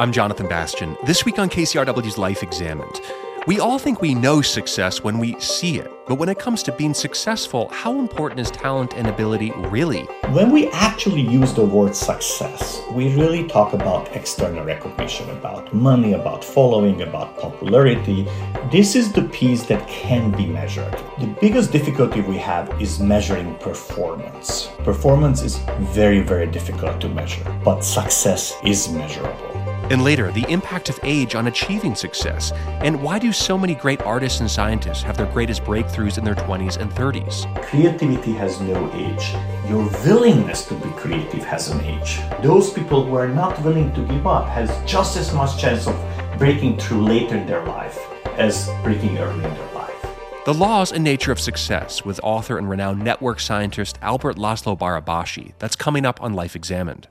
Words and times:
I'm 0.00 0.12
Jonathan 0.12 0.48
Bastian. 0.48 0.96
This 1.04 1.26
week 1.26 1.38
on 1.38 1.50
KCRW's 1.50 2.16
Life 2.16 2.42
Examined, 2.42 3.02
we 3.46 3.60
all 3.60 3.78
think 3.78 4.00
we 4.00 4.14
know 4.14 4.40
success 4.40 5.04
when 5.04 5.18
we 5.18 5.38
see 5.38 5.78
it, 5.78 5.90
but 6.06 6.14
when 6.14 6.30
it 6.30 6.38
comes 6.38 6.62
to 6.62 6.72
being 6.72 6.94
successful, 6.94 7.68
how 7.68 7.98
important 7.98 8.40
is 8.40 8.50
talent 8.50 8.94
and 8.96 9.08
ability 9.08 9.52
really? 9.68 10.04
When 10.30 10.52
we 10.52 10.68
actually 10.70 11.20
use 11.20 11.52
the 11.52 11.66
word 11.66 11.94
success, 11.94 12.80
we 12.92 13.14
really 13.14 13.46
talk 13.46 13.74
about 13.74 14.16
external 14.16 14.64
recognition, 14.64 15.28
about 15.28 15.74
money, 15.74 16.14
about 16.14 16.42
following, 16.42 17.02
about 17.02 17.36
popularity. 17.36 18.26
This 18.72 18.96
is 18.96 19.12
the 19.12 19.24
piece 19.24 19.64
that 19.64 19.86
can 19.86 20.30
be 20.30 20.46
measured. 20.46 20.94
The 21.18 21.36
biggest 21.42 21.72
difficulty 21.72 22.22
we 22.22 22.38
have 22.38 22.80
is 22.80 23.00
measuring 23.00 23.54
performance. 23.56 24.70
Performance 24.78 25.42
is 25.42 25.58
very, 25.92 26.20
very 26.20 26.46
difficult 26.46 27.02
to 27.02 27.08
measure, 27.10 27.44
but 27.62 27.82
success 27.82 28.56
is 28.64 28.88
measurable. 28.88 29.59
And 29.90 30.04
later, 30.04 30.30
the 30.30 30.46
impact 30.48 30.88
of 30.88 31.00
age 31.02 31.34
on 31.34 31.48
achieving 31.48 31.96
success. 31.96 32.52
And 32.80 33.02
why 33.02 33.18
do 33.18 33.32
so 33.32 33.58
many 33.58 33.74
great 33.74 34.00
artists 34.02 34.38
and 34.38 34.48
scientists 34.48 35.02
have 35.02 35.16
their 35.16 35.26
greatest 35.26 35.64
breakthroughs 35.64 36.16
in 36.16 36.24
their 36.24 36.36
20s 36.36 36.76
and 36.78 36.90
30s? 36.92 37.52
Creativity 37.64 38.32
has 38.32 38.60
no 38.60 38.90
age. 38.94 39.34
Your 39.68 39.84
willingness 40.04 40.64
to 40.66 40.74
be 40.74 40.90
creative 40.90 41.42
has 41.44 41.70
an 41.70 41.80
age. 41.80 42.20
Those 42.40 42.72
people 42.72 43.04
who 43.04 43.16
are 43.16 43.28
not 43.28 43.60
willing 43.62 43.92
to 43.94 44.06
give 44.06 44.28
up 44.28 44.48
has 44.48 44.70
just 44.88 45.16
as 45.16 45.34
much 45.34 45.60
chance 45.60 45.88
of 45.88 45.96
breaking 46.38 46.78
through 46.78 47.02
later 47.02 47.36
in 47.36 47.46
their 47.46 47.66
life 47.66 47.98
as 48.38 48.70
breaking 48.84 49.18
early 49.18 49.44
in 49.44 49.54
their 49.54 49.74
life. 49.74 50.06
The 50.44 50.54
Laws 50.54 50.92
and 50.92 51.02
Nature 51.02 51.32
of 51.32 51.40
Success 51.40 52.04
with 52.04 52.20
author 52.22 52.58
and 52.58 52.70
renowned 52.70 53.02
network 53.02 53.40
scientist 53.40 53.98
Albert 54.02 54.36
Laszlo 54.36 54.78
Barabási. 54.78 55.52
That's 55.58 55.76
coming 55.76 56.06
up 56.06 56.22
on 56.22 56.32
Life 56.32 56.54
Examined. 56.54 57.08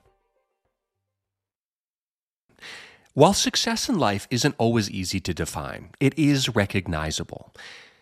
While 3.16 3.34
success 3.34 3.90
in 3.90 3.98
life 3.98 4.28
isn't 4.30 4.54
always 4.60 4.90
easy 4.92 5.20
to 5.22 5.34
define, 5.34 5.90
it 6.00 6.18
is 6.18 6.56
recognizable. 6.56 7.52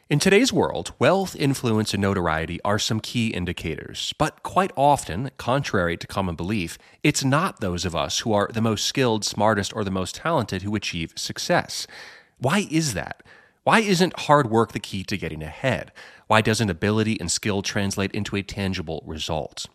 In 0.10 0.20
today's 0.20 0.52
world, 0.52 0.92
wealth, 1.00 1.34
influence, 1.34 1.94
and 1.94 2.02
notoriety 2.02 2.60
are 2.66 2.78
some 2.78 3.00
key 3.00 3.30
indicators, 3.30 4.14
but 4.18 4.44
quite 4.44 4.72
often, 4.76 5.32
contrary 5.38 5.96
to 5.96 6.08
common 6.08 6.36
belief, 6.36 6.78
it's 7.04 7.24
not 7.24 7.62
those 7.62 7.86
of 7.86 7.96
us 7.96 8.20
who 8.20 8.34
are 8.34 8.50
the 8.54 8.62
most 8.62 8.86
skilled, 8.86 9.24
smartest, 9.24 9.74
or 9.74 9.86
the 9.86 9.92
most 9.92 10.16
talented 10.16 10.64
who 10.64 10.76
achieve 10.76 11.14
success. 11.16 11.88
Why 12.38 12.68
is 12.70 12.94
that? 12.94 13.24
Why 13.64 13.80
isn't 13.80 14.20
hard 14.20 14.50
work 14.50 14.74
the 14.74 14.80
key 14.80 15.06
to 15.06 15.18
getting 15.18 15.42
ahead? 15.42 15.94
Why 16.28 16.42
doesn't 16.42 16.70
ability 16.70 17.18
and 17.20 17.32
skill 17.32 17.62
translate 17.62 18.12
into 18.12 18.36
a 18.36 18.44
tangible 18.44 19.04
result? 19.06 19.68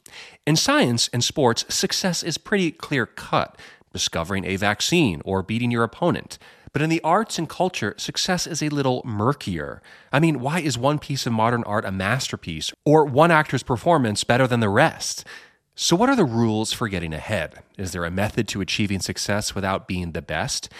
In 0.46 0.56
science 0.56 1.08
and 1.10 1.24
sports, 1.24 1.64
success 1.74 2.22
is 2.22 2.36
pretty 2.36 2.70
clear 2.70 3.06
cut 3.06 3.58
discovering 3.92 4.44
a 4.44 4.56
vaccine, 4.56 5.22
or 5.24 5.42
beating 5.42 5.70
your 5.70 5.84
opponent. 5.84 6.38
But 6.72 6.82
in 6.82 6.88
the 6.88 7.02
arts 7.02 7.38
and 7.38 7.48
culture, 7.48 7.94
success 7.98 8.46
is 8.46 8.62
a 8.62 8.70
little 8.70 9.02
murkier. 9.04 9.82
I 10.10 10.20
mean, 10.20 10.40
why 10.40 10.60
is 10.60 10.78
one 10.78 10.98
piece 10.98 11.26
of 11.26 11.32
modern 11.32 11.64
art 11.64 11.84
a 11.84 11.92
masterpiece, 11.92 12.72
or 12.84 13.04
one 13.04 13.30
actor's 13.30 13.62
performance 13.62 14.24
better 14.24 14.46
than 14.46 14.60
the 14.60 14.70
rest? 14.70 15.24
So, 15.74 15.96
what 15.96 16.08
are 16.08 16.16
the 16.16 16.24
rules 16.24 16.72
for 16.72 16.88
getting 16.88 17.12
ahead? 17.12 17.62
Is 17.76 17.92
there 17.92 18.04
a 18.04 18.10
method 18.10 18.48
to 18.48 18.60
achieving 18.60 19.00
success 19.00 19.54
without 19.54 19.88
being 19.88 20.12
the 20.12 20.22
best? 20.22 20.70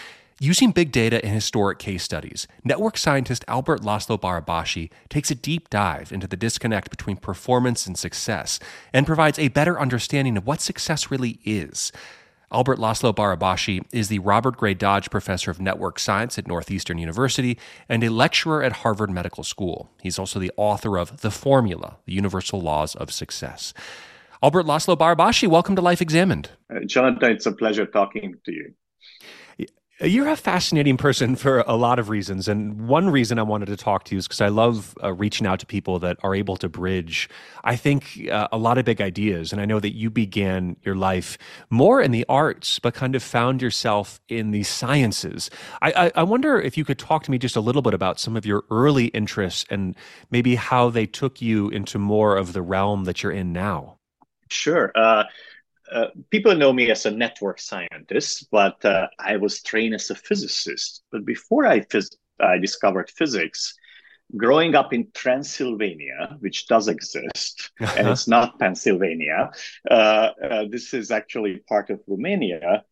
Using 0.40 0.72
big 0.72 0.90
data 0.90 1.24
and 1.24 1.32
historic 1.32 1.78
case 1.78 2.02
studies, 2.02 2.48
network 2.64 2.98
scientist 2.98 3.44
Albert 3.46 3.82
Laszlo 3.82 4.20
Barabási 4.20 4.90
takes 5.08 5.30
a 5.30 5.36
deep 5.36 5.70
dive 5.70 6.10
into 6.10 6.26
the 6.26 6.36
disconnect 6.36 6.90
between 6.90 7.16
performance 7.16 7.86
and 7.86 7.96
success 7.96 8.58
and 8.92 9.06
provides 9.06 9.38
a 9.38 9.48
better 9.48 9.78
understanding 9.78 10.36
of 10.36 10.46
what 10.46 10.60
success 10.60 11.10
really 11.10 11.38
is. 11.44 11.92
Albert 12.52 12.78
Laszlo 12.78 13.14
Barabási 13.14 13.82
is 13.92 14.08
the 14.08 14.18
Robert 14.18 14.58
Gray 14.58 14.74
Dodge 14.74 15.08
Professor 15.08 15.50
of 15.50 15.58
Network 15.58 15.98
Science 15.98 16.38
at 16.38 16.46
Northeastern 16.46 16.98
University 16.98 17.58
and 17.88 18.04
a 18.04 18.10
lecturer 18.10 18.62
at 18.62 18.72
Harvard 18.72 19.10
Medical 19.10 19.42
School. 19.42 19.90
He's 20.02 20.18
also 20.18 20.38
the 20.38 20.52
author 20.58 20.98
of 20.98 21.22
The 21.22 21.30
Formula, 21.30 21.96
The 22.04 22.12
Universal 22.12 22.60
Laws 22.60 22.94
of 22.94 23.10
Success. 23.10 23.72
Albert 24.42 24.66
Laszlo 24.66 24.98
Barabási, 24.98 25.48
welcome 25.48 25.74
to 25.76 25.80
Life 25.80 26.02
Examined. 26.02 26.50
Uh, 26.70 26.80
Jonathan, 26.84 27.32
it's 27.32 27.46
a 27.46 27.52
pleasure 27.52 27.86
talking 27.86 28.36
to 28.44 28.52
you. 28.52 28.74
You're 30.02 30.28
a 30.30 30.36
fascinating 30.36 30.96
person 30.96 31.36
for 31.36 31.60
a 31.60 31.76
lot 31.76 32.00
of 32.00 32.08
reasons. 32.08 32.48
And 32.48 32.88
one 32.88 33.08
reason 33.08 33.38
I 33.38 33.42
wanted 33.42 33.66
to 33.66 33.76
talk 33.76 34.02
to 34.04 34.16
you 34.16 34.18
is 34.18 34.26
because 34.26 34.40
I 34.40 34.48
love 34.48 34.96
uh, 35.00 35.12
reaching 35.12 35.46
out 35.46 35.60
to 35.60 35.66
people 35.66 36.00
that 36.00 36.16
are 36.24 36.34
able 36.34 36.56
to 36.56 36.68
bridge, 36.68 37.28
I 37.62 37.76
think, 37.76 38.28
uh, 38.28 38.48
a 38.50 38.58
lot 38.58 38.78
of 38.78 38.84
big 38.84 39.00
ideas. 39.00 39.52
And 39.52 39.60
I 39.60 39.64
know 39.64 39.78
that 39.78 39.94
you 39.94 40.10
began 40.10 40.76
your 40.82 40.96
life 40.96 41.38
more 41.70 42.02
in 42.02 42.10
the 42.10 42.26
arts, 42.28 42.80
but 42.80 42.94
kind 42.94 43.14
of 43.14 43.22
found 43.22 43.62
yourself 43.62 44.20
in 44.28 44.50
the 44.50 44.64
sciences. 44.64 45.50
I, 45.80 45.92
I, 45.92 46.12
I 46.16 46.22
wonder 46.24 46.60
if 46.60 46.76
you 46.76 46.84
could 46.84 46.98
talk 46.98 47.22
to 47.24 47.30
me 47.30 47.38
just 47.38 47.54
a 47.54 47.60
little 47.60 47.82
bit 47.82 47.94
about 47.94 48.18
some 48.18 48.36
of 48.36 48.44
your 48.44 48.64
early 48.72 49.06
interests 49.06 49.64
and 49.70 49.94
maybe 50.32 50.56
how 50.56 50.90
they 50.90 51.06
took 51.06 51.40
you 51.40 51.68
into 51.68 52.00
more 52.00 52.36
of 52.36 52.54
the 52.54 52.62
realm 52.62 53.04
that 53.04 53.22
you're 53.22 53.30
in 53.30 53.52
now. 53.52 53.98
Sure. 54.48 54.90
Uh, 54.96 55.24
uh, 55.92 56.06
people 56.30 56.54
know 56.54 56.72
me 56.72 56.90
as 56.90 57.06
a 57.06 57.10
network 57.10 57.60
scientist, 57.60 58.48
but 58.50 58.84
uh, 58.84 59.08
I 59.18 59.36
was 59.36 59.62
trained 59.62 59.94
as 59.94 60.10
a 60.10 60.14
physicist. 60.14 61.02
But 61.10 61.24
before 61.24 61.66
I, 61.66 61.80
phys- 61.80 62.16
I 62.40 62.58
discovered 62.58 63.10
physics, 63.10 63.74
growing 64.36 64.74
up 64.74 64.92
in 64.92 65.08
Transylvania, 65.14 66.36
which 66.40 66.66
does 66.66 66.88
exist, 66.88 67.70
uh-huh. 67.80 67.94
and 67.98 68.08
it's 68.08 68.26
not 68.26 68.58
Pennsylvania, 68.58 69.50
uh, 69.90 69.94
uh, 70.42 70.64
this 70.70 70.94
is 70.94 71.10
actually 71.10 71.58
part 71.68 71.90
of 71.90 72.00
Romania. 72.06 72.84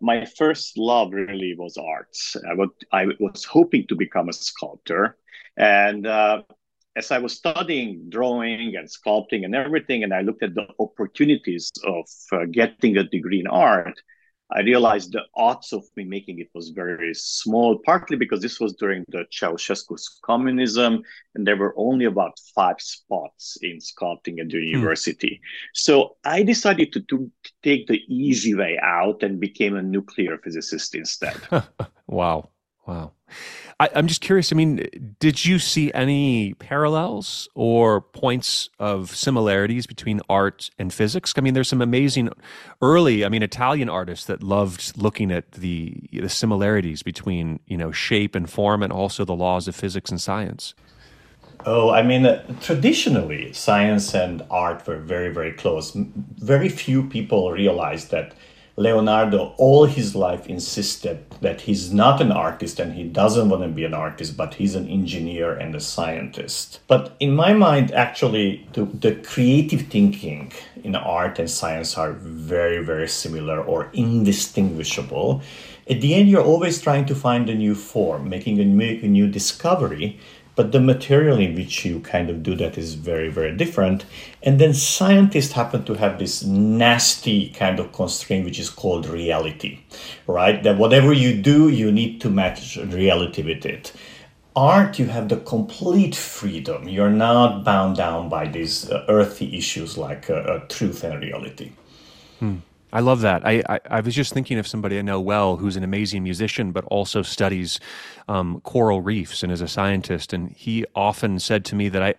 my 0.00 0.24
first 0.24 0.78
love 0.78 1.12
really 1.12 1.54
was 1.56 1.76
arts. 1.76 2.36
I, 2.50 2.54
would, 2.54 2.70
I 2.92 3.06
was 3.20 3.44
hoping 3.44 3.86
to 3.88 3.94
become 3.94 4.28
a 4.28 4.32
sculptor. 4.32 5.16
And 5.56 6.06
as 6.98 7.12
I 7.12 7.18
was 7.18 7.34
studying 7.34 8.10
drawing 8.10 8.74
and 8.76 8.88
sculpting 8.88 9.44
and 9.44 9.54
everything, 9.54 10.02
and 10.02 10.12
I 10.12 10.22
looked 10.22 10.42
at 10.42 10.54
the 10.54 10.66
opportunities 10.80 11.70
of 11.84 12.06
uh, 12.32 12.44
getting 12.50 12.96
a 12.98 13.04
degree 13.04 13.40
in 13.40 13.46
art, 13.46 13.96
I 14.50 14.60
realized 14.60 15.12
the 15.12 15.24
odds 15.34 15.72
of 15.72 15.84
me 15.94 16.04
making 16.04 16.40
it 16.40 16.48
was 16.54 16.70
very 16.70 17.12
small, 17.14 17.78
partly 17.84 18.16
because 18.16 18.40
this 18.40 18.58
was 18.58 18.72
during 18.74 19.04
the 19.08 19.26
Ceausescu's 19.30 20.18
communism, 20.24 21.02
and 21.34 21.46
there 21.46 21.56
were 21.56 21.74
only 21.76 22.06
about 22.06 22.40
five 22.54 22.80
spots 22.80 23.58
in 23.62 23.78
sculpting 23.78 24.40
at 24.40 24.48
the 24.48 24.58
hmm. 24.58 24.74
university. 24.76 25.40
So 25.74 26.16
I 26.24 26.42
decided 26.42 26.92
to, 26.94 27.00
to 27.02 27.30
take 27.62 27.86
the 27.86 28.00
easy 28.08 28.54
way 28.54 28.78
out 28.82 29.22
and 29.22 29.38
became 29.38 29.76
a 29.76 29.82
nuclear 29.82 30.38
physicist 30.38 30.94
instead. 30.94 31.36
wow. 32.06 32.48
Wow. 32.88 33.12
I, 33.78 33.90
am 33.94 34.06
just 34.06 34.22
curious. 34.22 34.50
I 34.50 34.56
mean, 34.56 35.14
did 35.20 35.44
you 35.44 35.58
see 35.58 35.92
any 35.92 36.54
parallels 36.54 37.46
or 37.54 38.00
points 38.00 38.70
of 38.78 39.14
similarities 39.14 39.86
between 39.86 40.22
art 40.30 40.70
and 40.78 40.92
physics? 40.92 41.34
I 41.36 41.42
mean, 41.42 41.52
there's 41.52 41.68
some 41.68 41.82
amazing 41.82 42.30
early, 42.80 43.26
I 43.26 43.28
mean, 43.28 43.42
Italian 43.42 43.90
artists 43.90 44.24
that 44.24 44.42
loved 44.42 44.96
looking 44.96 45.30
at 45.30 45.52
the 45.52 46.08
the 46.10 46.30
similarities 46.30 47.02
between 47.02 47.60
you 47.66 47.76
know 47.76 47.92
shape 47.92 48.34
and 48.34 48.48
form, 48.48 48.82
and 48.82 48.90
also 48.90 49.26
the 49.26 49.36
laws 49.36 49.68
of 49.68 49.76
physics 49.76 50.10
and 50.10 50.18
science. 50.18 50.74
Oh, 51.66 51.90
I 51.90 52.02
mean, 52.02 52.24
uh, 52.24 52.42
traditionally, 52.62 53.52
science 53.52 54.14
and 54.14 54.42
art 54.50 54.86
were 54.86 54.96
very, 54.96 55.28
very 55.28 55.52
close. 55.52 55.92
Very 55.94 56.70
few 56.70 57.02
people 57.02 57.52
realized 57.52 58.10
that 58.12 58.32
Leonardo 58.78 59.54
all 59.56 59.86
his 59.86 60.14
life 60.14 60.46
insisted 60.46 61.18
that 61.40 61.62
he's 61.62 61.92
not 61.92 62.20
an 62.20 62.30
artist 62.30 62.78
and 62.78 62.92
he 62.94 63.02
doesn't 63.02 63.48
want 63.48 63.62
to 63.62 63.68
be 63.68 63.84
an 63.84 63.92
artist, 63.92 64.36
but 64.36 64.54
he's 64.54 64.76
an 64.76 64.88
engineer 64.88 65.52
and 65.52 65.74
a 65.74 65.80
scientist. 65.80 66.78
But 66.86 67.16
in 67.18 67.34
my 67.34 67.52
mind, 67.52 67.90
actually, 67.90 68.68
the, 68.74 68.84
the 68.84 69.16
creative 69.16 69.88
thinking 69.88 70.52
in 70.84 70.94
art 70.94 71.40
and 71.40 71.50
science 71.50 71.98
are 71.98 72.12
very, 72.12 72.84
very 72.84 73.08
similar 73.08 73.60
or 73.60 73.90
indistinguishable. 73.94 75.42
At 75.90 76.00
the 76.00 76.14
end, 76.14 76.28
you're 76.28 76.44
always 76.44 76.80
trying 76.80 77.06
to 77.06 77.16
find 77.16 77.50
a 77.50 77.54
new 77.54 77.74
form, 77.74 78.28
making 78.28 78.60
a 78.60 78.62
a 78.62 79.08
new 79.08 79.26
discovery 79.26 80.20
but 80.58 80.72
the 80.72 80.80
material 80.80 81.38
in 81.38 81.54
which 81.54 81.84
you 81.84 82.00
kind 82.00 82.28
of 82.28 82.42
do 82.42 82.56
that 82.56 82.76
is 82.76 82.94
very 82.94 83.28
very 83.28 83.56
different. 83.56 84.04
And 84.42 84.58
then 84.60 84.74
scientists 84.74 85.52
happen 85.52 85.84
to 85.84 85.94
have 85.94 86.18
this 86.18 86.42
nasty 86.44 87.50
kind 87.50 87.78
of 87.78 87.92
constraint 87.92 88.44
which 88.44 88.58
is 88.58 88.70
called 88.70 89.06
reality 89.06 89.78
right? 90.26 90.62
That 90.62 90.78
whatever 90.78 91.12
you 91.12 91.40
do 91.40 91.68
you 91.68 91.90
need 91.90 92.20
to 92.22 92.30
match 92.30 92.76
reality 92.76 93.42
with 93.42 93.64
it. 93.64 93.92
Art 94.54 94.98
you 94.98 95.06
have 95.06 95.28
the 95.28 95.36
complete 95.36 96.16
freedom. 96.16 96.88
You're 96.88 97.10
not 97.28 97.64
bound 97.64 97.96
down 97.96 98.28
by 98.28 98.48
these 98.48 98.90
uh, 98.90 99.04
earthy 99.08 99.56
issues 99.56 99.96
like 99.96 100.28
uh, 100.28 100.34
uh, 100.34 100.58
truth 100.68 101.04
and 101.04 101.20
reality. 101.22 101.70
Hmm. 102.40 102.56
I 102.92 103.00
love 103.00 103.20
that. 103.20 103.46
I, 103.46 103.62
I, 103.68 103.80
I, 103.90 104.00
was 104.00 104.14
just 104.14 104.32
thinking 104.32 104.58
of 104.58 104.66
somebody 104.66 104.98
I 104.98 105.02
know 105.02 105.20
well 105.20 105.56
who's 105.56 105.76
an 105.76 105.84
amazing 105.84 106.22
musician, 106.22 106.72
but 106.72 106.84
also 106.86 107.20
studies 107.20 107.80
um, 108.28 108.60
coral 108.62 109.02
reefs 109.02 109.42
and 109.42 109.52
is 109.52 109.60
a 109.60 109.68
scientist. 109.68 110.32
And 110.32 110.50
he 110.52 110.86
often 110.94 111.38
said 111.38 111.66
to 111.66 111.74
me 111.74 111.90
that 111.90 112.02
I, 112.02 112.14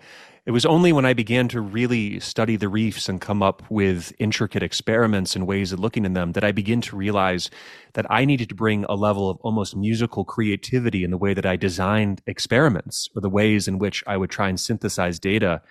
it 0.46 0.52
was 0.52 0.66
only 0.66 0.94
when 0.94 1.06
I 1.06 1.14
began 1.14 1.48
to 1.50 1.62
really 1.62 2.20
study 2.20 2.56
the 2.56 2.70
reefs 2.70 3.10
and 3.10 3.20
come 3.20 3.42
up 3.42 3.64
with 3.70 4.14
intricate 4.20 4.62
experiments 4.62 5.36
and 5.36 5.48
ways 5.48 5.72
of 5.72 5.80
looking 5.80 6.06
in 6.06 6.14
them 6.14 6.34
that 6.34 6.44
I 6.44 6.52
began 6.52 6.82
to 6.82 6.96
realize 6.96 7.50
that 7.94 8.06
I 8.10 8.26
needed 8.26 8.50
to 8.50 8.56
bring 8.56 8.84
a 8.86 8.96
level 8.96 9.30
of 9.30 9.38
almost 9.42 9.76
musical 9.76 10.24
creativity 10.24 11.04
in 11.04 11.12
the 11.12 11.18
way 11.18 11.34
that 11.34 11.46
I 11.48 11.56
designed 11.56 12.22
experiments 12.28 13.10
or 13.16 13.22
the 13.22 13.30
ways 13.30 13.68
in 13.68 13.80
which 13.80 14.04
I 14.06 14.18
would 14.18 14.30
try 14.30 14.50
and 14.50 14.60
synthesize 14.60 15.20
data. 15.20 15.62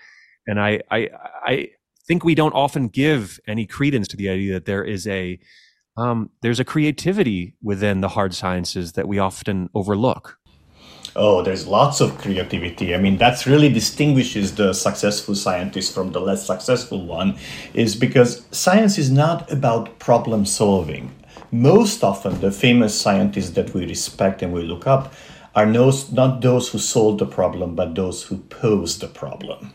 And 0.45 0.59
I, 0.59 0.81
I, 0.91 1.09
I 1.43 1.69
think 2.09 2.25
we 2.25 2.33
don't 2.33 2.55
often 2.55 2.87
give 2.87 3.39
any 3.47 3.67
credence 3.67 4.07
to 4.07 4.17
the 4.17 4.29
idea 4.29 4.53
that 4.53 4.65
there 4.65 4.83
is 4.83 5.05
a 5.07 5.39
um, 5.95 6.31
there's 6.41 6.59
a 6.59 6.65
creativity 6.65 7.55
within 7.61 8.01
the 8.01 8.07
hard 8.07 8.33
sciences 8.33 8.93
that 8.93 9.07
we 9.07 9.19
often 9.19 9.69
overlook. 9.75 10.39
Oh, 11.15 11.43
there's 11.43 11.67
lots 11.67 12.01
of 12.01 12.17
creativity. 12.17 12.95
I 12.95 12.97
mean, 12.97 13.17
that's 13.17 13.45
really 13.45 13.69
distinguishes 13.69 14.55
the 14.55 14.73
successful 14.73 15.35
scientist 15.35 15.93
from 15.93 16.11
the 16.11 16.21
less 16.21 16.47
successful 16.47 17.05
one, 17.05 17.37
is 17.73 17.95
because 17.95 18.45
science 18.51 18.97
is 18.97 19.11
not 19.11 19.51
about 19.51 19.99
problem 19.99 20.45
solving. 20.45 21.13
Most 21.51 22.03
often, 22.03 22.39
the 22.39 22.51
famous 22.51 22.99
scientists 22.99 23.51
that 23.51 23.73
we 23.73 23.85
respect 23.85 24.41
and 24.41 24.53
we 24.53 24.61
look 24.61 24.87
up 24.87 25.13
are 25.53 25.71
those, 25.71 26.11
not 26.11 26.41
those 26.41 26.69
who 26.69 26.79
solve 26.79 27.17
the 27.17 27.25
problem, 27.25 27.75
but 27.75 27.95
those 27.95 28.23
who 28.23 28.37
pose 28.37 28.99
the 28.99 29.07
problem 29.07 29.73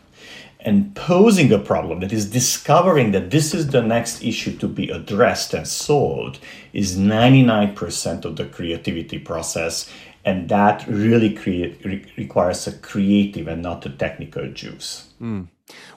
and 0.65 0.95
posing 0.95 1.53
a 1.53 1.59
problem, 1.59 2.01
that 2.01 2.13
is 2.13 2.31
discovering 2.31 3.13
that 3.13 3.31
this 3.31 3.55
is 3.55 3.69
the 3.69 3.83
next 3.83 4.23
issue 4.23 4.57
to 4.57 4.67
be 4.67 4.89
addressed 4.91 5.53
and 5.53 5.69
solved, 5.69 6.39
is 6.73 6.97
99% 6.97 8.25
of 8.25 8.37
the 8.37 8.47
creativity 8.47 9.19
process. 9.19 9.91
And 10.25 10.49
that 10.49 10.87
really 10.89 11.35
create, 11.35 11.85
re- 11.85 12.07
requires 12.17 12.67
a 12.67 12.73
creative 12.73 13.47
and 13.47 13.63
not 13.63 13.85
a 13.85 13.91
technical 13.91 14.51
juice. 14.51 15.11
Mm. 15.21 15.49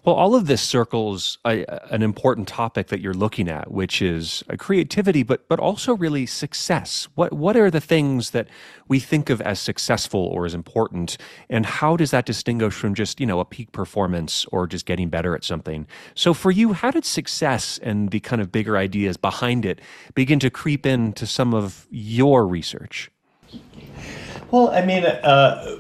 Well, 0.06 0.16
all 0.16 0.36
of 0.36 0.48
this 0.48 0.62
circles 0.62 1.40
a, 1.46 1.66
an 1.92 2.02
important 2.02 2.48
topic 2.48 2.88
that 2.88 3.02
you're 3.02 3.14
looking 3.14 3.50
at, 3.50 3.70
which 3.70 4.02
is 4.02 4.42
uh, 4.50 4.56
creativity, 4.56 5.24
but 5.24 5.50
but 5.50 5.60
also 5.60 5.94
really 5.94 6.26
success. 6.26 7.10
What 7.16 7.34
what 7.34 7.58
are 7.58 7.70
the 7.70 7.82
things 7.82 8.30
that 8.32 8.48
we 8.88 9.02
think 9.02 9.30
of 9.30 9.42
as 9.42 9.60
successful 9.60 10.22
or 10.22 10.46
as 10.46 10.54
important, 10.54 11.18
and 11.50 11.66
how 11.66 11.98
does 11.98 12.12
that 12.12 12.26
distinguish 12.26 12.74
from 12.74 12.96
just 12.96 13.20
you 13.20 13.26
know 13.26 13.42
a 13.42 13.46
peak 13.46 13.74
performance 13.74 14.46
or 14.54 14.68
just 14.68 14.86
getting 14.86 15.10
better 15.10 15.36
at 15.36 15.44
something? 15.44 15.86
So 16.16 16.34
for 16.34 16.52
you, 16.52 16.72
how 16.72 16.92
did 16.92 17.04
success 17.04 17.78
and 17.84 18.12
the 18.12 18.22
kind 18.22 18.42
of 18.42 18.52
bigger 18.52 18.78
ideas 18.78 19.18
behind 19.18 19.66
it 19.66 19.82
begin 20.16 20.40
to 20.40 20.50
creep 20.50 20.86
into 20.86 21.28
some 21.28 21.54
of 21.54 21.88
your 21.92 22.48
research? 22.48 23.12
Well, 24.50 24.70
I 24.70 24.86
mean, 24.86 25.06
uh, 25.06 25.76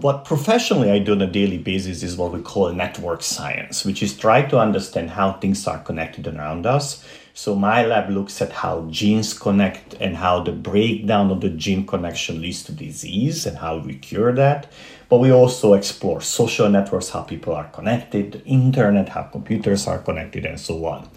what 0.00 0.24
professionally 0.24 0.92
I 0.92 1.00
do 1.00 1.12
on 1.12 1.22
a 1.22 1.26
daily 1.26 1.58
basis 1.58 2.04
is 2.04 2.16
what 2.16 2.32
we 2.32 2.40
call 2.40 2.72
network 2.72 3.22
science, 3.22 3.84
which 3.84 4.04
is 4.04 4.16
try 4.16 4.42
to 4.42 4.58
understand 4.58 5.10
how 5.10 5.32
things 5.32 5.66
are 5.66 5.80
connected 5.80 6.28
around 6.28 6.64
us. 6.64 7.04
So 7.34 7.56
my 7.56 7.84
lab 7.84 8.10
looks 8.10 8.40
at 8.40 8.52
how 8.52 8.86
genes 8.90 9.36
connect 9.36 9.94
and 9.94 10.16
how 10.16 10.42
the 10.42 10.52
breakdown 10.52 11.30
of 11.30 11.40
the 11.40 11.48
gene 11.48 11.84
connection 11.84 12.40
leads 12.40 12.62
to 12.64 12.72
disease 12.72 13.46
and 13.46 13.58
how 13.58 13.78
we 13.78 13.94
cure 13.94 14.32
that. 14.32 14.70
But 15.08 15.18
we 15.18 15.32
also 15.32 15.74
explore 15.74 16.20
social 16.20 16.68
networks, 16.68 17.08
how 17.08 17.22
people 17.22 17.54
are 17.54 17.68
connected, 17.68 18.42
internet, 18.44 19.08
how 19.08 19.24
computers 19.24 19.88
are 19.88 19.98
connected, 19.98 20.46
and 20.46 20.60
so 20.60 20.84
on. 20.86 21.08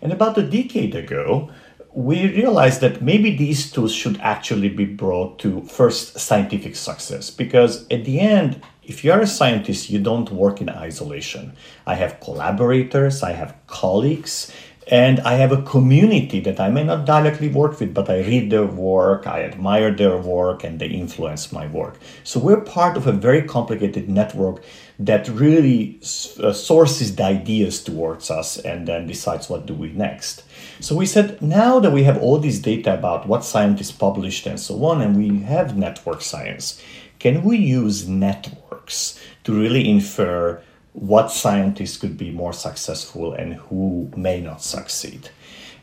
And 0.00 0.12
about 0.12 0.38
a 0.38 0.42
decade 0.42 0.94
ago, 0.94 1.50
we 1.96 2.28
realized 2.28 2.82
that 2.82 3.00
maybe 3.00 3.34
these 3.34 3.72
tools 3.72 3.90
should 3.90 4.20
actually 4.20 4.68
be 4.68 4.84
brought 4.84 5.38
to 5.38 5.62
first 5.62 6.18
scientific 6.18 6.76
success 6.76 7.30
because 7.30 7.86
at 7.90 8.04
the 8.04 8.20
end 8.20 8.60
if 8.82 9.02
you're 9.02 9.20
a 9.20 9.26
scientist 9.26 9.88
you 9.88 9.98
don't 9.98 10.30
work 10.30 10.60
in 10.60 10.68
isolation 10.68 11.56
i 11.86 11.94
have 11.94 12.20
collaborators 12.20 13.22
i 13.22 13.32
have 13.32 13.56
colleagues 13.66 14.52
and 14.88 15.18
I 15.20 15.34
have 15.34 15.50
a 15.50 15.62
community 15.62 16.38
that 16.40 16.60
I 16.60 16.68
may 16.68 16.84
not 16.84 17.06
directly 17.06 17.48
work 17.48 17.80
with, 17.80 17.92
but 17.92 18.08
I 18.08 18.20
read 18.20 18.50
their 18.50 18.66
work, 18.66 19.26
I 19.26 19.42
admire 19.42 19.90
their 19.90 20.16
work, 20.16 20.62
and 20.62 20.78
they 20.78 20.86
influence 20.86 21.50
my 21.50 21.66
work. 21.66 21.98
So 22.22 22.38
we're 22.38 22.60
part 22.60 22.96
of 22.96 23.08
a 23.08 23.12
very 23.12 23.42
complicated 23.42 24.08
network 24.08 24.62
that 25.00 25.28
really 25.28 25.98
uh, 26.40 26.52
sources 26.52 27.16
the 27.16 27.24
ideas 27.24 27.82
towards 27.82 28.30
us 28.30 28.58
and 28.58 28.86
then 28.86 29.08
decides 29.08 29.48
what 29.48 29.66
do 29.66 29.74
we 29.74 29.90
next. 29.90 30.44
So 30.80 30.94
we 30.94 31.06
said 31.06 31.40
now 31.40 31.80
that 31.80 31.92
we 31.92 32.04
have 32.04 32.18
all 32.18 32.38
this 32.38 32.58
data 32.58 32.94
about 32.94 33.26
what 33.26 33.44
scientists 33.44 33.92
published 33.92 34.46
and 34.46 34.60
so 34.60 34.84
on, 34.84 35.00
and 35.00 35.16
we 35.16 35.40
have 35.44 35.76
network 35.76 36.22
science, 36.22 36.82
can 37.18 37.42
we 37.42 37.56
use 37.56 38.06
networks 38.06 39.18
to 39.44 39.58
really 39.58 39.88
infer 39.88 40.60
what 40.96 41.30
scientists 41.30 41.98
could 41.98 42.16
be 42.16 42.30
more 42.30 42.54
successful 42.54 43.34
and 43.34 43.54
who 43.54 44.10
may 44.16 44.40
not 44.40 44.62
succeed. 44.62 45.28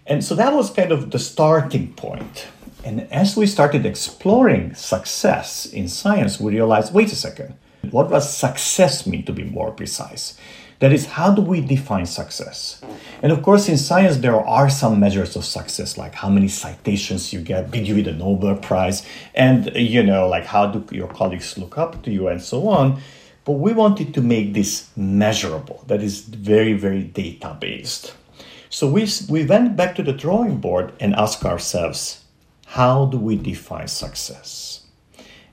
And 0.07 0.23
so 0.23 0.33
that 0.35 0.53
was 0.53 0.71
kind 0.71 0.91
of 0.91 1.11
the 1.11 1.19
starting 1.19 1.93
point. 1.93 2.47
And 2.83 3.01
as 3.13 3.37
we 3.37 3.45
started 3.45 3.85
exploring 3.85 4.73
success 4.73 5.67
in 5.67 5.87
science, 5.87 6.39
we 6.39 6.53
realized 6.53 6.93
wait 6.93 7.11
a 7.11 7.15
second, 7.15 7.53
what 7.91 8.09
does 8.09 8.35
success 8.35 9.05
mean 9.05 9.23
to 9.25 9.33
be 9.33 9.43
more 9.43 9.71
precise? 9.71 10.37
That 10.83 10.91
is, 10.91 11.05
how 11.05 11.33
do 11.33 11.41
we 11.41 11.61
define 11.61 12.05
success? 12.05 12.81
And 13.21 13.31
of 13.31 13.41
course, 13.41 13.69
in 13.69 13.77
science, 13.77 14.17
there 14.17 14.35
are 14.35 14.69
some 14.69 14.99
measures 14.99 15.37
of 15.37 15.45
success, 15.45 15.97
like 15.97 16.13
how 16.13 16.27
many 16.27 16.49
citations 16.49 17.31
you 17.31 17.39
get, 17.39 17.71
did 17.71 17.87
you 17.87 17.95
win 17.95 18.09
a 18.09 18.11
Nobel 18.11 18.57
Prize, 18.57 19.01
and 19.33 19.71
you 19.77 20.03
know, 20.03 20.27
like 20.27 20.45
how 20.45 20.67
do 20.67 20.83
your 20.93 21.07
colleagues 21.07 21.57
look 21.57 21.77
up 21.77 22.03
to 22.03 22.11
you, 22.11 22.27
and 22.27 22.41
so 22.41 22.67
on. 22.67 22.99
But 23.45 23.53
we 23.53 23.71
wanted 23.71 24.13
to 24.15 24.21
make 24.21 24.53
this 24.53 24.89
measurable, 24.97 25.85
that 25.87 26.03
is 26.03 26.19
very, 26.19 26.73
very 26.73 27.03
data 27.03 27.55
based. 27.57 28.13
So 28.69 28.85
we, 28.85 29.07
we 29.29 29.45
went 29.45 29.77
back 29.77 29.95
to 29.95 30.03
the 30.03 30.11
drawing 30.11 30.57
board 30.57 30.91
and 30.99 31.15
asked 31.15 31.45
ourselves, 31.45 32.25
how 32.65 33.05
do 33.05 33.17
we 33.17 33.37
define 33.37 33.87
success? 33.87 34.81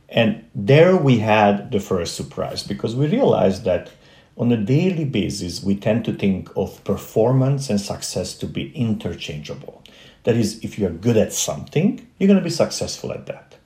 And 0.08 0.50
there 0.56 0.96
we 0.96 1.20
had 1.20 1.70
the 1.70 1.78
first 1.78 2.16
surprise 2.16 2.64
because 2.64 2.96
we 2.96 3.06
realized 3.06 3.62
that 3.62 3.90
on 4.40 4.50
a 4.50 4.56
daily 4.56 5.04
basis, 5.04 5.62
we 5.62 5.76
tend 5.76 6.02
to 6.06 6.14
think 6.14 6.48
of 6.56 6.82
performance 6.82 7.68
and 7.68 7.78
success 7.78 8.32
to 8.38 8.46
be 8.46 8.72
interchangeable. 8.72 9.84
That 10.24 10.34
is, 10.34 10.64
if 10.64 10.78
you're 10.78 10.88
good 10.88 11.18
at 11.18 11.34
something, 11.34 12.08
you're 12.18 12.26
going 12.26 12.38
to 12.38 12.44
be 12.44 12.48
successful 12.48 13.12
at 13.12 13.26
that. 13.26 13.56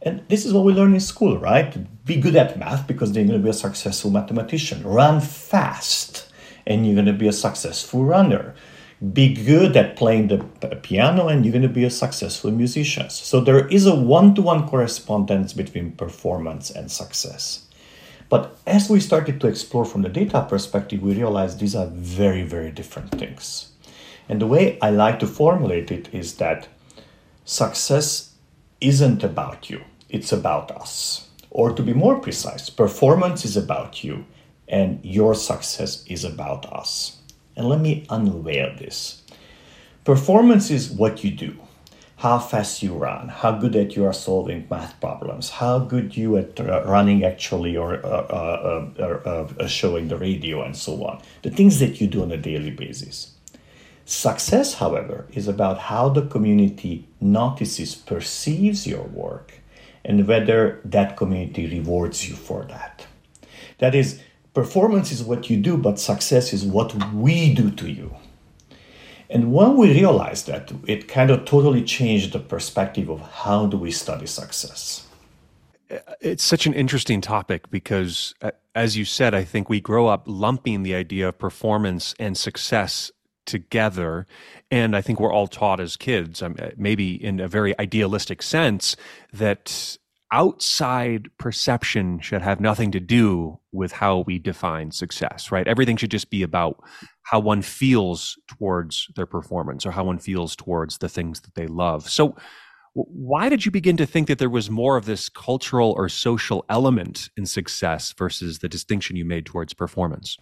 And 0.00 0.22
this 0.28 0.46
is 0.46 0.52
what 0.52 0.64
we 0.64 0.74
learn 0.74 0.94
in 0.94 1.00
school, 1.00 1.38
right? 1.38 1.76
Be 2.04 2.20
good 2.20 2.36
at 2.36 2.56
math 2.56 2.86
because 2.86 3.12
then 3.12 3.24
you're 3.24 3.32
going 3.32 3.40
to 3.40 3.44
be 3.44 3.50
a 3.50 3.52
successful 3.52 4.12
mathematician. 4.12 4.84
Run 4.84 5.20
fast 5.20 6.28
and 6.66 6.86
you're 6.86 6.94
going 6.94 7.06
to 7.06 7.12
be 7.12 7.26
a 7.26 7.32
successful 7.32 8.04
runner. 8.04 8.54
Be 9.12 9.34
good 9.34 9.76
at 9.76 9.96
playing 9.96 10.28
the 10.28 10.38
piano 10.82 11.26
and 11.26 11.44
you're 11.44 11.52
going 11.52 11.62
to 11.62 11.68
be 11.68 11.84
a 11.84 11.90
successful 11.90 12.52
musician. 12.52 13.10
So 13.10 13.40
there 13.40 13.66
is 13.66 13.86
a 13.86 13.94
one 13.96 14.36
to 14.36 14.42
one 14.42 14.68
correspondence 14.68 15.52
between 15.52 15.92
performance 15.92 16.70
and 16.70 16.92
success. 16.92 17.66
But 18.32 18.56
as 18.66 18.88
we 18.88 18.98
started 18.98 19.40
to 19.40 19.46
explore 19.46 19.84
from 19.84 20.00
the 20.00 20.08
data 20.08 20.46
perspective, 20.48 21.02
we 21.02 21.14
realized 21.14 21.60
these 21.60 21.76
are 21.76 21.90
very, 21.92 22.44
very 22.44 22.70
different 22.70 23.10
things. 23.10 23.72
And 24.26 24.40
the 24.40 24.46
way 24.46 24.78
I 24.80 24.88
like 24.88 25.18
to 25.18 25.26
formulate 25.26 25.90
it 25.90 26.08
is 26.14 26.36
that 26.36 26.66
success 27.44 28.32
isn't 28.80 29.22
about 29.22 29.68
you 29.68 29.82
it's 30.12 30.32
about 30.32 30.70
us. 30.70 31.28
Or 31.50 31.72
to 31.72 31.82
be 31.82 31.92
more 31.92 32.18
precise, 32.20 32.70
performance 32.70 33.44
is 33.44 33.56
about 33.56 34.04
you 34.04 34.24
and 34.68 35.00
your 35.02 35.34
success 35.34 36.04
is 36.06 36.24
about 36.24 36.64
us. 36.72 37.18
And 37.56 37.68
let 37.68 37.80
me 37.80 38.06
unveil 38.08 38.76
this. 38.76 39.22
Performance 40.04 40.70
is 40.70 40.90
what 40.90 41.22
you 41.22 41.30
do, 41.32 41.56
how 42.22 42.38
fast 42.38 42.84
you 42.84 42.94
run, 42.94 43.28
how 43.28 43.50
good 43.50 43.74
at 43.74 43.96
you 43.96 44.04
are 44.04 44.12
solving 44.12 44.64
math 44.70 44.94
problems, 45.00 45.50
how 45.50 45.80
good 45.80 46.16
you 46.16 46.36
at 46.36 46.56
running 46.86 47.24
actually 47.24 47.76
or 47.76 47.94
uh, 48.06 48.26
uh, 48.38 48.90
uh, 49.00 49.48
uh 49.58 49.66
showing 49.66 50.06
the 50.06 50.16
radio 50.16 50.62
and 50.62 50.76
so 50.76 51.04
on. 51.04 51.20
The 51.42 51.50
things 51.50 51.80
that 51.80 52.00
you 52.00 52.06
do 52.06 52.22
on 52.22 52.30
a 52.30 52.36
daily 52.36 52.70
basis. 52.70 53.32
Success, 54.04 54.74
however, 54.74 55.26
is 55.32 55.48
about 55.48 55.78
how 55.90 56.10
the 56.10 56.22
community 56.22 57.08
notices, 57.20 57.96
perceives 57.96 58.86
your 58.86 59.02
work, 59.02 59.54
and 60.04 60.28
whether 60.28 60.80
that 60.84 61.16
community 61.16 61.66
rewards 61.66 62.28
you 62.28 62.36
for 62.36 62.62
that. 62.66 63.04
That 63.78 63.96
is, 63.96 64.20
performance 64.54 65.10
is 65.10 65.24
what 65.24 65.50
you 65.50 65.56
do, 65.56 65.76
but 65.76 65.98
success 65.98 66.52
is 66.52 66.64
what 66.64 66.94
we 67.12 67.52
do 67.52 67.72
to 67.72 67.90
you. 67.90 68.14
And 69.32 69.50
when 69.50 69.78
we 69.78 69.90
realized 69.90 70.46
that, 70.48 70.70
it 70.86 71.08
kind 71.08 71.30
of 71.30 71.46
totally 71.46 71.82
changed 71.82 72.32
the 72.32 72.38
perspective 72.38 73.08
of 73.08 73.20
how 73.20 73.64
do 73.64 73.78
we 73.78 73.90
study 73.90 74.26
success. 74.26 75.06
Uh, 75.90 75.96
it's 76.20 76.44
such 76.44 76.66
an 76.66 76.74
interesting 76.74 77.22
topic 77.22 77.70
because, 77.70 78.34
uh, 78.42 78.50
as 78.74 78.94
you 78.98 79.06
said, 79.06 79.34
I 79.34 79.42
think 79.42 79.70
we 79.70 79.80
grow 79.80 80.06
up 80.06 80.24
lumping 80.26 80.82
the 80.82 80.94
idea 80.94 81.28
of 81.28 81.38
performance 81.38 82.14
and 82.20 82.36
success 82.36 83.10
together. 83.46 84.26
And 84.70 84.94
I 84.94 85.00
think 85.00 85.18
we're 85.18 85.32
all 85.32 85.48
taught 85.48 85.80
as 85.80 85.96
kids, 85.96 86.42
um, 86.42 86.54
uh, 86.58 86.68
maybe 86.76 87.12
in 87.12 87.40
a 87.40 87.48
very 87.48 87.76
idealistic 87.78 88.42
sense, 88.42 88.96
that 89.32 89.96
outside 90.32 91.28
perception 91.38 92.18
should 92.18 92.40
have 92.40 92.58
nothing 92.58 92.90
to 92.90 93.00
do 93.00 93.58
with 93.70 93.92
how 93.92 94.24
we 94.26 94.38
define 94.38 94.90
success, 94.90 95.52
right? 95.52 95.68
Everything 95.68 95.96
should 95.96 96.10
just 96.10 96.30
be 96.30 96.42
about 96.42 96.82
how 97.24 97.38
one 97.38 97.60
feels 97.60 98.38
towards 98.48 99.08
their 99.14 99.26
performance 99.26 99.84
or 99.84 99.90
how 99.90 100.04
one 100.04 100.18
feels 100.18 100.56
towards 100.56 100.98
the 100.98 101.08
things 101.08 101.42
that 101.42 101.54
they 101.54 101.66
love. 101.66 102.08
So, 102.08 102.34
why 102.94 103.48
did 103.48 103.64
you 103.64 103.70
begin 103.70 103.96
to 103.96 104.04
think 104.04 104.28
that 104.28 104.38
there 104.38 104.50
was 104.50 104.68
more 104.68 104.98
of 104.98 105.06
this 105.06 105.30
cultural 105.30 105.94
or 105.96 106.10
social 106.10 106.64
element 106.68 107.30
in 107.38 107.46
success 107.46 108.12
versus 108.18 108.58
the 108.58 108.68
distinction 108.68 109.16
you 109.16 109.24
made 109.24 109.46
towards 109.46 109.72
performance? 109.72 110.36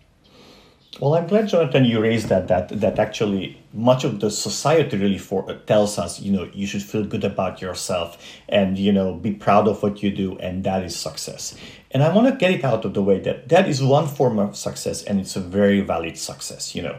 Well, 0.99 1.15
I'm 1.15 1.29
glad, 1.29 1.49
Jonathan, 1.49 1.85
you 1.85 2.01
raised 2.03 2.29
that. 2.31 2.49
That 2.49 2.69
that 2.81 2.99
actually 2.99 3.57
much 3.73 4.03
of 4.03 4.19
the 4.19 4.29
society 4.31 4.97
really 4.97 5.19
for 5.19 5.55
tells 5.67 5.99
us, 5.99 6.21
you 6.21 6.33
know, 6.33 6.51
you 6.53 6.67
should 6.67 6.83
feel 6.83 7.05
good 7.05 7.23
about 7.23 7.63
yourself 7.63 8.19
and 8.49 8.77
you 8.77 8.93
know 8.93 9.15
be 9.15 9.33
proud 9.33 9.69
of 9.69 9.83
what 9.85 10.03
you 10.03 10.11
do, 10.11 10.37
and 10.39 10.65
that 10.65 10.83
is 10.83 10.97
success. 10.97 11.55
And 11.93 12.03
I 12.03 12.13
want 12.13 12.27
to 12.29 12.37
get 12.37 12.51
it 12.51 12.65
out 12.65 12.85
of 12.85 12.95
the 12.95 13.03
way 13.03 13.21
that 13.21 13.49
that 13.51 13.69
is 13.69 13.81
one 13.83 14.09
form 14.09 14.41
of 14.41 14.57
success, 14.57 15.05
and 15.05 15.21
it's 15.21 15.37
a 15.37 15.41
very 15.41 15.81
valid 15.81 16.19
success. 16.19 16.75
You 16.75 16.83
know, 16.83 16.99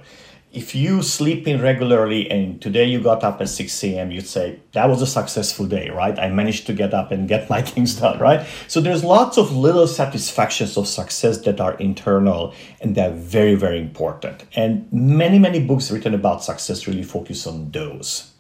if 0.54 0.76
you 0.76 1.02
sleep 1.02 1.48
in 1.48 1.62
regularly 1.62 2.30
and 2.30 2.62
today 2.62 2.84
you 2.84 3.00
got 3.00 3.24
up 3.24 3.40
at 3.40 3.48
6 3.48 3.84
a.m., 3.86 4.12
you'd 4.12 4.28
say, 4.28 4.60
that 4.74 4.90
was 4.90 5.02
a 5.02 5.08
successful 5.08 5.66
day, 5.66 5.90
right? 5.90 6.18
I 6.20 6.30
managed 6.30 6.68
to 6.68 6.74
get 6.74 6.94
up 6.94 7.12
and 7.12 7.28
get 7.28 7.50
my 7.50 7.62
things 7.72 7.96
done, 7.96 8.20
right? 8.20 8.46
So 8.68 8.82
there's 8.82 9.04
lots 9.04 9.38
of 9.38 9.56
little 9.56 9.88
satisfactions 9.88 10.76
of 10.76 10.88
success 10.88 11.40
that 11.42 11.62
are 11.62 11.76
internal 11.76 12.54
and 12.82 12.96
they're 12.96 13.12
very, 13.14 13.56
very 13.56 13.80
important. 13.80 14.44
And 14.54 14.92
many, 14.92 15.40
many 15.40 15.62
books 15.66 15.90
written 15.90 16.14
about 16.14 16.44
success 16.44 16.86
really 16.86 17.04
focus 17.04 17.48
on 17.48 17.72
those. 17.72 18.32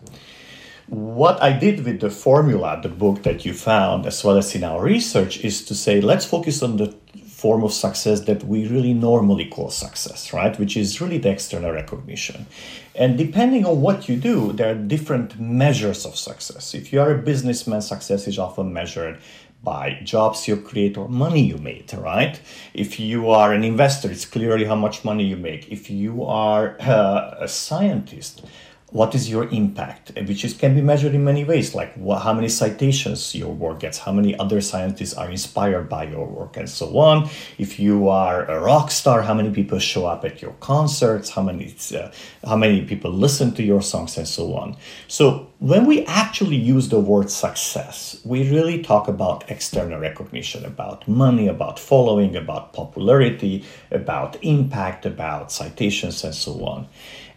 What 0.87 1.41
I 1.41 1.57
did 1.57 1.85
with 1.85 2.01
the 2.01 2.09
formula, 2.09 2.77
the 2.83 2.89
book 2.89 3.23
that 3.23 3.45
you 3.45 3.53
found, 3.53 4.05
as 4.05 4.21
well 4.25 4.35
as 4.35 4.53
in 4.53 4.65
our 4.65 4.83
research, 4.83 5.39
is 5.45 5.63
to 5.65 5.75
say, 5.75 6.01
let's 6.01 6.25
focus 6.25 6.61
on 6.61 6.75
the 6.75 6.93
form 7.41 7.63
of 7.63 7.73
success 7.73 8.19
that 8.21 8.43
we 8.43 8.67
really 8.67 8.93
normally 8.93 9.45
call 9.45 9.71
success, 9.71 10.31
right? 10.31 10.59
Which 10.59 10.77
is 10.77 11.01
really 11.01 11.17
the 11.17 11.31
external 11.31 11.71
recognition. 11.71 12.45
And 12.93 13.17
depending 13.17 13.65
on 13.65 13.81
what 13.81 14.07
you 14.07 14.15
do, 14.15 14.53
there 14.53 14.71
are 14.71 14.75
different 14.95 15.39
measures 15.39 16.05
of 16.05 16.15
success. 16.15 16.75
If 16.75 16.93
you 16.93 17.01
are 17.01 17.11
a 17.11 17.17
businessman, 17.17 17.81
success 17.81 18.27
is 18.27 18.37
often 18.37 18.71
measured 18.71 19.17
by 19.63 19.99
jobs 20.03 20.47
you 20.47 20.57
create 20.57 20.97
or 20.97 21.07
money 21.07 21.41
you 21.41 21.57
made, 21.57 21.93
right? 21.93 22.39
If 22.73 22.99
you 22.99 23.29
are 23.29 23.53
an 23.53 23.63
investor, 23.63 24.11
it's 24.11 24.25
clearly 24.25 24.65
how 24.65 24.75
much 24.75 25.05
money 25.05 25.25
you 25.25 25.37
make. 25.37 25.71
If 25.71 25.89
you 25.89 26.23
are 26.25 26.75
uh, 26.79 27.35
a 27.39 27.47
scientist, 27.47 28.43
what 28.91 29.15
is 29.15 29.29
your 29.29 29.47
impact? 29.49 30.11
Which 30.27 30.43
is, 30.43 30.53
can 30.53 30.75
be 30.75 30.81
measured 30.81 31.15
in 31.15 31.23
many 31.23 31.45
ways 31.45 31.73
like 31.73 31.95
how 31.95 32.33
many 32.33 32.49
citations 32.49 33.33
your 33.33 33.53
work 33.53 33.79
gets 33.79 33.97
how 33.97 34.11
many 34.11 34.37
other 34.37 34.59
scientists 34.59 35.13
are 35.13 35.29
inspired 35.29 35.87
by 35.87 36.03
your 36.03 36.27
work 36.27 36.57
and 36.57 36.69
so 36.69 36.97
on. 36.97 37.29
If 37.57 37.79
you 37.79 38.09
are 38.09 38.45
a 38.45 38.59
rock 38.59 38.91
star 38.91 39.21
how 39.21 39.33
many 39.33 39.51
people 39.51 39.79
show 39.79 40.05
up 40.05 40.25
at 40.25 40.41
your 40.41 40.53
concerts? 40.59 41.29
How 41.29 41.41
many 41.41 41.73
uh, 41.95 42.11
how 42.45 42.57
many 42.57 42.81
people 42.85 43.11
listen 43.11 43.53
to 43.53 43.63
your 43.63 43.81
songs 43.81 44.17
and 44.17 44.27
so 44.27 44.53
on. 44.55 44.75
So 45.07 45.47
when 45.59 45.85
we 45.85 46.05
actually 46.05 46.57
use 46.57 46.89
the 46.89 46.99
word 46.99 47.29
success 47.29 48.19
we 48.25 48.49
really 48.49 48.83
talk 48.83 49.07
about 49.07 49.49
external 49.49 49.99
recognition 49.99 50.65
about 50.65 51.07
money 51.07 51.47
about 51.47 51.79
following 51.79 52.35
about 52.35 52.73
popularity 52.73 53.63
about 53.91 54.37
impact 54.43 55.05
about 55.05 55.51
citations 55.51 56.23
and 56.23 56.35
so 56.35 56.65
on 56.65 56.87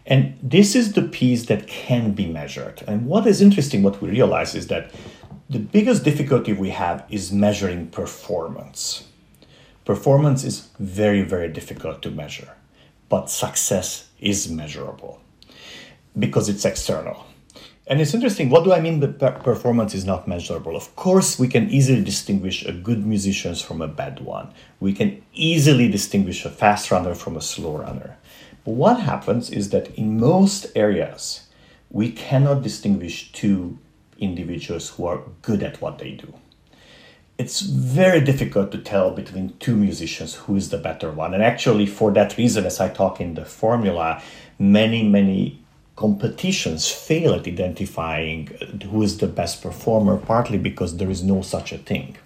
and 0.07 0.39
this 0.43 0.75
is 0.75 0.93
the 0.93 1.03
piece 1.03 1.47
that 1.47 1.67
can 1.67 2.13
be 2.13 2.27
measured. 2.27 2.83
And 2.87 3.07
what 3.07 3.27
is 3.27 3.41
interesting, 3.41 3.83
what 3.83 4.01
we 4.03 4.11
realize 4.11 4.55
is 4.55 4.67
that 4.67 4.91
the 5.49 5.59
biggest 5.59 6.05
difficulty 6.05 6.53
we 6.53 6.71
have 6.71 7.05
is 7.09 7.33
measuring 7.33 7.89
performance. 7.89 9.05
Performance 9.85 10.45
is 10.45 10.69
very, 10.79 11.23
very 11.23 11.49
difficult 11.49 12.03
to 12.03 12.11
measure, 12.11 12.57
but 13.09 13.31
success 13.31 14.09
is 14.21 14.51
measurable 14.51 15.21
because 16.19 16.49
it's 16.49 16.65
external. 16.65 17.27
And 17.87 18.01
it's 18.01 18.15
interesting, 18.15 18.49
what 18.49 18.65
do 18.65 18.73
I 18.73 18.81
mean 18.81 19.01
that 19.01 19.43
performance 19.43 19.95
is 19.95 20.07
not 20.07 20.27
measurable? 20.27 20.75
Of 20.75 20.97
course, 20.97 21.39
we 21.39 21.49
can 21.49 21.69
easily 21.69 22.03
distinguish 22.03 22.65
a 22.65 22.73
good 22.73 23.05
musician 23.05 23.55
from 23.55 23.83
a 23.83 23.89
bad 23.89 24.21
one. 24.21 24.55
We 24.81 24.95
can 24.95 25.23
easily 25.35 25.89
distinguish 25.89 26.47
a 26.47 26.51
fast 26.51 26.91
runner 26.91 27.15
from 27.15 27.37
a 27.37 27.43
slow 27.43 27.77
runner. 27.77 28.17
What 28.65 29.01
happens 29.01 29.51
is 29.51 29.69
that 29.71 29.95
in 29.95 30.19
most 30.19 30.67
areas, 30.75 31.49
we 31.91 32.11
cannot 32.11 32.63
distinguish 32.63 33.31
two 33.33 33.79
individuals 34.19 34.91
who 34.91 35.05
are 35.05 35.23
good 35.43 35.63
at 35.63 35.83
what 35.83 35.99
they 35.99 36.13
do. 36.13 36.33
It's 37.37 37.61
very 37.61 38.21
difficult 38.23 38.73
to 38.73 38.79
tell 38.79 39.11
between 39.11 39.55
two 39.59 39.77
musicians 39.77 40.35
who 40.35 40.57
is 40.57 40.71
the 40.71 40.79
better 40.79 41.11
one. 41.11 41.35
And 41.35 41.43
actually, 41.43 41.85
for 41.85 42.11
that 42.13 42.39
reason, 42.39 42.65
as 42.65 42.81
I 42.81 42.89
talk 42.89 43.21
in 43.21 43.35
the 43.35 43.45
formula, 43.45 44.23
many, 44.59 45.03
many 45.03 45.61
competitions 45.97 46.91
fail 46.91 47.35
at 47.35 47.47
identifying 47.47 48.47
who 48.91 49.03
is 49.03 49.19
the 49.19 49.27
best 49.27 49.63
performer, 49.63 50.17
partly 50.17 50.59
because 50.59 50.97
there 50.97 51.11
is 51.11 51.23
no 51.23 51.43
such 51.43 51.73
a 51.73 51.79
thing. 51.79 52.17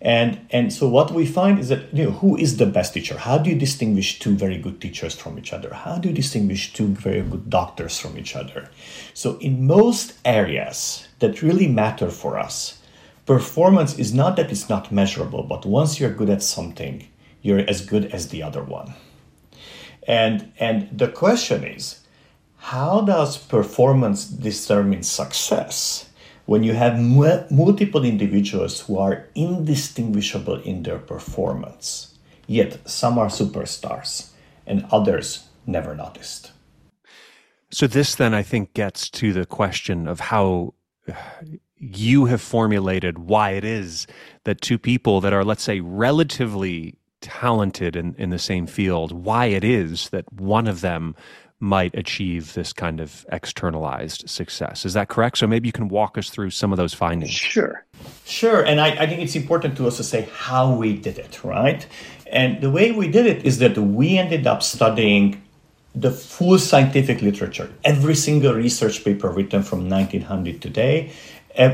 And, 0.00 0.46
and 0.50 0.72
so 0.72 0.88
what 0.88 1.10
we 1.10 1.26
find 1.26 1.58
is 1.58 1.68
that, 1.70 1.92
you 1.92 2.04
know, 2.04 2.10
who 2.10 2.36
is 2.36 2.58
the 2.58 2.66
best 2.66 2.94
teacher? 2.94 3.16
How 3.18 3.38
do 3.38 3.50
you 3.50 3.56
distinguish 3.56 4.18
two 4.18 4.36
very 4.36 4.58
good 4.58 4.80
teachers 4.80 5.14
from 5.14 5.38
each 5.38 5.52
other? 5.52 5.72
How 5.72 5.98
do 5.98 6.08
you 6.08 6.14
distinguish 6.14 6.72
two 6.72 6.88
very 6.88 7.22
good 7.22 7.48
doctors 7.48 7.98
from 7.98 8.18
each 8.18 8.36
other? 8.36 8.68
So 9.14 9.38
in 9.38 9.66
most 9.66 10.14
areas 10.24 11.08
that 11.20 11.42
really 11.42 11.68
matter 11.68 12.10
for 12.10 12.38
us, 12.38 12.82
performance 13.24 13.98
is 13.98 14.12
not 14.12 14.36
that 14.36 14.50
it's 14.50 14.68
not 14.68 14.92
measurable, 14.92 15.42
but 15.42 15.66
once 15.66 15.98
you're 15.98 16.10
good 16.10 16.30
at 16.30 16.42
something, 16.42 17.08
you're 17.42 17.68
as 17.68 17.84
good 17.84 18.06
as 18.06 18.28
the 18.28 18.42
other 18.42 18.62
one. 18.62 18.94
And, 20.06 20.52
and 20.58 20.88
the 20.96 21.08
question 21.08 21.64
is, 21.64 22.00
how 22.58 23.00
does 23.00 23.38
performance 23.38 24.24
determine 24.24 25.02
success? 25.02 26.05
When 26.46 26.62
you 26.62 26.72
have 26.72 26.98
multiple 27.50 28.04
individuals 28.04 28.80
who 28.80 28.98
are 28.98 29.28
indistinguishable 29.34 30.60
in 30.62 30.84
their 30.84 30.98
performance, 30.98 32.14
yet 32.46 32.88
some 32.88 33.18
are 33.18 33.26
superstars 33.26 34.30
and 34.66 34.86
others 34.90 35.48
never 35.66 35.94
noticed. 35.94 36.52
So, 37.70 37.86
this 37.88 38.14
then 38.14 38.32
I 38.32 38.42
think 38.42 38.74
gets 38.74 39.10
to 39.10 39.32
the 39.32 39.44
question 39.44 40.06
of 40.06 40.20
how 40.20 40.74
you 41.76 42.24
have 42.26 42.40
formulated 42.40 43.18
why 43.18 43.50
it 43.50 43.64
is 43.64 44.06
that 44.44 44.60
two 44.60 44.78
people 44.78 45.20
that 45.20 45.32
are, 45.32 45.44
let's 45.44 45.64
say, 45.64 45.80
relatively 45.80 46.94
talented 47.20 47.96
in, 47.96 48.14
in 48.18 48.30
the 48.30 48.38
same 48.38 48.66
field, 48.66 49.12
why 49.12 49.46
it 49.46 49.64
is 49.64 50.10
that 50.10 50.32
one 50.32 50.68
of 50.68 50.80
them 50.80 51.14
might 51.58 51.94
achieve 51.94 52.52
this 52.52 52.72
kind 52.72 53.00
of 53.00 53.24
externalized 53.32 54.28
success. 54.28 54.84
Is 54.84 54.92
that 54.92 55.08
correct? 55.08 55.38
So 55.38 55.46
maybe 55.46 55.68
you 55.68 55.72
can 55.72 55.88
walk 55.88 56.18
us 56.18 56.28
through 56.28 56.50
some 56.50 56.72
of 56.72 56.76
those 56.76 56.92
findings. 56.92 57.32
Sure. 57.32 57.84
Sure. 58.26 58.62
And 58.62 58.80
I, 58.80 58.88
I 58.88 59.06
think 59.06 59.22
it's 59.22 59.36
important 59.36 59.76
to 59.78 59.84
also 59.84 60.02
say 60.02 60.28
how 60.34 60.74
we 60.74 60.96
did 60.96 61.18
it, 61.18 61.42
right? 61.42 61.86
And 62.30 62.60
the 62.60 62.70
way 62.70 62.92
we 62.92 63.08
did 63.08 63.24
it 63.26 63.44
is 63.44 63.58
that 63.60 63.78
we 63.78 64.18
ended 64.18 64.46
up 64.46 64.62
studying 64.62 65.42
the 65.94 66.10
full 66.10 66.58
scientific 66.58 67.22
literature, 67.22 67.72
every 67.84 68.14
single 68.14 68.52
research 68.52 69.02
paper 69.02 69.30
written 69.30 69.62
from 69.62 69.88
1900 69.88 70.60
today. 70.60 71.10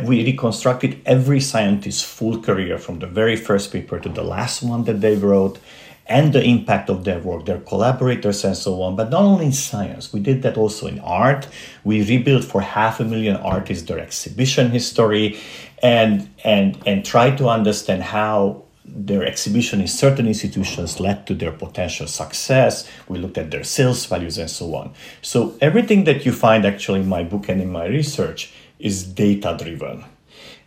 We 0.04 0.24
reconstructed 0.24 1.00
every 1.04 1.40
scientist's 1.40 2.04
full 2.04 2.40
career 2.40 2.78
from 2.78 3.00
the 3.00 3.08
very 3.08 3.34
first 3.34 3.72
paper 3.72 3.98
to 3.98 4.08
the 4.08 4.22
last 4.22 4.62
one 4.62 4.84
that 4.84 5.00
they 5.00 5.16
wrote 5.16 5.58
and 6.06 6.32
the 6.32 6.42
impact 6.42 6.90
of 6.90 7.04
their 7.04 7.20
work, 7.20 7.46
their 7.46 7.60
collaborators, 7.60 8.44
and 8.44 8.56
so 8.56 8.82
on. 8.82 8.96
But 8.96 9.10
not 9.10 9.22
only 9.22 9.46
in 9.46 9.52
science, 9.52 10.12
we 10.12 10.20
did 10.20 10.42
that 10.42 10.56
also 10.56 10.86
in 10.86 10.98
art. 11.00 11.48
We 11.84 12.02
rebuilt 12.02 12.44
for 12.44 12.60
half 12.60 13.00
a 13.00 13.04
million 13.04 13.36
artists 13.36 13.86
their 13.86 13.98
exhibition 13.98 14.70
history 14.70 15.38
and, 15.82 16.28
and, 16.44 16.78
and 16.86 17.04
tried 17.04 17.38
to 17.38 17.48
understand 17.48 18.02
how 18.02 18.64
their 18.84 19.24
exhibition 19.24 19.80
in 19.80 19.86
certain 19.86 20.26
institutions 20.26 21.00
led 21.00 21.26
to 21.26 21.34
their 21.34 21.52
potential 21.52 22.06
success. 22.06 22.88
We 23.08 23.18
looked 23.18 23.38
at 23.38 23.50
their 23.50 23.64
sales 23.64 24.04
values 24.06 24.38
and 24.38 24.50
so 24.50 24.74
on. 24.74 24.92
So 25.22 25.56
everything 25.60 26.04
that 26.04 26.26
you 26.26 26.32
find 26.32 26.66
actually 26.66 27.00
in 27.00 27.08
my 27.08 27.22
book 27.22 27.48
and 27.48 27.60
in 27.62 27.70
my 27.70 27.86
research 27.86 28.52
is 28.78 29.04
data 29.04 29.56
driven. 29.58 30.04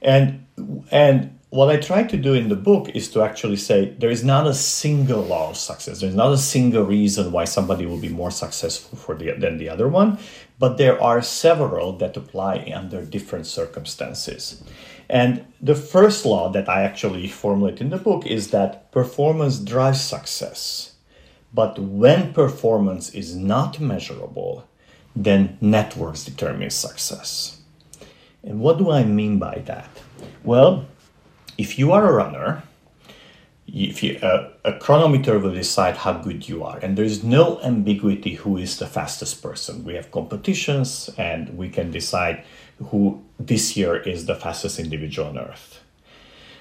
And 0.01 0.45
and 0.91 1.34
what 1.55 1.69
I 1.69 1.77
try 1.77 2.03
to 2.03 2.17
do 2.17 2.33
in 2.33 2.49
the 2.49 2.55
book 2.55 2.89
is 2.89 3.09
to 3.11 3.23
actually 3.23 3.55
say 3.55 3.95
there 3.97 4.09
is 4.09 4.25
not 4.25 4.45
a 4.45 4.53
single 4.53 5.21
law 5.21 5.51
of 5.51 5.57
success. 5.57 6.01
There's 6.01 6.13
not 6.13 6.33
a 6.33 6.37
single 6.37 6.83
reason 6.83 7.31
why 7.31 7.45
somebody 7.45 7.85
will 7.85 7.97
be 7.97 8.09
more 8.09 8.29
successful 8.29 8.97
for 8.97 9.15
the, 9.15 9.31
than 9.31 9.57
the 9.57 9.69
other 9.69 9.87
one, 9.87 10.19
but 10.59 10.77
there 10.77 11.01
are 11.01 11.21
several 11.21 11.93
that 11.93 12.17
apply 12.17 12.69
under 12.75 13.05
different 13.05 13.47
circumstances. 13.47 14.63
And 15.09 15.45
the 15.61 15.75
first 15.75 16.25
law 16.25 16.49
that 16.49 16.67
I 16.67 16.83
actually 16.83 17.29
formulate 17.29 17.79
in 17.79 17.89
the 17.89 17.97
book 17.97 18.25
is 18.25 18.51
that 18.51 18.91
performance 18.91 19.57
drives 19.57 20.01
success. 20.01 20.95
But 21.53 21.79
when 21.79 22.33
performance 22.33 23.11
is 23.11 23.33
not 23.33 23.79
measurable, 23.79 24.67
then 25.15 25.57
networks 25.61 26.25
determine 26.25 26.71
success. 26.71 27.61
And 28.43 28.59
what 28.59 28.77
do 28.77 28.91
I 28.91 29.05
mean 29.05 29.39
by 29.39 29.63
that? 29.65 29.89
Well, 30.43 30.85
if 31.57 31.79
you 31.79 31.91
are 31.91 32.07
a 32.07 32.13
runner, 32.13 32.63
if 33.67 34.03
you, 34.03 34.17
uh, 34.19 34.51
a 34.63 34.73
chronometer 34.79 35.39
will 35.39 35.53
decide 35.53 35.97
how 35.97 36.13
good 36.13 36.47
you 36.47 36.63
are. 36.63 36.77
And 36.77 36.97
there's 36.97 37.23
no 37.23 37.59
ambiguity 37.61 38.35
who 38.35 38.57
is 38.57 38.77
the 38.77 38.87
fastest 38.87 39.41
person. 39.41 39.83
We 39.83 39.95
have 39.95 40.11
competitions 40.11 41.09
and 41.17 41.57
we 41.57 41.69
can 41.69 41.91
decide 41.91 42.43
who 42.89 43.23
this 43.39 43.75
year 43.75 43.95
is 43.95 44.25
the 44.25 44.35
fastest 44.35 44.79
individual 44.79 45.29
on 45.29 45.39
earth. 45.39 45.81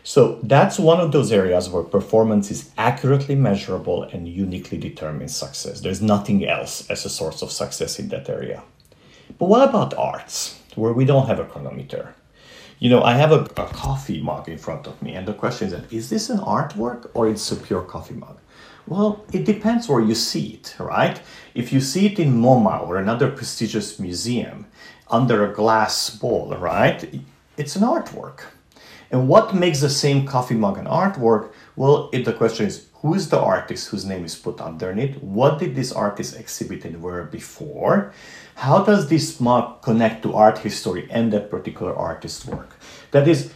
So 0.02 0.38
that's 0.42 0.78
one 0.78 1.00
of 1.00 1.12
those 1.12 1.32
areas 1.32 1.68
where 1.70 1.82
performance 1.82 2.50
is 2.50 2.70
accurately 2.76 3.34
measurable 3.34 4.02
and 4.02 4.28
uniquely 4.28 4.76
determines 4.76 5.34
success. 5.34 5.80
There's 5.80 6.02
nothing 6.02 6.46
else 6.46 6.88
as 6.90 7.06
a 7.06 7.10
source 7.10 7.40
of 7.40 7.50
success 7.50 7.98
in 7.98 8.08
that 8.08 8.28
area. 8.28 8.62
But 9.38 9.48
what 9.48 9.66
about 9.66 9.94
arts 9.94 10.60
where 10.74 10.92
we 10.92 11.06
don't 11.06 11.26
have 11.26 11.40
a 11.40 11.44
chronometer 11.44 12.14
you 12.78 12.90
know, 12.90 13.02
I 13.02 13.14
have 13.14 13.33
a, 13.33 13.43
a 13.57 13.66
coffee 13.66 14.21
mug 14.21 14.49
in 14.49 14.59
front 14.59 14.87
of 14.87 15.00
me, 15.02 15.14
and 15.14 15.26
the 15.26 15.35
question 15.35 15.73
is, 15.73 15.93
is 15.93 16.11
this 16.11 16.31
an 16.31 16.38
artwork 16.38 17.11
or 17.14 17.28
it's 17.28 17.50
a 17.52 17.57
pure 17.57 17.83
coffee 17.83 18.14
mug? 18.14 18.38
Well, 18.87 19.25
it 19.33 19.45
depends 19.47 19.88
where 19.88 20.00
you 20.00 20.14
see 20.14 20.54
it, 20.54 20.76
right? 20.78 21.19
If 21.54 21.73
you 21.73 21.81
see 21.81 22.07
it 22.07 22.19
in 22.19 22.35
MoMA 22.35 22.87
or 22.87 22.99
another 22.99 23.31
prestigious 23.31 23.99
museum 23.99 24.66
under 25.11 25.50
a 25.50 25.54
glass 25.54 26.11
bowl, 26.11 26.54
right? 26.59 27.23
It's 27.57 27.76
an 27.76 27.83
artwork. 27.83 28.40
And 29.11 29.28
what 29.28 29.54
makes 29.54 29.81
the 29.81 29.88
same 29.88 30.26
coffee 30.26 30.54
mug 30.54 30.76
an 30.76 30.87
artwork? 30.87 31.52
Well, 31.76 32.11
if 32.12 32.25
the 32.25 32.33
question 32.33 32.66
is 32.66 32.88
who 32.95 33.14
is 33.14 33.28
the 33.28 33.38
artist 33.38 33.88
whose 33.88 34.04
name 34.04 34.25
is 34.25 34.35
put 34.35 34.61
underneath? 34.61 35.16
What 35.23 35.59
did 35.59 35.76
this 35.76 35.93
artist 35.93 36.40
exhibit 36.40 36.85
and 36.85 37.02
where 37.02 37.25
before? 37.25 38.12
How 38.56 38.84
does 38.84 39.08
this 39.08 39.40
mug 39.40 39.82
connect 39.82 40.23
to 40.23 40.34
art 40.34 40.58
history 40.58 41.08
and 41.11 41.32
that 41.32 41.50
particular 41.50 41.94
artist's 41.94 42.46
work? 42.46 42.78
That 43.11 43.28
is, 43.28 43.52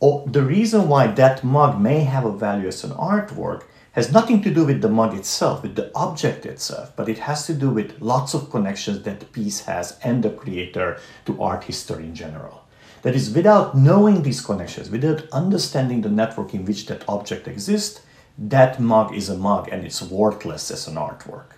the 0.00 0.42
reason 0.42 0.88
why 0.88 1.08
that 1.08 1.42
mug 1.44 1.80
may 1.80 2.00
have 2.00 2.24
a 2.24 2.32
value 2.32 2.68
as 2.68 2.84
an 2.84 2.92
artwork 2.92 3.64
has 3.92 4.12
nothing 4.12 4.42
to 4.42 4.52
do 4.52 4.64
with 4.64 4.82
the 4.82 4.88
mug 4.88 5.14
itself, 5.14 5.62
with 5.62 5.74
the 5.74 5.90
object 5.94 6.46
itself, 6.46 6.92
but 6.96 7.08
it 7.08 7.18
has 7.18 7.46
to 7.46 7.54
do 7.54 7.70
with 7.70 8.00
lots 8.00 8.34
of 8.34 8.50
connections 8.50 9.02
that 9.02 9.20
the 9.20 9.26
piece 9.26 9.60
has 9.60 9.98
and 10.04 10.22
the 10.22 10.30
creator 10.30 10.98
to 11.24 11.42
art 11.42 11.64
history 11.64 12.04
in 12.04 12.14
general. 12.14 12.62
That 13.02 13.14
is, 13.14 13.30
without 13.30 13.76
knowing 13.76 14.22
these 14.22 14.40
connections, 14.40 14.90
without 14.90 15.28
understanding 15.32 16.02
the 16.02 16.10
network 16.10 16.54
in 16.54 16.64
which 16.64 16.86
that 16.86 17.04
object 17.08 17.48
exists, 17.48 18.02
that 18.38 18.78
mug 18.78 19.14
is 19.14 19.28
a 19.28 19.36
mug 19.36 19.68
and 19.72 19.84
it's 19.84 20.02
worthless 20.02 20.70
as 20.70 20.86
an 20.86 20.96
artwork. 20.96 21.55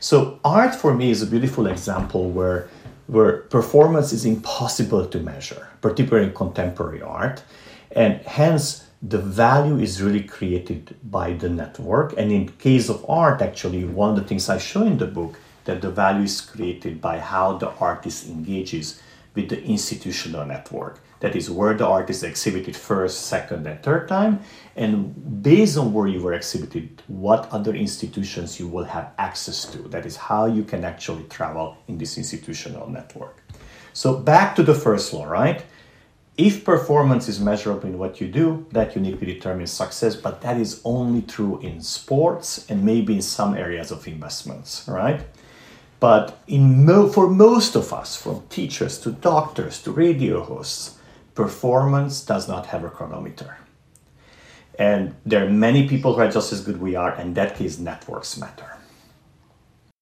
So 0.00 0.38
art 0.44 0.74
for 0.74 0.94
me 0.94 1.10
is 1.10 1.22
a 1.22 1.26
beautiful 1.26 1.66
example 1.66 2.30
where 2.30 2.68
where 3.08 3.38
performance 3.48 4.12
is 4.12 4.26
impossible 4.26 5.06
to 5.06 5.18
measure, 5.18 5.68
particularly 5.80 6.28
in 6.28 6.34
contemporary 6.34 7.00
art, 7.00 7.42
and 7.92 8.20
hence 8.26 8.84
the 9.00 9.18
value 9.18 9.78
is 9.78 10.02
really 10.02 10.22
created 10.22 10.94
by 11.10 11.32
the 11.32 11.48
network. 11.48 12.12
And 12.18 12.30
in 12.30 12.48
case 12.58 12.90
of 12.90 13.08
art, 13.08 13.40
actually, 13.40 13.84
one 13.86 14.10
of 14.10 14.16
the 14.16 14.24
things 14.24 14.50
I 14.50 14.58
show 14.58 14.82
in 14.82 14.98
the 14.98 15.06
book 15.06 15.38
that 15.64 15.80
the 15.80 15.90
value 15.90 16.24
is 16.24 16.40
created 16.40 17.00
by 17.00 17.18
how 17.18 17.56
the 17.56 17.70
artist 17.80 18.28
engages 18.28 19.00
with 19.34 19.48
the 19.48 19.62
institutional 19.64 20.44
network. 20.44 21.00
That 21.20 21.34
is 21.34 21.50
where 21.50 21.74
the 21.74 21.86
art 21.86 22.10
is 22.10 22.22
exhibited 22.22 22.76
first, 22.76 23.26
second, 23.26 23.66
and 23.66 23.82
third 23.82 24.06
time. 24.08 24.40
And 24.76 25.42
based 25.42 25.76
on 25.76 25.92
where 25.92 26.06
you 26.06 26.22
were 26.22 26.32
exhibited, 26.32 27.02
what 27.08 27.48
other 27.50 27.74
institutions 27.74 28.60
you 28.60 28.68
will 28.68 28.84
have 28.84 29.12
access 29.18 29.64
to. 29.72 29.78
That 29.88 30.06
is 30.06 30.16
how 30.16 30.46
you 30.46 30.62
can 30.62 30.84
actually 30.84 31.24
travel 31.24 31.76
in 31.88 31.98
this 31.98 32.18
institutional 32.18 32.88
network. 32.88 33.42
So 33.92 34.14
back 34.14 34.54
to 34.56 34.62
the 34.62 34.74
first 34.74 35.12
law, 35.12 35.24
right? 35.24 35.64
If 36.36 36.64
performance 36.64 37.28
is 37.28 37.40
measurable 37.40 37.88
in 37.88 37.98
what 37.98 38.20
you 38.20 38.28
do, 38.28 38.64
that 38.70 38.94
uniquely 38.94 39.26
determines 39.26 39.72
success, 39.72 40.14
but 40.14 40.40
that 40.42 40.56
is 40.56 40.80
only 40.84 41.22
true 41.22 41.58
in 41.58 41.80
sports 41.80 42.64
and 42.70 42.84
maybe 42.84 43.16
in 43.16 43.22
some 43.22 43.56
areas 43.56 43.90
of 43.90 44.06
investments, 44.06 44.84
right? 44.86 45.26
But 45.98 46.38
in 46.46 46.84
mo- 46.84 47.08
for 47.08 47.28
most 47.28 47.74
of 47.74 47.92
us, 47.92 48.14
from 48.14 48.46
teachers 48.50 49.00
to 49.00 49.10
doctors 49.10 49.82
to 49.82 49.90
radio 49.90 50.44
hosts, 50.44 50.97
performance 51.38 52.24
does 52.24 52.48
not 52.48 52.66
have 52.66 52.82
a 52.82 52.90
chronometer. 52.90 53.58
And 54.76 55.14
there 55.24 55.46
are 55.46 55.48
many 55.48 55.86
people 55.86 56.14
who 56.14 56.20
are 56.20 56.32
just 56.38 56.52
as 56.52 56.60
good 56.62 56.80
we 56.80 56.96
are, 56.96 57.12
and 57.14 57.36
that 57.36 57.54
case, 57.54 57.78
networks 57.78 58.36
matter. 58.36 58.76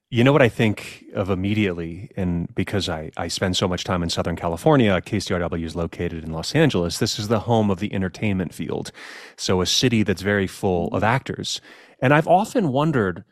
You 0.09 0.25
know 0.25 0.33
what 0.33 0.41
I 0.41 0.49
think 0.49 1.05
of 1.13 1.29
immediately, 1.29 2.11
and 2.17 2.55
because 2.55 2.89
I, 2.89 3.11
I 3.19 3.29
spend 3.29 3.55
so 3.55 3.69
much 3.69 3.85
time 3.85 4.03
in 4.03 4.09
Southern 4.09 4.37
California, 4.37 4.99
KCRW 5.03 5.63
is 5.63 5.77
located 5.77 6.25
in 6.25 6.33
Los 6.33 6.55
Angeles. 6.55 7.01
This 7.01 7.19
is 7.19 7.29
the 7.29 7.41
home 7.41 7.71
of 7.71 7.81
the 7.81 7.93
entertainment 7.93 8.55
field. 8.55 8.91
So, 9.37 9.61
a 9.61 9.67
city 9.67 10.03
that's 10.03 10.23
very 10.23 10.47
full 10.47 10.89
of 10.95 11.05
actors. 11.05 11.61
And 12.01 12.15
I've 12.15 12.29
often 12.29 12.69
wondered 12.69 13.25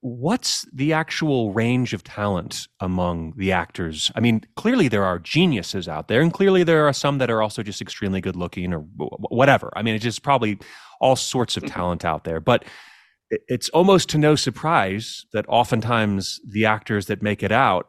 what's 0.00 0.64
the 0.72 0.92
actual 0.92 1.52
range 1.52 1.92
of 1.92 2.04
talent 2.04 2.68
among 2.80 3.34
the 3.36 3.52
actors? 3.52 4.10
I 4.14 4.20
mean, 4.20 4.42
clearly 4.56 4.88
there 4.88 5.04
are 5.04 5.18
geniuses 5.18 5.88
out 5.88 6.08
there, 6.08 6.20
and 6.20 6.32
clearly 6.32 6.62
there 6.62 6.86
are 6.86 6.92
some 6.92 7.18
that 7.18 7.30
are 7.30 7.42
also 7.42 7.62
just 7.62 7.82
extremely 7.82 8.20
good 8.20 8.36
looking 8.36 8.72
or 8.72 8.80
whatever. 8.80 9.72
I 9.74 9.82
mean, 9.82 9.94
it's 9.94 10.04
just 10.04 10.22
probably 10.22 10.58
all 11.00 11.16
sorts 11.16 11.56
of 11.56 11.64
mm-hmm. 11.64 11.74
talent 11.74 12.04
out 12.04 12.24
there. 12.24 12.40
But 12.40 12.64
it's 13.30 13.68
almost 13.70 14.08
to 14.10 14.18
no 14.18 14.36
surprise 14.36 15.26
that 15.32 15.44
oftentimes 15.48 16.40
the 16.48 16.64
actors 16.64 17.06
that 17.06 17.22
make 17.22 17.42
it 17.42 17.52
out 17.52 17.88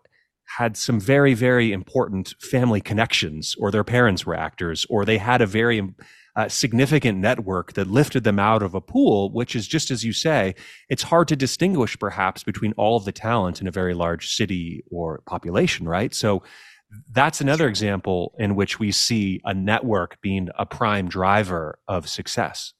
had 0.58 0.76
some 0.76 1.00
very, 1.00 1.36
very 1.36 1.72
important 1.72 2.34
family 2.42 2.82
connections, 2.82 3.56
or 3.60 3.70
their 3.70 3.84
parents 3.84 4.26
were 4.26 4.36
actors, 4.36 4.86
or 4.90 5.06
they 5.06 5.20
had 5.20 5.42
a 5.42 5.46
very 5.46 5.94
uh, 6.40 6.48
significant 6.48 7.18
network 7.18 7.74
that 7.74 7.88
lifted 7.88 8.24
them 8.24 8.40
out 8.40 8.64
of 8.64 8.74
a 8.74 8.80
pool, 8.80 9.30
which 9.34 9.58
is 9.58 9.68
just 9.68 9.92
as 9.92 10.06
you 10.06 10.14
say, 10.14 10.56
it's 10.88 11.04
hard 11.04 11.28
to 11.28 11.36
distinguish 11.36 12.00
perhaps 12.00 12.46
between 12.46 12.72
all 12.78 12.96
of 12.96 13.04
the 13.04 13.12
talent 13.12 13.60
in 13.60 13.68
a 13.68 13.72
very 13.72 13.94
large 13.94 14.34
city 14.34 14.82
or 14.90 15.22
population, 15.26 15.86
right? 15.86 16.14
So 16.14 16.42
that's 17.12 17.42
another 17.42 17.68
example 17.68 18.34
in 18.40 18.56
which 18.56 18.80
we 18.80 18.90
see 18.94 19.42
a 19.44 19.54
network 19.54 20.22
being 20.22 20.48
a 20.58 20.66
prime 20.66 21.10
driver 21.10 21.78
of 21.90 22.08
success. 22.08 22.74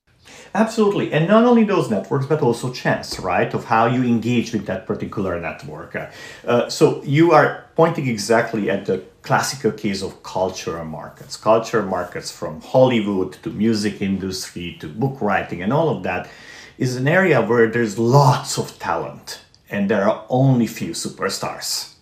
Absolutely. 0.54 1.14
And 1.14 1.28
not 1.28 1.46
only 1.46 1.64
those 1.64 1.90
networks, 1.90 2.26
but 2.26 2.42
also 2.42 2.74
chance, 2.74 3.20
right? 3.20 3.54
Of 3.54 3.66
how 3.66 3.86
you 3.86 4.04
engage 4.04 4.52
with 4.52 4.66
that 4.66 4.88
particular 4.88 5.40
network. 5.40 5.96
Uh, 5.96 6.70
so 6.70 7.04
you 7.04 7.32
are 7.32 7.66
pointing 7.76 8.08
exactly 8.08 8.70
at 8.70 8.86
the 8.86 9.04
classical 9.22 9.72
case 9.72 10.02
of 10.02 10.24
cultural 10.24 10.86
markets. 10.86 11.38
Cultural 11.38 11.86
markets 11.86 12.32
from 12.32 12.62
Hollywood 12.62 13.34
to 13.44 13.50
music 13.50 14.02
industry 14.02 14.78
to 14.80 14.88
book 14.88 15.22
writing 15.22 15.62
and 15.62 15.72
all 15.72 15.90
of 15.90 16.04
that 16.04 16.28
is 16.78 16.96
an 16.96 17.08
area 17.08 17.42
where 17.42 17.68
there's 17.70 18.00
lots 18.00 18.58
of 18.58 18.80
talent 18.80 19.42
and 19.70 19.90
there 19.90 20.10
are 20.10 20.26
only 20.30 20.66
few 20.66 20.92
superstars, 20.92 21.94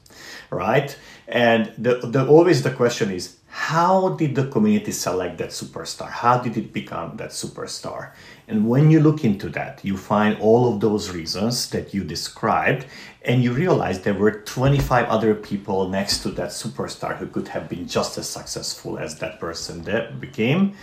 right? 0.49 0.97
And 1.27 1.73
the, 1.77 1.95
the 1.95 2.25
always 2.25 2.63
the 2.63 2.71
question 2.71 3.11
is 3.11 3.36
how 3.57 4.09
did 4.09 4.35
the 4.35 4.45
community 4.47 4.91
select 4.91 5.39
that 5.39 5.49
superstar? 5.49 6.09
How 6.09 6.37
did 6.37 6.55
it 6.57 6.71
become 6.71 7.17
that 7.17 7.31
superstar? 7.31 8.11
And 8.47 8.69
when 8.69 8.91
you 8.91 8.99
look 8.99 9.25
into 9.25 9.49
that, 9.49 9.83
you 9.83 9.97
find 9.97 10.39
all 10.39 10.71
of 10.71 10.79
those 10.79 11.09
reasons 11.09 11.67
that 11.71 11.91
you 11.91 12.03
described, 12.03 12.85
and 13.23 13.43
you 13.43 13.51
realize 13.51 13.99
there 13.99 14.13
were 14.13 14.41
25 14.41 15.07
other 15.09 15.33
people 15.33 15.89
next 15.89 16.19
to 16.19 16.29
that 16.37 16.51
superstar 16.51 17.17
who 17.17 17.25
could 17.25 17.47
have 17.47 17.67
been 17.67 17.87
just 17.87 18.17
as 18.19 18.29
successful 18.29 18.99
as 18.99 19.17
that 19.19 19.39
person 19.39 19.81
that 19.81 20.21
became, 20.21 20.75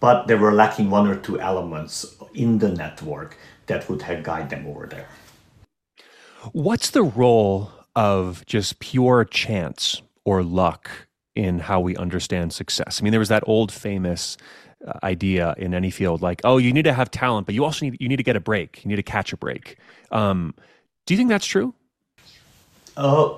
but 0.00 0.26
they 0.26 0.34
were 0.34 0.52
lacking 0.52 0.88
one 0.88 1.06
or 1.06 1.16
two 1.16 1.38
elements 1.38 2.16
in 2.34 2.58
the 2.58 2.70
network 2.70 3.36
that 3.66 3.88
would 3.90 4.02
have 4.02 4.24
guided 4.24 4.48
them 4.48 4.66
over 4.66 4.86
there. 4.86 5.06
What's 6.52 6.90
the 6.90 7.04
role 7.04 7.70
of 7.94 8.44
just 8.46 8.80
pure 8.80 9.26
chance 9.26 10.00
or 10.24 10.42
luck 10.42 10.90
in 11.34 11.58
how 11.58 11.80
we 11.80 11.96
understand 11.96 12.52
success. 12.52 13.00
I 13.00 13.02
mean, 13.02 13.10
there 13.10 13.20
was 13.20 13.28
that 13.28 13.42
old 13.46 13.72
famous 13.72 14.36
uh, 14.86 14.98
idea 15.02 15.54
in 15.56 15.74
any 15.74 15.90
field, 15.90 16.22
like, 16.22 16.40
oh, 16.44 16.58
you 16.58 16.72
need 16.72 16.84
to 16.84 16.92
have 16.92 17.10
talent, 17.10 17.46
but 17.46 17.54
you 17.54 17.64
also 17.64 17.86
need 17.86 17.96
you 18.00 18.08
need 18.08 18.16
to 18.16 18.22
get 18.22 18.36
a 18.36 18.40
break. 18.40 18.84
You 18.84 18.88
need 18.88 18.96
to 18.96 19.02
catch 19.02 19.32
a 19.32 19.36
break. 19.36 19.76
Um, 20.10 20.54
do 21.06 21.14
you 21.14 21.18
think 21.18 21.28
that's 21.28 21.46
true? 21.46 21.74
Uh, 22.96 23.34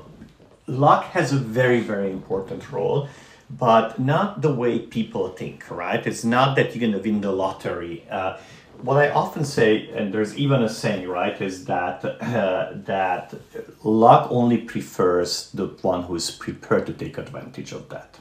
luck 0.67 1.05
has 1.07 1.33
a 1.33 1.39
very 1.39 1.81
very 1.81 2.11
important 2.11 2.71
role, 2.73 3.09
but 3.51 3.99
not 3.99 4.43
the 4.43 4.53
way 4.53 4.79
people 4.79 5.29
think. 5.29 5.71
Right? 5.71 6.05
It's 6.07 6.25
not 6.25 6.57
that 6.57 6.75
you're 6.75 6.81
going 6.81 7.01
to 7.01 7.11
win 7.11 7.21
the 7.21 7.33
lottery. 7.33 8.05
Uh, 8.11 8.39
what 8.85 8.99
I 8.99 9.11
often 9.11 9.45
say, 9.45 9.89
and 9.91 10.13
there's 10.13 10.37
even 10.37 10.63
a 10.63 10.69
saying, 10.69 11.09
right, 11.09 11.41
is 11.41 11.65
that 11.65 12.05
uh, 12.05 12.73
that 12.85 13.35
luck 13.83 14.29
only 14.31 14.59
prefers 14.59 15.51
the 15.53 15.67
one 15.83 16.03
who 16.03 16.15
is 16.15 16.31
prepared 16.31 16.87
to 16.87 16.93
take 16.93 17.17
advantage 17.17 17.73
of 17.73 17.89
that. 17.89 18.19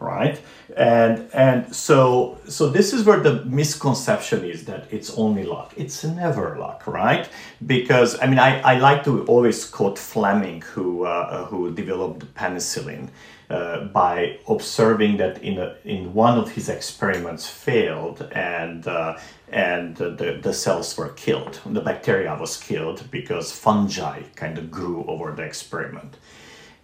Right? 0.00 0.40
And 0.76 1.28
and 1.32 1.74
so 1.74 2.38
so 2.48 2.68
this 2.68 2.92
is 2.92 3.04
where 3.04 3.20
the 3.20 3.44
misconception 3.44 4.44
is 4.44 4.64
that 4.64 4.86
it's 4.90 5.10
only 5.16 5.44
luck. 5.44 5.72
It's 5.76 6.04
never 6.04 6.56
luck, 6.58 6.86
right? 6.86 7.28
Because 7.64 8.20
I 8.20 8.26
mean, 8.26 8.38
I, 8.38 8.60
I 8.60 8.78
like 8.78 9.04
to 9.04 9.24
always 9.26 9.64
quote 9.64 9.98
Fleming, 9.98 10.62
who 10.62 11.04
uh, 11.04 11.46
who 11.46 11.72
developed 11.72 12.34
penicillin. 12.34 13.08
Uh, 13.50 13.84
by 13.84 14.38
observing 14.48 15.18
that 15.18 15.42
in 15.42 15.58
a, 15.58 15.76
in 15.84 16.14
one 16.14 16.38
of 16.38 16.50
his 16.52 16.70
experiments 16.70 17.46
failed 17.46 18.26
and 18.32 18.88
uh, 18.88 19.18
and 19.52 19.96
the, 19.96 20.40
the 20.42 20.52
cells 20.52 20.96
were 20.96 21.10
killed 21.10 21.60
the 21.66 21.80
bacteria 21.82 22.34
was 22.40 22.56
killed 22.56 23.04
because 23.10 23.52
fungi 23.52 24.22
kind 24.34 24.56
of 24.56 24.70
grew 24.70 25.04
over 25.04 25.30
the 25.32 25.42
experiment 25.42 26.16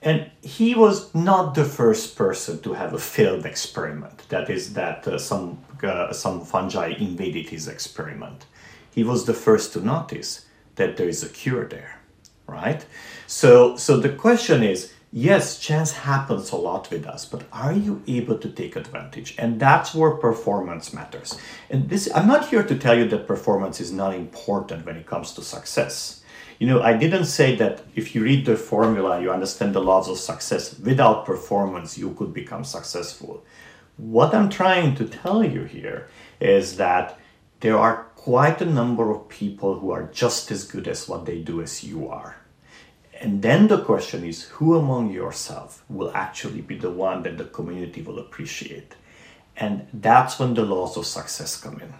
and 0.03 0.31
he 0.43 0.75
was 0.75 1.15
not 1.15 1.55
the 1.55 1.65
first 1.65 2.17
person 2.17 2.61
to 2.63 2.73
have 2.73 2.95
a 2.95 2.99
failed 2.99 3.45
experiment. 3.45 4.27
That 4.31 4.49
is, 4.49 4.73
that 4.73 5.07
uh, 5.07 5.19
some, 5.19 5.63
uh, 5.83 6.13
some 6.13 6.45
fungi 6.45 6.95
invaded 6.99 7.51
his 7.51 7.69
experiment. 7.69 8.47
He 8.91 9.05
was 9.05 9.27
the 9.27 9.35
first 9.35 9.73
to 9.75 9.81
notice 9.81 10.47
that 10.77 10.97
there 10.97 11.09
is 11.09 11.23
a 11.23 11.29
cure 11.29 11.67
there, 11.67 12.01
right? 12.47 12.85
So, 13.27 13.77
so 13.77 13.99
the 13.99 14.09
question 14.09 14.63
is 14.63 14.93
yes, 15.13 15.59
chance 15.59 15.93
happens 15.93 16.53
a 16.53 16.57
lot 16.57 16.91
with 16.91 17.05
us, 17.07 17.27
but 17.27 17.45
are 17.53 17.73
you 17.73 18.03
able 18.07 18.39
to 18.39 18.49
take 18.49 18.77
advantage? 18.77 19.35
And 19.39 19.61
that's 19.61 19.95
where 19.95 20.13
performance 20.13 20.93
matters. 20.93 21.37
And 21.69 21.89
this, 21.89 22.09
I'm 22.15 22.29
not 22.29 22.49
here 22.49 22.63
to 22.63 22.79
tell 22.79 22.97
you 22.97 23.09
that 23.09 23.27
performance 23.27 23.81
is 23.81 23.93
not 23.93 24.15
important 24.15 24.87
when 24.87 24.97
it 24.97 25.07
comes 25.07 25.33
to 25.33 25.43
success 25.43 26.20
you 26.61 26.67
know, 26.67 26.83
I 26.83 26.93
didn't 26.93 27.25
say 27.25 27.57
that 27.57 27.83
if 27.97 28.15
you 28.15 28.23
read 28.23 28.45
the 28.45 28.55
formula, 28.55 29.19
you 29.21 29.33
understand 29.33 29.75
the 29.75 29.81
laws 29.81 30.11
of 30.11 30.19
success. 30.19 30.79
Without 30.79 31.25
performance, 31.25 31.97
you 31.97 32.11
could 32.13 32.35
become 32.35 32.65
successful. 32.65 33.43
What 33.97 34.35
I'm 34.35 34.51
trying 34.51 34.95
to 34.97 35.07
tell 35.07 35.43
you 35.43 35.65
here 35.65 36.09
is 36.39 36.77
that 36.77 37.19
there 37.61 37.79
are 37.79 38.05
quite 38.15 38.61
a 38.61 38.67
number 38.67 39.11
of 39.11 39.31
people 39.31 39.81
who 39.81 39.91
are 39.91 40.11
just 40.13 40.51
as 40.51 40.65
good 40.65 40.87
as 40.87 41.09
what 41.09 41.25
they 41.25 41.39
do 41.39 41.63
as 41.63 41.83
you 41.83 42.09
are. 42.09 42.37
And 43.19 43.41
then 43.41 43.69
the 43.69 43.83
question 43.83 44.23
is 44.23 44.45
who 44.45 44.77
among 44.77 45.13
yourself 45.13 45.83
will 45.89 46.13
actually 46.15 46.61
be 46.61 46.77
the 46.77 46.91
one 46.91 47.23
that 47.23 47.39
the 47.39 47.45
community 47.45 48.03
will 48.03 48.19
appreciate? 48.19 48.97
And 49.57 49.87
that's 49.95 50.39
when 50.39 50.53
the 50.53 50.67
laws 50.67 50.99
of 50.99 51.07
success 51.07 51.59
come 51.59 51.81
in. 51.81 51.95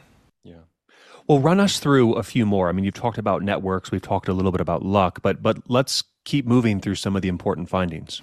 Well, 1.27 1.39
run 1.39 1.61
us 1.61 1.79
through 1.79 2.15
a 2.15 2.23
few 2.23 2.47
more. 2.47 2.69
I 2.69 2.73
mean, 2.73 2.85
you've 2.85 2.95
talked 2.95 3.19
about 3.19 3.43
networks, 3.43 3.91
we've 3.91 4.03
talked 4.03 4.29
a 4.29 4.33
little 4.33 4.53
bit 4.53 4.61
about 4.61 4.85
luck, 4.85 5.23
but 5.23 5.43
but 5.43 5.59
let's 5.69 6.03
keep 6.25 6.47
moving 6.47 6.81
through 6.81 6.97
some 6.97 7.17
of 7.17 7.23
the 7.23 7.29
important 7.29 7.69
findings. 7.69 8.23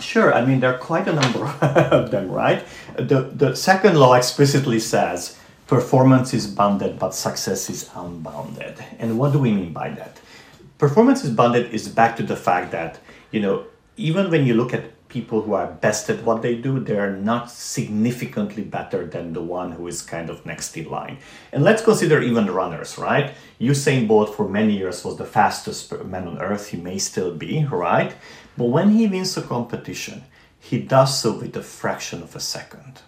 Sure. 0.00 0.34
I 0.34 0.44
mean, 0.44 0.60
there 0.60 0.74
are 0.74 0.78
quite 0.78 1.08
a 1.08 1.12
number 1.12 1.46
of 1.92 2.10
them, 2.10 2.30
right? 2.30 2.64
The 2.96 3.22
the 3.22 3.56
second 3.56 3.96
law 3.96 4.14
explicitly 4.14 4.78
says 4.78 5.38
performance 5.66 6.34
is 6.34 6.46
bounded, 6.46 6.98
but 6.98 7.14
success 7.14 7.70
is 7.70 7.90
unbounded. 7.94 8.82
And 8.98 9.18
what 9.18 9.32
do 9.32 9.38
we 9.38 9.52
mean 9.52 9.72
by 9.72 9.90
that? 9.90 10.20
Performance 10.78 11.24
is 11.24 11.30
bounded 11.30 11.72
is 11.72 11.88
back 11.88 12.16
to 12.16 12.22
the 12.22 12.36
fact 12.36 12.72
that 12.72 12.98
you 13.30 13.40
know 13.40 13.64
even 13.96 14.30
when 14.30 14.46
you 14.46 14.54
look 14.54 14.74
at 14.74 14.84
people 15.16 15.40
who 15.40 15.54
are 15.54 15.78
best 15.86 16.10
at 16.10 16.22
what 16.26 16.42
they 16.42 16.54
do, 16.54 16.78
they're 16.78 17.16
not 17.32 17.50
significantly 17.50 18.62
better 18.62 19.06
than 19.06 19.32
the 19.32 19.46
one 19.58 19.72
who 19.72 19.86
is 19.86 20.02
kind 20.02 20.28
of 20.28 20.44
next 20.44 20.76
in 20.76 20.86
line. 20.90 21.16
And 21.52 21.64
let's 21.64 21.86
consider 21.88 22.20
even 22.20 22.58
runners, 22.60 22.98
right? 22.98 23.32
Usain 23.58 24.06
Bolt 24.06 24.34
for 24.36 24.46
many 24.46 24.76
years 24.76 25.04
was 25.06 25.16
the 25.16 25.32
fastest 25.38 25.80
man 26.04 26.28
on 26.28 26.38
earth. 26.48 26.68
He 26.68 26.76
may 26.76 26.98
still 26.98 27.32
be, 27.34 27.64
right? 27.64 28.12
But 28.58 28.66
when 28.76 28.90
he 28.90 29.06
wins 29.06 29.38
a 29.38 29.42
competition, 29.42 30.24
he 30.60 30.78
does 30.96 31.18
so 31.20 31.38
with 31.40 31.56
a 31.56 31.62
fraction 31.62 32.22
of 32.22 32.36
a 32.36 32.40
second. 32.40 33.00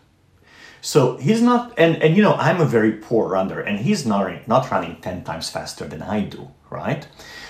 So 0.81 1.19
he's 1.19 1.43
not, 1.43 1.75
and, 1.77 2.03
and 2.03 2.17
you 2.17 2.23
know, 2.23 2.37
I'm 2.47 2.61
a 2.61 2.73
very 2.77 2.93
poor 2.93 3.29
runner, 3.29 3.61
and 3.61 3.81
he's 3.81 4.07
not, 4.07 4.49
not 4.49 4.71
running 4.71 4.97
10 5.03 5.25
times 5.25 5.51
faster 5.51 5.85
than 5.87 6.01
I 6.01 6.21
do, 6.23 6.49
right? 6.71 7.07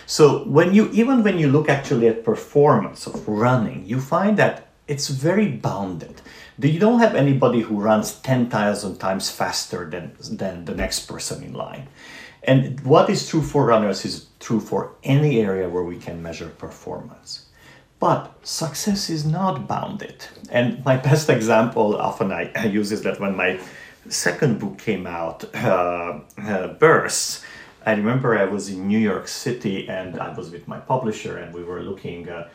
So 0.09 0.43
when 0.45 0.73
you 0.73 0.89
even 0.93 1.23
when 1.23 1.39
you 1.39 1.49
look 1.49 1.69
actually 1.69 2.09
at 2.09 2.25
performance 2.25 3.07
of 3.07 3.29
running, 3.29 3.85
you 3.85 4.01
find 4.01 4.39
that 4.39 4.69
it's 4.87 5.09
very 5.09 5.49
bounded. 5.49 6.23
You 6.59 6.81
don't 6.81 7.01
have 7.01 7.15
anybody 7.15 7.61
who 7.61 7.79
runs 7.79 8.15
10,000 8.21 8.97
times 8.97 9.31
faster 9.31 9.85
than, 9.85 10.17
than 10.19 10.65
the 10.65 10.75
next 10.75 11.01
person 11.01 11.45
in 11.45 11.53
line. 11.53 11.89
And 12.43 12.81
what 12.81 13.11
is 13.11 13.29
true 13.29 13.43
for 13.43 13.67
runners 13.67 14.07
is 14.07 14.29
true 14.41 14.61
for 14.61 14.95
any 15.05 15.41
area 15.41 15.69
where 15.69 15.85
we 15.85 15.99
can 15.99 16.23
measure 16.23 16.49
performance. 16.49 17.45
But 18.01 18.35
success 18.47 19.11
is 19.11 19.27
not 19.27 19.69
bounded. 19.69 20.25
And 20.51 20.83
my 20.87 20.97
best 21.09 21.29
example 21.29 21.99
often 21.99 22.33
I, 22.33 22.51
I 22.57 22.65
use 22.65 22.93
is 22.93 23.03
that 23.03 23.21
when 23.21 23.37
my 23.37 23.61
second 24.09 24.59
book 24.59 24.79
came 24.79 25.07
out, 25.07 25.45
uh, 25.55 26.21
uh, 26.39 26.69
I 27.87 27.93
remember 27.93 28.37
I 28.37 28.45
was 28.45 28.69
in 28.69 28.89
New 28.89 28.99
York 28.99 29.29
City 29.29 29.89
and 29.89 30.19
I 30.21 30.33
was 30.33 30.51
with 30.51 30.69
my 30.69 30.79
publisher 30.79 31.39
and 31.39 31.55
we 31.55 31.63
were 31.63 31.83
looking 31.83 32.29
uh, 32.29 32.49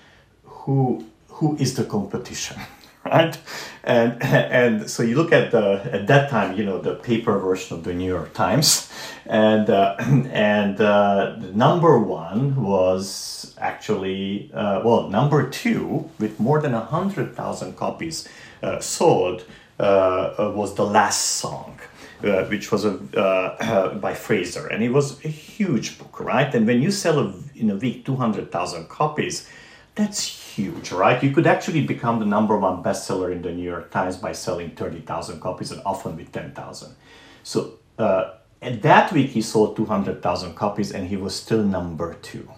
who 0.43 1.05
who 1.29 1.57
is 1.57 1.75
the 1.75 1.83
competition, 1.83 2.57
right? 3.05 3.37
And 3.83 4.21
and 4.21 4.89
so 4.89 5.03
you 5.03 5.15
look 5.15 5.31
at 5.31 5.51
the 5.51 5.81
at 5.91 6.07
that 6.07 6.29
time, 6.29 6.57
you 6.57 6.63
know, 6.63 6.79
the 6.79 6.95
paper 6.95 7.37
version 7.39 7.77
of 7.77 7.83
the 7.83 7.93
New 7.93 8.07
York 8.07 8.33
Times, 8.33 8.91
and 9.25 9.69
uh, 9.69 9.95
and 9.99 10.79
uh, 10.79 11.35
the 11.39 11.51
number 11.53 11.97
one 11.99 12.63
was 12.63 13.55
actually 13.57 14.51
uh, 14.53 14.81
well 14.83 15.09
number 15.09 15.49
two 15.49 16.09
with 16.19 16.39
more 16.39 16.61
than 16.61 16.73
hundred 16.73 17.35
thousand 17.35 17.75
copies 17.75 18.27
uh, 18.61 18.79
sold 18.79 19.45
uh, 19.79 20.51
was 20.55 20.75
the 20.75 20.85
last 20.85 21.21
song 21.41 21.79
uh, 22.23 22.45
which 22.45 22.71
was 22.71 22.85
a, 22.85 22.93
uh, 23.17 23.93
by 23.95 24.13
Fraser, 24.13 24.67
and 24.67 24.83
it 24.83 24.89
was 24.89 25.23
a 25.25 25.27
huge 25.27 25.97
book, 25.99 26.19
right? 26.19 26.53
And 26.55 26.65
when 26.65 26.81
you 26.81 26.91
sell 26.91 27.19
a, 27.19 27.33
in 27.55 27.69
a 27.69 27.75
week 27.75 28.05
200,000 28.05 28.87
copies, 28.89 29.49
that's 29.95 30.23
huge, 30.23 30.91
right? 30.91 31.21
You 31.21 31.31
could 31.31 31.45
actually 31.45 31.85
become 31.85 32.19
the 32.19 32.25
number 32.25 32.57
one 32.57 32.81
bestseller 32.81 33.31
in 33.31 33.41
the 33.41 33.51
New 33.51 33.63
York 33.63 33.91
Times 33.91 34.17
by 34.17 34.31
selling 34.31 34.71
30,000 34.71 35.39
copies 35.39 35.71
and 35.71 35.81
often 35.85 36.15
with 36.15 36.31
10,000. 36.31 36.95
So 37.43 37.79
uh, 37.99 38.31
and 38.63 38.81
that 38.81 39.11
week 39.11 39.31
he 39.31 39.41
sold 39.41 39.75
200,000 39.75 40.55
copies 40.55 40.91
and 40.91 41.07
he 41.07 41.17
was 41.17 41.35
still 41.35 41.63
number 41.63 42.13
two. 42.21 42.49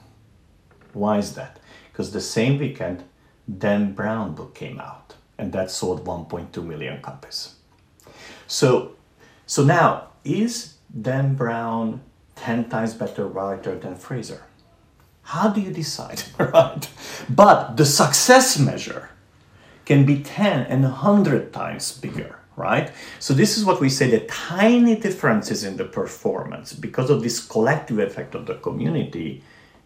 Why 0.94 1.18
is 1.18 1.34
that? 1.34 1.60
Because 1.92 2.12
the 2.12 2.22
same 2.22 2.60
weekend, 2.60 3.04
Dan 3.58 3.94
Brown 3.94 4.36
book 4.36 4.54
came 4.54 4.80
out 4.80 5.16
and 5.40 5.52
that 5.54 5.72
sold 5.72 6.06
1.2 6.06 6.64
million 6.64 7.02
copies. 7.02 7.56
So 8.48 8.92
so 9.46 9.64
now, 9.64 10.10
is 10.24 10.76
Dan 10.90 11.36
Brown 11.36 12.02
10 12.36 12.70
times 12.70 12.94
better 12.94 13.28
writer 13.28 13.76
than 13.76 13.96
Fraser? 13.96 14.44
How 15.22 15.50
do 15.50 15.62
you 15.62 15.72
decide, 15.72 16.24
right? 16.40 16.90
But 17.30 17.78
the 17.78 17.86
success 17.86 18.60
measure 18.60 19.10
can 19.86 20.06
be 20.06 20.22
10 20.22 20.66
and 20.68 20.84
100 20.84 21.54
times 21.54 21.98
bigger, 21.98 22.40
right? 22.56 22.92
So 23.20 23.34
this 23.34 23.58
is 23.58 23.66
what 23.66 23.80
we 23.80 23.90
say 23.90 24.10
the 24.10 24.22
tiny 24.26 24.96
differences 24.96 25.64
in 25.64 25.78
the 25.78 25.86
performance 25.86 26.74
because 26.74 27.10
of 27.10 27.22
this 27.22 27.46
collective 27.46 28.00
effect 28.00 28.36
of 28.36 28.46
the 28.46 28.56
community 28.56 29.44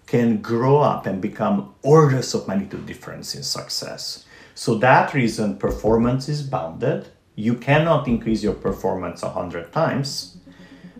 can 0.07 0.41
grow 0.41 0.79
up 0.79 1.05
and 1.05 1.21
become 1.21 1.73
orders 1.83 2.33
of 2.33 2.47
magnitude 2.47 2.85
difference 2.85 3.35
in 3.35 3.43
success. 3.43 4.25
So 4.55 4.75
that 4.75 5.13
reason 5.13 5.57
performance 5.57 6.27
is 6.27 6.41
bounded 6.41 7.07
you 7.39 7.56
cannot 7.56 8.06
increase 8.08 8.43
your 8.43 8.54
performance 8.54 9.21
100 9.21 9.71
times, 9.71 10.38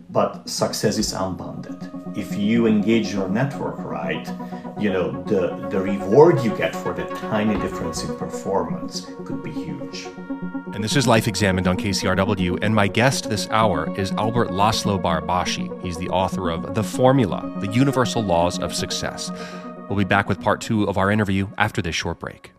but 0.08 0.48
success 0.48 0.96
is 0.96 1.12
unbounded. 1.12 1.76
If 2.16 2.34
you 2.34 2.66
engage 2.66 3.12
your 3.12 3.28
network 3.28 3.76
right, 3.78 4.26
you 4.78 4.90
know, 4.90 5.22
the, 5.24 5.68
the 5.68 5.78
reward 5.78 6.42
you 6.42 6.56
get 6.56 6.74
for 6.74 6.94
the 6.94 7.04
tiny 7.28 7.60
difference 7.60 8.02
in 8.04 8.16
performance 8.16 9.06
could 9.26 9.42
be 9.44 9.50
huge. 9.50 10.06
And 10.72 10.82
this 10.82 10.96
is 10.96 11.06
Life 11.06 11.28
Examined 11.28 11.68
on 11.68 11.76
KCRW. 11.76 12.60
And 12.62 12.74
my 12.74 12.88
guest 12.88 13.28
this 13.28 13.46
hour 13.50 13.94
is 13.98 14.10
Albert 14.12 14.48
Laszlo 14.48 15.00
Barabási. 15.00 15.68
He's 15.82 15.98
the 15.98 16.08
author 16.08 16.48
of 16.48 16.74
The 16.74 16.82
Formula, 16.82 17.54
The 17.60 17.70
Universal 17.70 18.22
Laws 18.22 18.58
of 18.58 18.74
Success. 18.74 19.30
We'll 19.90 19.98
be 19.98 20.04
back 20.04 20.26
with 20.26 20.40
part 20.40 20.62
two 20.62 20.84
of 20.84 20.96
our 20.96 21.10
interview 21.10 21.48
after 21.58 21.82
this 21.82 21.94
short 21.94 22.18
break. 22.18 22.52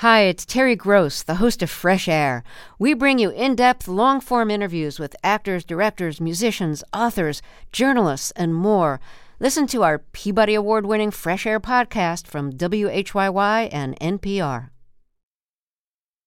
Hi, 0.00 0.24
it's 0.24 0.44
Terry 0.44 0.76
Gross, 0.76 1.22
the 1.22 1.36
host 1.36 1.62
of 1.62 1.70
Fresh 1.70 2.06
Air. 2.06 2.44
We 2.78 2.92
bring 2.92 3.18
you 3.18 3.30
in 3.30 3.54
depth, 3.54 3.88
long 3.88 4.20
form 4.20 4.50
interviews 4.50 4.98
with 4.98 5.16
actors, 5.24 5.64
directors, 5.64 6.20
musicians, 6.20 6.84
authors, 6.92 7.40
journalists, 7.72 8.30
and 8.32 8.54
more. 8.54 9.00
Listen 9.40 9.66
to 9.68 9.84
our 9.84 10.00
Peabody 10.00 10.54
Award 10.54 10.84
winning 10.84 11.10
Fresh 11.10 11.46
Air 11.46 11.58
podcast 11.58 12.26
from 12.26 12.52
WHYY 12.52 13.70
and 13.72 13.98
NPR. 13.98 14.68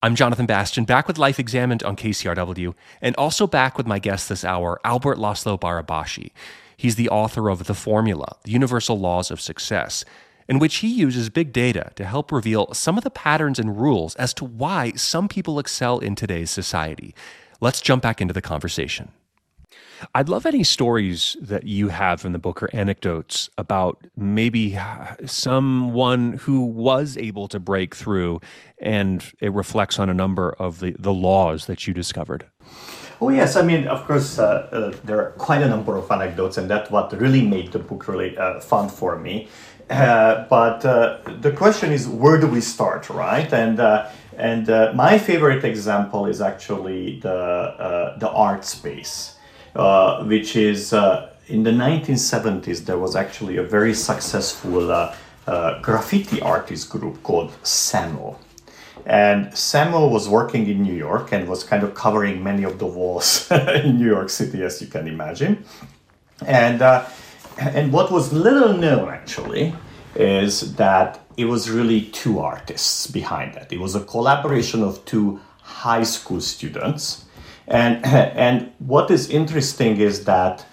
I'm 0.01 0.15
Jonathan 0.15 0.47
Bastian, 0.47 0.85
back 0.85 1.07
with 1.07 1.19
Life 1.19 1.37
Examined 1.37 1.83
on 1.83 1.95
KCRW, 1.95 2.73
and 3.03 3.15
also 3.17 3.45
back 3.45 3.77
with 3.77 3.85
my 3.85 3.99
guest 3.99 4.29
this 4.29 4.43
hour, 4.43 4.81
Albert 4.83 5.19
Laszlo 5.19 5.59
Barabási. 5.59 6.31
He's 6.75 6.95
the 6.95 7.09
author 7.09 7.49
of 7.49 7.65
The 7.65 7.75
Formula, 7.75 8.35
The 8.45 8.51
Universal 8.51 8.99
Laws 8.99 9.29
of 9.29 9.39
Success 9.39 10.03
in 10.49 10.57
which 10.57 10.77
he 10.77 10.87
uses 10.87 11.29
big 11.29 11.53
data 11.53 11.91
to 11.95 12.03
help 12.03 12.31
reveal 12.31 12.73
some 12.73 12.97
of 12.97 13.03
the 13.03 13.11
patterns 13.11 13.59
and 13.59 13.79
rules 13.79 14.15
as 14.15 14.33
to 14.33 14.43
why 14.43 14.91
some 14.93 15.27
people 15.27 15.59
excel 15.59 15.99
in 15.99 16.15
today's 16.15 16.49
society. 16.49 17.13
Let's 17.61 17.79
jump 17.79 18.01
back 18.01 18.19
into 18.19 18.33
the 18.33 18.41
conversation. 18.41 19.11
I'd 20.15 20.29
love 20.29 20.45
any 20.45 20.63
stories 20.63 21.37
that 21.41 21.65
you 21.65 21.89
have 21.89 22.21
from 22.21 22.31
the 22.31 22.39
book 22.39 22.63
or 22.63 22.69
anecdotes 22.73 23.49
about 23.57 24.07
maybe 24.15 24.79
someone 25.25 26.33
who 26.33 26.65
was 26.65 27.17
able 27.17 27.47
to 27.49 27.59
break 27.59 27.95
through 27.95 28.39
and 28.81 29.23
it 29.41 29.51
reflects 29.53 29.99
on 29.99 30.09
a 30.09 30.13
number 30.13 30.53
of 30.53 30.79
the, 30.79 30.95
the 30.97 31.13
laws 31.13 31.65
that 31.67 31.85
you 31.85 31.93
discovered. 31.93 32.45
Oh 33.21 33.29
yes, 33.29 33.57
I 33.57 33.63
mean, 33.63 33.85
of 33.87 34.05
course, 34.07 34.39
uh, 34.39 34.69
uh, 34.71 34.97
there 35.03 35.19
are 35.19 35.31
quite 35.31 35.61
a 35.61 35.67
number 35.67 35.97
of 35.97 36.09
anecdotes, 36.09 36.57
and 36.57 36.69
that's 36.69 36.89
what 36.89 37.11
really 37.19 37.45
made 37.45 37.73
the 37.73 37.79
book 37.79 38.07
really 38.07 38.37
uh, 38.37 38.61
fun 38.61 38.87
for 38.87 39.17
me. 39.17 39.49
Uh, 39.89 40.45
but 40.49 40.85
uh, 40.85 41.17
the 41.41 41.51
question 41.51 41.91
is, 41.91 42.07
where 42.07 42.39
do 42.39 42.47
we 42.47 42.61
start, 42.61 43.09
right? 43.09 43.51
And 43.51 43.79
uh, 43.79 44.09
and 44.37 44.67
my 44.95 45.17
favorite 45.17 45.65
example 45.65 46.25
is 46.25 46.41
actually 46.41 47.19
the 47.19 48.15
the 48.17 48.29
art 48.29 48.63
space, 48.65 49.35
which 50.23 50.55
is 50.55 50.93
in 50.93 51.63
the 51.63 51.71
1970s. 51.71 52.85
There 52.85 52.99
was 52.99 53.15
actually 53.15 53.57
a 53.57 53.63
very 53.63 53.93
successful 53.93 55.11
graffiti 55.81 56.39
artist 56.41 56.89
group 56.89 57.21
called 57.23 57.51
Samo 57.63 58.37
and 59.05 59.47
Samo 59.47 60.09
was 60.11 60.29
working 60.29 60.67
in 60.67 60.83
New 60.83 60.93
York 60.93 61.31
and 61.31 61.47
was 61.47 61.63
kind 61.63 61.83
of 61.83 61.95
covering 61.95 62.43
many 62.43 62.63
of 62.63 62.77
the 62.77 62.85
walls 62.85 63.49
in 63.83 63.97
New 63.97 64.07
York 64.07 64.29
City, 64.29 64.61
as 64.63 64.81
you 64.81 64.87
can 64.87 65.07
imagine. 65.07 65.65
And, 66.45 66.81
uh, 66.81 67.05
and 67.59 67.91
what 67.91 68.11
was 68.11 68.31
little 68.31 68.73
known 68.73 69.09
actually 69.09 69.75
is 70.15 70.75
that 70.75 71.19
it 71.37 71.45
was 71.45 71.69
really 71.69 72.01
two 72.01 72.39
artists 72.39 73.07
behind 73.07 73.53
that. 73.53 73.71
It 73.71 73.79
was 73.79 73.95
a 73.95 74.01
collaboration 74.01 74.83
of 74.83 75.03
two 75.05 75.39
high 75.61 76.03
school 76.03 76.41
students. 76.41 77.25
And, 77.67 78.03
and 78.05 78.71
what 78.79 79.11
is 79.11 79.29
interesting 79.29 79.97
is 79.97 80.25
that 80.25 80.65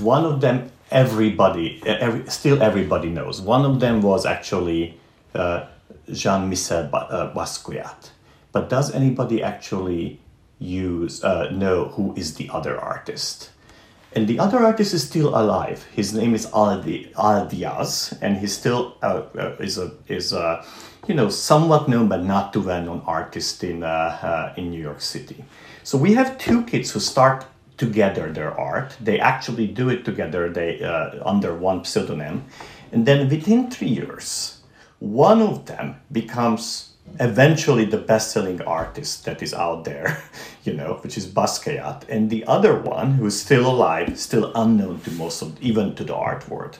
one 0.00 0.24
of 0.24 0.40
them, 0.40 0.70
everybody, 0.90 1.82
every, 1.86 2.28
still 2.28 2.62
everybody 2.62 3.08
knows. 3.08 3.40
One 3.40 3.64
of 3.64 3.80
them 3.80 4.02
was 4.02 4.26
actually 4.26 4.98
uh, 5.34 5.66
Jean-Michel 6.12 6.90
uh, 6.92 7.32
Basquiat. 7.34 8.10
But 8.52 8.68
does 8.68 8.94
anybody 8.94 9.42
actually 9.42 10.20
use 10.58 11.24
uh, 11.24 11.50
know 11.50 11.86
who 11.86 12.14
is 12.16 12.34
the 12.34 12.50
other 12.50 12.78
artist? 12.78 13.50
And 14.14 14.28
the 14.28 14.38
other 14.38 14.58
artist 14.58 14.92
is 14.92 15.02
still 15.02 15.28
alive. 15.28 15.84
His 15.94 16.12
name 16.12 16.34
is 16.34 16.46
Aldi, 16.46 17.14
Al 17.16 17.48
Diaz, 17.48 18.16
and 18.20 18.36
he 18.36 18.46
still 18.46 18.96
uh, 19.02 19.22
uh, 19.38 19.56
is 19.58 19.78
a 19.78 19.92
is 20.06 20.32
a 20.32 20.64
you 21.06 21.14
know 21.14 21.30
somewhat 21.30 21.88
known 21.88 22.08
but 22.08 22.22
not 22.22 22.52
too 22.52 22.60
well 22.60 22.82
known 22.82 23.02
artist 23.06 23.64
in 23.64 23.82
uh, 23.82 23.86
uh, 23.86 24.54
in 24.56 24.70
New 24.70 24.80
York 24.80 25.00
City. 25.00 25.44
So 25.82 25.96
we 25.96 26.12
have 26.14 26.36
two 26.36 26.62
kids 26.64 26.90
who 26.90 27.00
start 27.00 27.46
together 27.78 28.30
their 28.30 28.52
art. 28.58 28.96
They 29.00 29.18
actually 29.18 29.66
do 29.66 29.88
it 29.88 30.04
together. 30.04 30.50
They 30.50 30.82
uh, 30.82 31.22
under 31.24 31.54
one 31.54 31.84
pseudonym, 31.84 32.44
and 32.92 33.06
then 33.06 33.30
within 33.30 33.70
three 33.70 33.88
years, 33.88 34.58
one 34.98 35.40
of 35.40 35.64
them 35.64 35.96
becomes 36.12 36.91
eventually 37.20 37.84
the 37.84 37.98
best-selling 37.98 38.62
artist 38.62 39.24
that 39.24 39.42
is 39.42 39.54
out 39.54 39.84
there, 39.84 40.22
you 40.64 40.72
know, 40.72 40.98
which 41.02 41.16
is 41.16 41.26
Basquiat, 41.26 42.08
and 42.08 42.30
the 42.30 42.44
other 42.46 42.78
one 42.78 43.14
who 43.14 43.26
is 43.26 43.40
still 43.40 43.66
alive, 43.66 44.18
still 44.18 44.52
unknown 44.54 45.00
to 45.00 45.10
most 45.12 45.42
of, 45.42 45.60
even 45.62 45.94
to 45.96 46.04
the 46.04 46.14
art 46.14 46.48
world. 46.48 46.78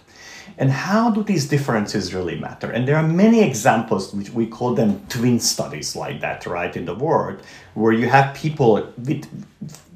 And 0.59 0.71
how 0.71 1.11
do 1.11 1.23
these 1.23 1.49
differences 1.49 2.15
really 2.15 2.39
matter? 2.39 2.71
And 2.71 2.87
there 2.87 2.97
are 2.97 3.07
many 3.07 3.43
examples, 3.43 4.13
which 4.13 4.31
we 4.31 4.47
call 4.47 4.75
them 4.75 5.05
twin 5.09 5.41
studies 5.41 5.97
like 5.97 6.21
that, 6.21 6.47
right, 6.47 6.77
in 6.77 6.85
the 6.85 6.95
world, 6.95 7.43
where 7.75 7.93
you 7.93 8.09
have 8.09 8.35
people 8.35 8.93
with 8.99 9.27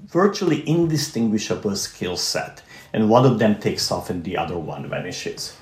virtually 0.07 0.67
indistinguishable 0.69 1.77
skill 1.77 2.17
set, 2.17 2.63
and 2.93 3.11
one 3.11 3.27
of 3.27 3.39
them 3.39 3.59
takes 3.61 3.91
off 3.91 4.09
and 4.09 4.25
the 4.25 4.37
other 4.37 4.59
one 4.59 4.89
vanishes. 4.89 5.57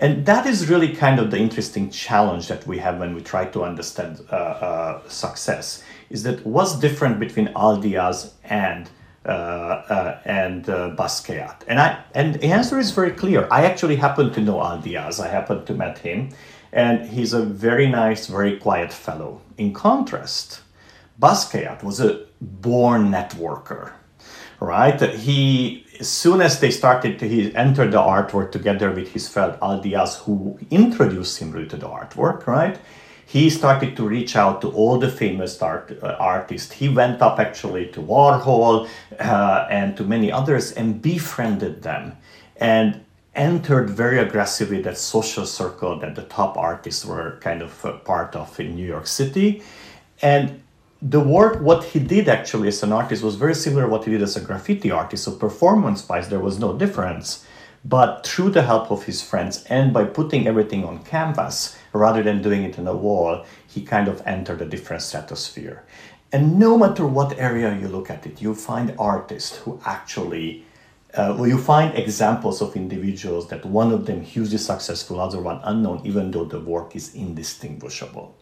And 0.00 0.24
that 0.24 0.46
is 0.46 0.70
really 0.70 0.94
kind 0.94 1.20
of 1.20 1.30
the 1.30 1.36
interesting 1.36 1.90
challenge 1.90 2.48
that 2.48 2.66
we 2.66 2.78
have 2.78 2.98
when 2.98 3.14
we 3.14 3.20
try 3.20 3.44
to 3.44 3.62
understand 3.64 4.24
uh, 4.32 4.34
uh, 4.34 5.08
success. 5.08 5.82
Is 6.08 6.22
that 6.22 6.44
what's 6.46 6.78
different 6.78 7.20
between 7.20 7.48
Al 7.48 7.76
Diaz 7.76 8.32
and 8.44 8.88
uh, 9.26 9.28
uh 9.28 10.18
and 10.24 10.68
uh, 10.70 10.96
Basquiat? 10.96 11.64
And 11.68 11.78
I 11.78 12.02
and 12.14 12.36
the 12.36 12.46
answer 12.46 12.78
is 12.78 12.92
very 12.92 13.12
clear. 13.12 13.46
I 13.50 13.66
actually 13.66 13.96
happen 13.96 14.32
to 14.32 14.40
know 14.40 14.62
Al 14.62 14.80
Diaz. 14.80 15.20
I 15.20 15.28
happen 15.28 15.66
to 15.66 15.74
met 15.74 15.98
him, 15.98 16.30
and 16.72 17.06
he's 17.06 17.34
a 17.34 17.42
very 17.42 17.86
nice, 17.86 18.26
very 18.26 18.56
quiet 18.56 18.94
fellow. 18.94 19.42
In 19.58 19.74
contrast, 19.74 20.62
Basquiat 21.20 21.82
was 21.82 22.00
a 22.00 22.24
born 22.40 23.10
networker 23.10 23.92
right? 24.60 25.00
He, 25.14 25.86
as 26.00 26.08
soon 26.08 26.40
as 26.40 26.60
they 26.60 26.70
started, 26.70 27.18
to, 27.18 27.28
he 27.28 27.54
entered 27.54 27.92
the 27.92 27.98
artwork 27.98 28.50
together 28.50 28.90
with 28.90 29.12
his 29.12 29.28
friend 29.28 29.56
Al 29.60 29.80
Diaz, 29.80 30.16
who 30.24 30.58
introduced 30.70 31.38
him 31.38 31.52
really 31.52 31.68
to 31.68 31.76
the 31.76 31.86
artwork, 31.88 32.46
right? 32.46 32.78
He 33.26 33.48
started 33.50 33.96
to 33.96 34.08
reach 34.08 34.34
out 34.34 34.60
to 34.62 34.70
all 34.70 34.98
the 34.98 35.10
famous 35.10 35.60
art, 35.62 35.96
uh, 36.02 36.16
artists. 36.18 36.72
He 36.72 36.88
went 36.88 37.22
up 37.22 37.38
actually 37.38 37.86
to 37.88 38.00
Warhol 38.00 38.88
uh, 39.20 39.66
and 39.70 39.96
to 39.98 40.02
many 40.02 40.32
others 40.32 40.72
and 40.72 41.00
befriended 41.00 41.82
them 41.82 42.16
and 42.56 43.04
entered 43.34 43.88
very 43.88 44.18
aggressively 44.18 44.82
that 44.82 44.98
social 44.98 45.46
circle 45.46 46.00
that 46.00 46.16
the 46.16 46.24
top 46.24 46.56
artists 46.56 47.04
were 47.04 47.38
kind 47.40 47.62
of 47.62 48.04
part 48.04 48.34
of 48.34 48.58
in 48.58 48.74
New 48.74 48.86
York 48.86 49.06
City. 49.06 49.62
And 50.22 50.62
the 51.02 51.20
work, 51.20 51.60
what 51.62 51.82
he 51.84 51.98
did 51.98 52.28
actually 52.28 52.68
as 52.68 52.82
an 52.82 52.92
artist 52.92 53.22
was 53.22 53.36
very 53.36 53.54
similar 53.54 53.84
to 53.84 53.88
what 53.88 54.04
he 54.04 54.10
did 54.10 54.22
as 54.22 54.36
a 54.36 54.40
graffiti 54.40 54.90
artist. 54.90 55.24
So 55.24 55.32
performance 55.32 56.06
wise, 56.06 56.28
there 56.28 56.40
was 56.40 56.58
no 56.58 56.76
difference. 56.76 57.46
But 57.82 58.26
through 58.26 58.50
the 58.50 58.62
help 58.62 58.90
of 58.90 59.04
his 59.04 59.22
friends 59.22 59.64
and 59.70 59.94
by 59.94 60.04
putting 60.04 60.46
everything 60.46 60.84
on 60.84 61.02
canvas 61.04 61.78
rather 61.94 62.22
than 62.22 62.42
doing 62.42 62.64
it 62.64 62.78
on 62.78 62.86
a 62.86 62.94
wall, 62.94 63.46
he 63.66 63.82
kind 63.82 64.08
of 64.08 64.22
entered 64.26 64.60
a 64.60 64.66
different 64.66 65.02
stratosphere. 65.02 65.84
And 66.32 66.58
no 66.58 66.76
matter 66.76 67.06
what 67.06 67.38
area 67.38 67.74
you 67.74 67.88
look 67.88 68.10
at 68.10 68.26
it, 68.26 68.42
you 68.42 68.54
find 68.54 68.94
artists 68.98 69.56
who 69.56 69.80
actually, 69.86 70.66
uh, 71.14 71.34
well, 71.36 71.48
you 71.48 71.56
find 71.56 71.96
examples 71.96 72.60
of 72.60 72.76
individuals 72.76 73.48
that 73.48 73.64
one 73.64 73.90
of 73.90 74.04
them 74.04 74.20
hugely 74.20 74.58
successful, 74.58 75.18
other 75.18 75.40
one 75.40 75.60
unknown, 75.64 76.02
even 76.04 76.30
though 76.30 76.44
the 76.44 76.60
work 76.60 76.94
is 76.94 77.14
indistinguishable. 77.14 78.36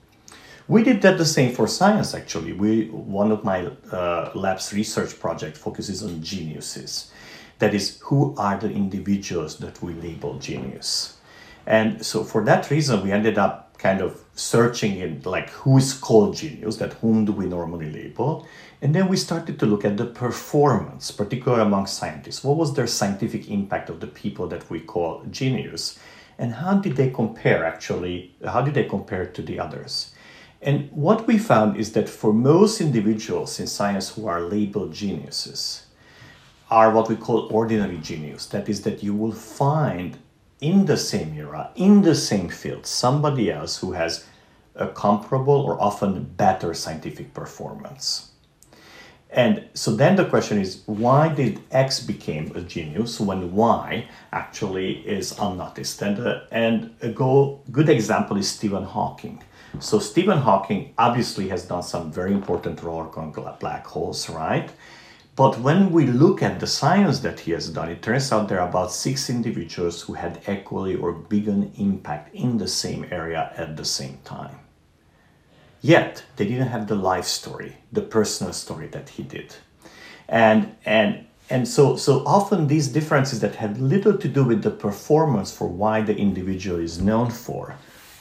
We 0.69 0.83
did 0.83 1.01
that 1.01 1.17
the 1.17 1.25
same 1.25 1.55
for 1.55 1.67
science 1.67 2.15
actually. 2.15 2.53
We 2.53 2.91
one 2.91 3.33
of 3.33 3.43
my 3.43 3.71
uh, 3.91 4.33
lab's 4.35 4.75
research 4.75 5.19
project 5.19 5.57
focuses 5.57 6.03
on 6.03 6.23
geniuses. 6.23 7.11
That 7.59 7.75
is, 7.75 7.99
who 8.03 8.37
are 8.37 8.59
the 8.59 8.71
individuals 8.71 9.57
that 9.59 9.83
we 9.83 9.95
label 9.95 10.39
genius? 10.39 11.17
And 11.67 12.05
so 12.05 12.23
for 12.23 12.45
that 12.45 12.71
reason, 12.71 13.03
we 13.03 13.13
ended 13.13 13.39
up 13.39 13.79
kind 13.79 14.03
of 14.03 14.23
searching 14.35 14.99
in 14.99 15.23
like 15.25 15.49
who 15.51 15.79
is 15.79 15.95
called 15.95 16.37
genius, 16.37 16.77
that 16.77 16.93
whom 16.95 17.25
do 17.25 17.33
we 17.33 17.47
normally 17.47 17.91
label? 17.91 18.47
And 18.83 18.95
then 18.95 19.09
we 19.09 19.17
started 19.17 19.59
to 19.61 19.67
look 19.67 19.87
at 19.87 19.97
the 19.97 20.05
performance, 20.05 21.11
particularly 21.11 21.63
among 21.63 21.87
scientists. 21.87 22.45
What 22.45 22.59
was 22.59 22.75
their 22.75 22.87
scientific 22.87 23.51
impact 23.51 23.89
of 23.89 24.01
the 24.01 24.07
people 24.07 24.47
that 24.49 24.69
we 24.69 24.81
call 24.81 25.25
genius? 25.31 25.99
And 26.39 26.55
how 26.55 26.75
did 26.75 26.97
they 26.97 27.11
compare 27.11 27.65
actually? 27.65 28.35
How 28.47 28.61
did 28.61 28.75
they 28.75 28.85
compare 28.85 29.25
to 29.27 29.43
the 29.43 29.59
others? 29.59 30.13
And 30.61 30.91
what 30.91 31.27
we 31.27 31.39
found 31.39 31.77
is 31.77 31.93
that 31.93 32.09
for 32.09 32.33
most 32.33 32.81
individuals 32.81 33.61
in 33.61 33.67
science 33.67 34.11
who 34.11 34.27
are 34.27 34.41
labeled 34.41 34.93
geniuses, 34.93 35.87
are 36.71 36.91
what 36.91 37.09
we 37.09 37.17
call 37.17 37.49
ordinary 37.51 37.99
genius. 37.99 38.47
That 38.47 38.69
is, 38.69 38.83
that 38.83 39.03
you 39.03 39.15
will 39.15 39.33
find 39.33 40.19
in 40.61 40.87
the 40.87 40.97
same 40.97 41.35
era, 41.35 41.71
in 41.77 42.03
the 42.03 42.15
same 42.15 42.49
field, 42.49 42.87
somebody 42.87 43.51
else 43.51 43.79
who 43.79 43.93
has 43.93 44.27
a 44.75 44.89
comparable 44.89 45.55
or 45.55 45.81
often 45.81 46.25
better 46.37 46.75
scientific 46.75 47.33
performance. 47.35 48.33
And 49.31 49.65
so 49.75 49.95
then 49.95 50.17
the 50.17 50.25
question 50.25 50.59
is, 50.59 50.83
why 50.87 51.29
did 51.29 51.61
X 51.71 52.01
became 52.01 52.55
a 52.57 52.63
genius 52.63 53.21
when 53.21 53.53
Y 53.53 54.09
actually 54.33 55.07
is 55.07 55.39
unnoticed? 55.39 56.01
And, 56.01 56.19
uh, 56.19 56.41
and 56.51 56.95
a 57.03 57.11
go, 57.11 57.61
good 57.71 57.91
example 57.91 58.39
is 58.39 58.49
Stephen 58.49 58.85
Hawking. 58.85 59.43
So 59.81 59.99
Stephen 59.99 60.39
Hawking 60.39 60.95
obviously 60.99 61.49
has 61.49 61.65
done 61.65 61.83
some 61.83 62.11
very 62.11 62.33
important 62.33 62.83
work 62.83 63.17
on 63.17 63.31
black 63.61 63.87
holes, 63.87 64.29
right? 64.29 64.71
But 65.37 65.61
when 65.61 65.93
we 65.93 66.07
look 66.07 66.43
at 66.43 66.59
the 66.59 66.67
science 66.67 67.21
that 67.21 67.39
he 67.39 67.53
has 67.53 67.69
done, 67.69 67.89
it 67.91 68.03
turns 68.03 68.33
out 68.33 68.49
there 68.49 68.61
are 68.61 68.69
about 68.69 68.91
six 68.91 69.31
individuals 69.31 70.03
who 70.03 70.15
had 70.15 70.41
equally 70.49 70.97
or 70.97 71.13
bigger 71.13 71.69
impact 71.77 72.35
in 72.35 72.59
the 72.59 72.67
same 72.67 73.07
area 73.13 73.53
at 73.57 73.77
the 73.77 73.85
same 73.85 74.19
time. 74.25 74.59
Yet 75.81 76.25
they 76.35 76.47
didn't 76.49 76.69
have 76.69 76.89
the 76.89 76.97
life 76.97 77.27
story, 77.27 77.77
the 77.93 78.03
personal 78.03 78.53
story 78.53 78.89
that 78.89 79.11
he 79.11 79.23
did. 79.23 79.55
And 80.29 80.75
and 80.85 81.27
and 81.49 81.69
so 81.69 81.95
so 81.95 82.25
often 82.27 82.67
these 82.67 82.89
differences 82.89 83.39
that 83.39 83.55
had 83.55 83.81
little 83.81 84.19
to 84.19 84.29
do 84.29 84.43
with 84.43 84.63
the 84.63 84.73
performance 84.73 85.53
for 85.53 85.69
why 85.69 86.03
the 86.03 86.17
individual 86.17 86.81
is 86.81 87.01
known 87.01 87.31
for 87.31 87.77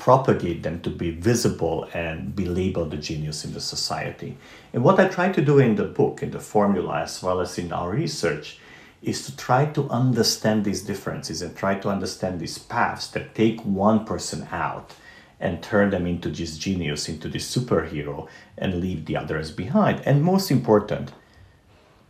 propagate 0.08 0.64
them 0.64 0.80
to 0.80 0.90
be 0.90 1.12
visible 1.12 1.90
and 1.94 2.34
be 2.34 2.46
labeled 2.46 2.94
a 2.94 2.98
genius 2.98 3.44
in 3.44 3.52
the 3.52 3.60
society. 3.60 4.38
And 4.72 4.82
what 4.82 5.02
I 5.02 5.10
try 5.10 5.34
to 5.34 5.42
do 5.42 5.60
in 5.60 5.76
the 5.76 5.84
book, 5.84 6.24
in 6.24 6.32
the 6.32 6.40
formula, 6.40 7.02
as 7.02 7.22
well 7.22 7.42
as 7.42 7.58
in 7.58 7.74
our 7.74 7.92
research, 7.92 8.58
is 9.02 9.26
to 9.26 9.36
try 9.36 9.66
to 9.66 9.90
understand 9.90 10.64
these 10.64 10.82
differences 10.82 11.42
and 11.42 11.54
try 11.58 11.76
to 11.80 11.90
understand 11.90 12.40
these 12.40 12.58
paths 12.58 13.08
that 13.08 13.36
take 13.36 13.60
one 13.66 14.06
person 14.06 14.48
out 14.50 14.94
and 15.42 15.62
turn 15.62 15.90
them 15.90 16.08
into 16.08 16.30
this 16.30 16.58
genius, 16.58 17.10
into 17.10 17.28
this 17.28 17.54
superhero, 17.54 18.30
and 18.58 18.80
leave 18.80 19.08
the 19.08 19.18
others 19.18 19.52
behind. 19.52 20.00
And 20.06 20.24
most 20.24 20.50
important, 20.52 21.12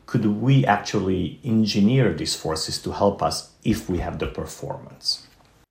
could 0.05 0.23
we 0.23 0.67
actually 0.67 1.39
engineer 1.43 2.13
these 2.13 2.35
forces 2.35 2.79
to 2.83 2.91
help 2.91 3.23
us 3.23 3.53
if 3.63 3.89
we 3.89 3.97
have 3.97 4.19
the 4.19 4.27
performance? 4.27 5.26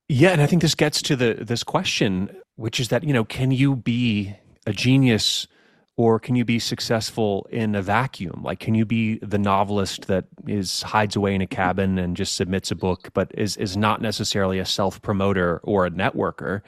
Yeah, 0.09 0.31
and 0.31 0.41
I 0.41 0.47
think 0.47 0.63
this 0.63 0.75
gets 0.75 1.03
to 1.03 1.17
the 1.17 1.35
this 1.41 1.65
question, 1.65 2.31
which 2.57 2.79
is 2.79 2.89
that 2.89 3.05
you 3.05 3.13
know, 3.13 3.25
can 3.25 3.51
you 3.51 3.77
be 3.77 4.35
a 4.67 4.73
genius 4.73 5.47
or 5.97 6.21
can 6.21 6.37
you 6.37 6.45
be 6.45 6.59
successful 6.59 7.47
in 7.51 7.75
a 7.75 7.83
vacuum? 7.83 8.43
Like, 8.45 8.61
can 8.61 8.75
you 8.75 8.85
be 8.85 9.19
the 9.19 9.39
novelist 9.39 10.07
that 10.09 10.27
is 10.47 10.83
hides 10.83 11.17
away 11.17 11.35
in 11.35 11.41
a 11.41 11.47
cabin 11.47 11.99
and 11.99 12.17
just 12.17 12.37
submits 12.37 12.71
a 12.71 12.77
book, 12.77 13.11
but 13.15 13.33
is 13.35 13.57
is 13.57 13.77
not 13.77 14.01
necessarily 14.01 14.59
a 14.59 14.65
self 14.65 15.03
promoter 15.03 15.61
or 15.65 15.87
a 15.87 15.91
networker? 15.91 16.63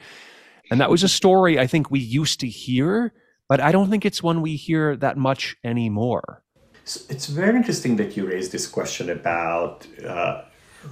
And 0.71 0.81
that 0.81 0.89
was 0.89 1.03
a 1.03 1.09
story 1.09 1.57
I 1.59 1.67
think 1.67 1.89
we 1.89 1.99
used 1.99 2.39
to 2.41 2.47
hear, 2.47 3.13
but 3.47 3.59
I 3.59 3.71
don't 3.71 3.89
think 3.89 4.05
it's 4.05 4.21
one 4.21 4.41
we 4.41 4.55
hear 4.55 4.95
that 4.97 5.17
much 5.17 5.55
anymore. 5.63 6.43
It's 6.83 7.27
very 7.27 7.55
interesting 7.55 7.97
that 7.97 8.17
you 8.17 8.25
raised 8.25 8.51
this 8.51 8.67
question 8.67 9.09
about 9.09 9.87
uh, 10.05 10.43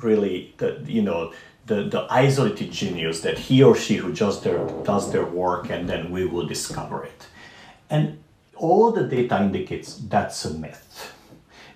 really 0.01 0.53
the 0.57 0.83
you 0.85 1.01
know 1.01 1.33
the, 1.67 1.83
the 1.83 2.07
isolated 2.09 2.71
genius 2.71 3.21
that 3.21 3.37
he 3.37 3.61
or 3.61 3.75
she 3.75 3.97
who 3.97 4.11
just 4.11 4.43
their, 4.43 4.65
does 4.83 5.11
their 5.11 5.25
work 5.25 5.69
and 5.69 5.87
then 5.87 6.11
we 6.11 6.25
will 6.25 6.47
discover 6.47 7.03
it. 7.03 7.27
And 7.89 8.23
all 8.55 8.91
the 8.91 9.03
data 9.03 9.41
indicates 9.41 9.95
that's 9.95 10.43
a 10.45 10.53
myth. 10.53 11.13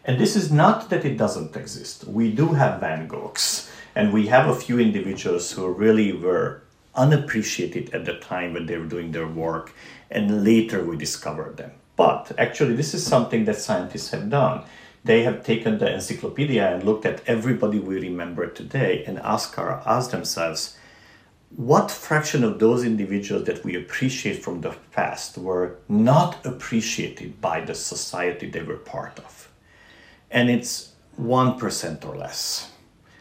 And 0.03 0.19
this 0.19 0.35
is 0.35 0.51
not 0.51 0.89
that 0.89 1.05
it 1.05 1.17
doesn't 1.17 1.55
exist. 1.55 2.05
We 2.05 2.31
do 2.31 2.47
have 2.47 2.79
Van 2.79 3.07
Goghs, 3.07 3.69
and 3.95 4.11
we 4.11 4.27
have 4.27 4.47
a 4.47 4.55
few 4.55 4.79
individuals 4.79 5.51
who 5.51 5.67
really 5.67 6.11
were 6.11 6.63
unappreciated 6.95 7.93
at 7.93 8.05
the 8.05 8.17
time 8.17 8.53
when 8.53 8.65
they 8.65 8.77
were 8.77 8.85
doing 8.85 9.11
their 9.11 9.27
work, 9.27 9.73
and 10.09 10.43
later 10.43 10.83
we 10.83 10.97
discovered 10.97 11.57
them. 11.57 11.71
But 11.95 12.31
actually, 12.39 12.73
this 12.73 12.95
is 12.95 13.05
something 13.05 13.45
that 13.45 13.57
scientists 13.57 14.09
have 14.09 14.29
done. 14.29 14.63
They 15.03 15.23
have 15.23 15.43
taken 15.43 15.77
the 15.77 15.91
encyclopedia 15.91 16.73
and 16.73 16.83
looked 16.83 17.05
at 17.05 17.21
everybody 17.27 17.79
we 17.79 17.99
remember 17.99 18.47
today 18.47 19.03
and 19.05 19.17
asked, 19.19 19.57
asked 19.57 20.11
themselves, 20.11 20.77
what 21.55 21.91
fraction 21.91 22.43
of 22.43 22.59
those 22.59 22.85
individuals 22.85 23.45
that 23.45 23.63
we 23.65 23.75
appreciate 23.75 24.41
from 24.41 24.61
the 24.61 24.75
past 24.91 25.37
were 25.37 25.77
not 25.89 26.45
appreciated 26.45 27.41
by 27.41 27.61
the 27.61 27.75
society 27.75 28.49
they 28.49 28.63
were 28.63 28.77
part 28.77 29.19
of? 29.19 29.49
And 30.29 30.49
it's 30.49 30.93
1% 31.19 32.05
or 32.05 32.15
less. 32.15 32.71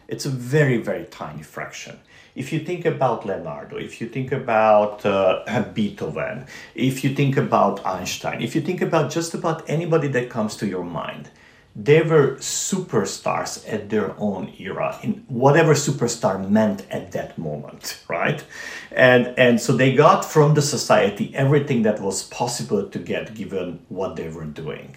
It's 0.07 0.25
a 0.25 0.29
very, 0.29 0.77
very 0.77 1.05
tiny 1.05 1.43
fraction. 1.43 1.99
If 2.35 2.53
you 2.53 2.59
think 2.59 2.85
about 2.85 3.25
Leonardo, 3.25 3.77
if 3.77 3.99
you 3.99 4.07
think 4.07 4.31
about 4.31 5.05
uh, 5.05 5.65
Beethoven, 5.73 6.45
if 6.75 7.03
you 7.03 7.13
think 7.13 7.35
about 7.35 7.85
Einstein, 7.85 8.41
if 8.41 8.55
you 8.55 8.61
think 8.61 8.81
about 8.81 9.11
just 9.11 9.33
about 9.33 9.69
anybody 9.69 10.07
that 10.09 10.29
comes 10.29 10.55
to 10.57 10.67
your 10.67 10.85
mind, 10.85 11.29
they 11.75 12.01
were 12.01 12.35
superstars 12.35 13.63
at 13.71 13.89
their 13.89 14.13
own 14.19 14.53
era 14.59 14.99
in 15.03 15.23
whatever 15.29 15.73
superstar 15.73 16.49
meant 16.49 16.85
at 16.89 17.11
that 17.13 17.37
moment 17.37 18.01
right? 18.07 18.43
And 18.91 19.33
and 19.37 19.59
so 19.59 19.73
they 19.73 19.95
got 19.95 20.25
from 20.25 20.53
the 20.53 20.61
society 20.61 21.33
everything 21.33 21.83
that 21.83 22.01
was 22.01 22.23
possible 22.23 22.89
to 22.89 22.99
get 22.99 23.33
given 23.33 23.79
what 23.89 24.15
they 24.15 24.29
were 24.29 24.45
doing. 24.45 24.95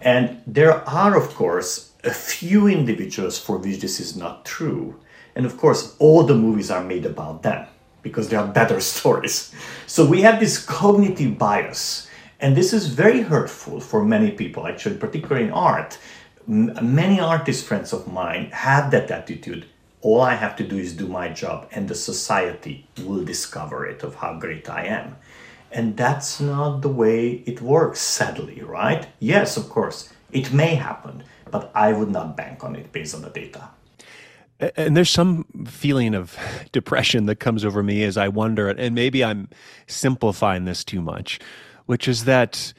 And 0.00 0.40
there 0.46 0.88
are 0.88 1.16
of 1.16 1.34
course 1.34 1.92
a 2.04 2.10
few 2.12 2.68
individuals 2.68 3.38
for 3.38 3.58
which 3.58 3.80
this 3.80 4.00
is 4.00 4.16
not 4.16 4.44
true. 4.44 4.98
And 5.36 5.44
of 5.44 5.56
course 5.56 5.94
all 5.98 6.22
the 6.22 6.34
movies 6.34 6.70
are 6.70 6.82
made 6.82 7.04
about 7.04 7.42
them 7.42 7.66
because 8.02 8.28
they 8.28 8.36
are 8.36 8.46
better 8.46 8.80
stories. 8.94 9.52
So 9.86 10.06
we 10.06 10.22
have 10.22 10.40
this 10.40 10.64
cognitive 10.64 11.38
bias 11.38 12.07
and 12.40 12.56
this 12.56 12.72
is 12.72 12.86
very 12.86 13.22
hurtful 13.22 13.80
for 13.80 14.04
many 14.04 14.30
people, 14.30 14.66
actually, 14.66 14.96
particularly 14.96 15.48
in 15.48 15.52
art. 15.52 15.98
M- 16.48 16.72
many 16.82 17.20
artist 17.20 17.66
friends 17.66 17.92
of 17.92 18.10
mine 18.12 18.50
have 18.52 18.90
that 18.92 19.10
attitude. 19.10 19.66
All 20.02 20.20
I 20.20 20.34
have 20.34 20.54
to 20.56 20.64
do 20.66 20.76
is 20.76 20.92
do 20.92 21.08
my 21.08 21.28
job, 21.28 21.68
and 21.72 21.88
the 21.88 21.96
society 21.96 22.86
will 23.04 23.24
discover 23.24 23.86
it 23.86 24.04
of 24.04 24.14
how 24.16 24.38
great 24.38 24.70
I 24.70 24.84
am. 24.84 25.16
And 25.72 25.96
that's 25.96 26.40
not 26.40 26.80
the 26.80 26.88
way 26.88 27.42
it 27.44 27.60
works, 27.60 28.00
sadly, 28.00 28.62
right? 28.62 29.06
Yes, 29.18 29.56
of 29.56 29.68
course, 29.68 30.12
it 30.30 30.52
may 30.52 30.76
happen, 30.76 31.24
but 31.50 31.72
I 31.74 31.92
would 31.92 32.10
not 32.10 32.36
bank 32.36 32.62
on 32.62 32.76
it 32.76 32.92
based 32.92 33.16
on 33.16 33.22
the 33.22 33.30
data. 33.30 33.70
And 34.76 34.96
there's 34.96 35.10
some 35.10 35.44
feeling 35.66 36.14
of 36.14 36.38
depression 36.72 37.26
that 37.26 37.36
comes 37.36 37.64
over 37.64 37.82
me 37.82 38.04
as 38.04 38.16
I 38.16 38.28
wonder, 38.28 38.68
and 38.68 38.94
maybe 38.94 39.24
I'm 39.24 39.48
simplifying 39.88 40.66
this 40.66 40.84
too 40.84 41.02
much 41.02 41.40
which 41.88 42.06
is 42.06 42.24
that 42.24 42.74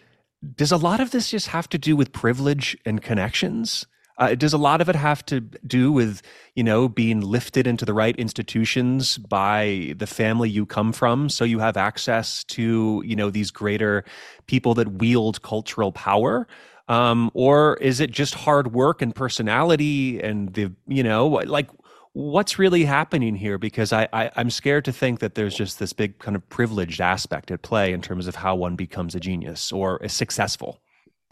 does 0.55 0.71
a 0.71 0.77
lot 0.77 0.99
of 0.99 1.09
this 1.09 1.31
just 1.31 1.47
have 1.47 1.67
to 1.69 1.79
do 1.79 1.95
with 1.95 2.13
privilege 2.13 2.77
and 2.85 3.01
connections? 3.01 3.87
Uh, 4.19 4.35
does 4.35 4.53
a 4.53 4.57
lot 4.57 4.81
of 4.81 4.89
it 4.89 4.95
have 4.95 5.25
to 5.25 5.39
do 5.39 5.91
with 5.91 6.21
you 6.53 6.63
know 6.63 6.87
being 6.87 7.19
lifted 7.21 7.65
into 7.65 7.85
the 7.85 7.93
right 7.93 8.15
institutions 8.17 9.17
by 9.17 9.93
the 9.97 10.05
family 10.05 10.49
you 10.49 10.65
come 10.65 10.91
from 10.91 11.29
so 11.29 11.45
you 11.45 11.59
have 11.59 11.77
access 11.77 12.43
to 12.43 13.01
you 13.05 13.15
know 13.15 13.29
these 13.29 13.49
greater 13.49 14.03
people 14.45 14.73
that 14.73 14.91
wield 14.99 15.41
cultural 15.41 15.93
power 15.93 16.45
um, 16.89 17.31
or 17.33 17.77
is 17.77 18.01
it 18.01 18.11
just 18.11 18.33
hard 18.33 18.73
work 18.73 19.01
and 19.01 19.15
personality 19.15 20.19
and 20.19 20.53
the 20.53 20.69
you 20.85 21.01
know 21.01 21.25
like 21.27 21.69
what's 22.13 22.57
really 22.57 22.85
happening 22.85 23.35
here? 23.35 23.57
Because 23.57 23.93
I, 23.93 24.07
I 24.13 24.31
i'm 24.35 24.49
scared 24.49 24.85
to 24.85 24.91
think 24.91 25.19
that 25.19 25.35
there's 25.35 25.55
just 25.55 25.79
this 25.79 25.93
big 25.93 26.19
kind 26.19 26.35
of 26.35 26.47
privileged 26.49 27.01
aspect 27.01 27.51
at 27.51 27.61
play 27.61 27.93
in 27.93 28.01
terms 28.01 28.27
of 28.27 28.35
how 28.35 28.55
one 28.55 28.75
becomes 28.75 29.15
a 29.15 29.19
genius 29.19 29.71
or 29.71 30.03
is 30.03 30.13
successful. 30.13 30.81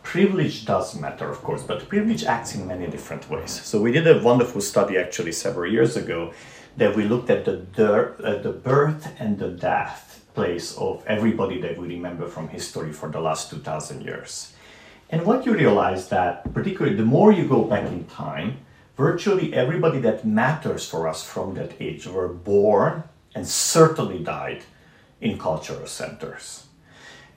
Privilege 0.04 0.66
does 0.66 1.00
matter 1.00 1.30
of 1.30 1.42
course 1.42 1.64
but 1.64 1.88
privilege 1.90 2.24
acts 2.24 2.56
in 2.56 2.68
many 2.68 2.88
different 2.88 3.30
ways. 3.30 3.52
So 3.52 3.82
we 3.82 3.92
did 3.92 4.08
a 4.08 4.22
wonderful 4.22 4.62
study 4.62 4.98
actually 4.98 5.32
several 5.32 5.72
years 5.72 5.98
ago 5.98 6.34
that 6.78 6.96
we 6.96 7.06
looked 7.06 7.32
at 7.32 7.46
the, 7.46 8.16
uh, 8.24 8.42
the 8.42 8.52
birth 8.52 9.12
and 9.20 9.40
the 9.40 9.50
death 9.50 10.24
place 10.36 10.78
of 10.78 11.04
everybody 11.08 11.60
that 11.62 11.76
we 11.76 11.88
remember 11.88 12.28
from 12.28 12.48
history 12.50 12.94
for 12.94 13.10
the 13.10 13.20
last 13.20 13.50
2000 13.50 14.04
years. 14.04 14.54
And 15.10 15.26
what 15.26 15.44
you 15.48 15.54
realize 15.54 16.10
that 16.10 16.54
particularly 16.54 16.96
the 16.96 17.06
more 17.06 17.32
you 17.32 17.48
go 17.48 17.64
back 17.64 17.88
in 17.88 18.06
time 18.06 18.60
virtually 18.98 19.54
everybody 19.54 20.00
that 20.00 20.26
matters 20.26 20.90
for 20.90 21.08
us 21.08 21.24
from 21.24 21.54
that 21.54 21.74
age 21.80 22.08
were 22.08 22.28
born 22.28 23.04
and 23.36 23.48
certainly 23.48 24.24
died 24.24 24.64
in 25.22 25.38
cultural 25.38 25.88
centers. 25.88 26.66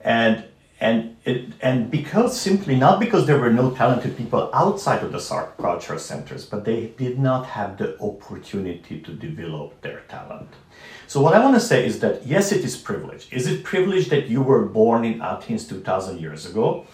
And 0.01 0.45
and 0.79 1.15
it, 1.25 1.53
and 1.61 1.91
because 1.91 2.41
simply 2.41 2.75
not 2.75 2.99
because 2.99 3.27
there 3.27 3.37
were 3.39 3.53
no 3.53 3.69
talented 3.69 4.17
people 4.17 4.49
outside 4.51 5.03
of 5.03 5.11
the 5.11 5.19
cultural 5.59 5.99
centers, 5.99 6.43
but 6.43 6.65
they 6.65 6.87
did 6.97 7.19
not 7.19 7.45
have 7.45 7.77
the 7.77 8.01
opportunity 8.01 8.99
to 8.99 9.13
develop 9.13 9.79
their 9.81 9.99
talent. 10.09 10.49
So 11.05 11.21
what 11.21 11.35
I 11.35 11.43
want 11.43 11.53
to 11.53 11.61
say 11.61 11.85
is 11.85 11.99
that 11.99 12.25
yes, 12.25 12.51
it 12.51 12.65
is 12.65 12.75
privilege. 12.75 13.27
Is 13.31 13.45
it 13.45 13.63
privilege 13.63 14.09
that 14.09 14.27
you 14.27 14.41
were 14.41 14.65
born 14.65 15.05
in 15.05 15.21
Athens 15.21 15.67
2,000 15.67 16.19
years 16.19 16.47
ago? 16.47 16.87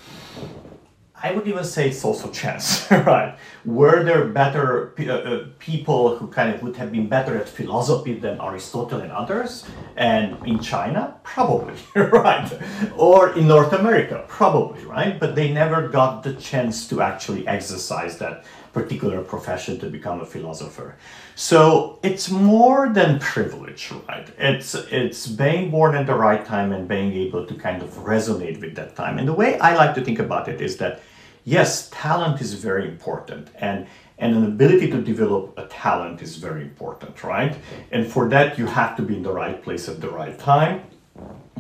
I 1.24 1.32
would 1.32 1.48
even 1.48 1.64
say 1.64 1.90
it's 1.90 2.06
also 2.06 2.30
chance, 2.30 2.86
right? 2.92 3.38
Were 3.66 4.04
there 4.04 4.26
better 4.26 4.94
uh, 5.00 5.12
uh, 5.12 5.46
people 5.58 6.16
who 6.18 6.28
kind 6.28 6.54
of 6.54 6.62
would 6.62 6.76
have 6.76 6.92
been 6.92 7.10
better 7.10 7.36
at 7.38 7.50
philosophy 7.50 8.14
than 8.20 8.40
Aristotle 8.40 9.00
and 9.00 9.12
others? 9.12 9.66
And 9.96 10.38
in 10.46 10.60
China, 10.60 11.16
probably, 11.24 11.74
right? 11.96 12.52
Or 12.96 13.34
in 13.34 13.48
North 13.48 13.74
America, 13.74 14.26
probably, 14.28 14.84
right? 14.86 15.20
But 15.20 15.34
they 15.34 15.52
never 15.52 15.88
got 15.88 16.22
the 16.22 16.34
chance 16.34 16.88
to 16.90 17.02
actually 17.02 17.48
exercise 17.48 18.20
that 18.20 18.46
particular 18.74 19.22
profession 19.22 19.80
to 19.80 19.90
become 19.90 20.22
a 20.22 20.26
philosopher. 20.26 20.98
So 21.34 21.98
it's 22.04 22.30
more 22.30 22.90
than 22.94 23.18
privilege, 23.20 23.92
right? 24.08 24.28
It's 24.38 24.76
it's 25.02 25.26
being 25.26 25.72
born 25.72 25.96
at 25.96 26.06
the 26.06 26.14
right 26.14 26.46
time 26.46 26.72
and 26.74 26.88
being 26.88 27.12
able 27.14 27.44
to 27.48 27.56
kind 27.56 27.82
of 27.82 27.90
resonate 28.14 28.62
with 28.62 28.76
that 28.76 28.96
time. 28.96 29.18
And 29.18 29.28
the 29.28 29.34
way 29.34 29.58
I 29.60 29.76
like 29.76 29.96
to 29.96 30.02
think 30.08 30.20
about 30.20 30.48
it 30.48 30.62
is 30.62 30.78
that 30.78 31.02
yes, 31.48 31.90
talent 31.92 32.42
is 32.42 32.54
very 32.54 32.86
important 32.88 33.50
and 33.56 33.88
and 34.20 34.36
an 34.36 34.44
ability 34.44 34.90
to 34.90 35.00
develop 35.02 35.54
a 35.58 35.68
talent 35.68 36.22
is 36.24 36.38
very 36.38 36.64
important, 36.64 37.24
right? 37.24 37.56
And 37.92 38.06
for 38.14 38.28
that 38.30 38.58
you 38.58 38.66
have 38.66 38.96
to 38.98 39.04
be 39.04 39.16
in 39.16 39.24
the 39.24 39.32
right 39.32 39.62
place 39.64 39.88
at 39.88 40.02
the 40.02 40.10
right 40.10 40.38
time. 40.38 40.82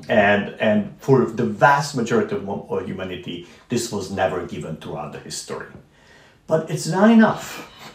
And 0.10 0.44
and 0.60 0.78
for 1.00 1.26
the 1.26 1.46
vast 1.46 1.96
majority 1.96 2.36
of 2.36 2.86
humanity, 2.86 3.48
this 3.70 3.92
was 3.92 4.12
never 4.12 4.46
given 4.46 4.76
throughout 4.78 5.14
the 5.14 5.20
history. 5.20 5.72
But 6.48 6.70
it's 6.70 6.88
not 6.88 7.10
enough, 7.10 7.46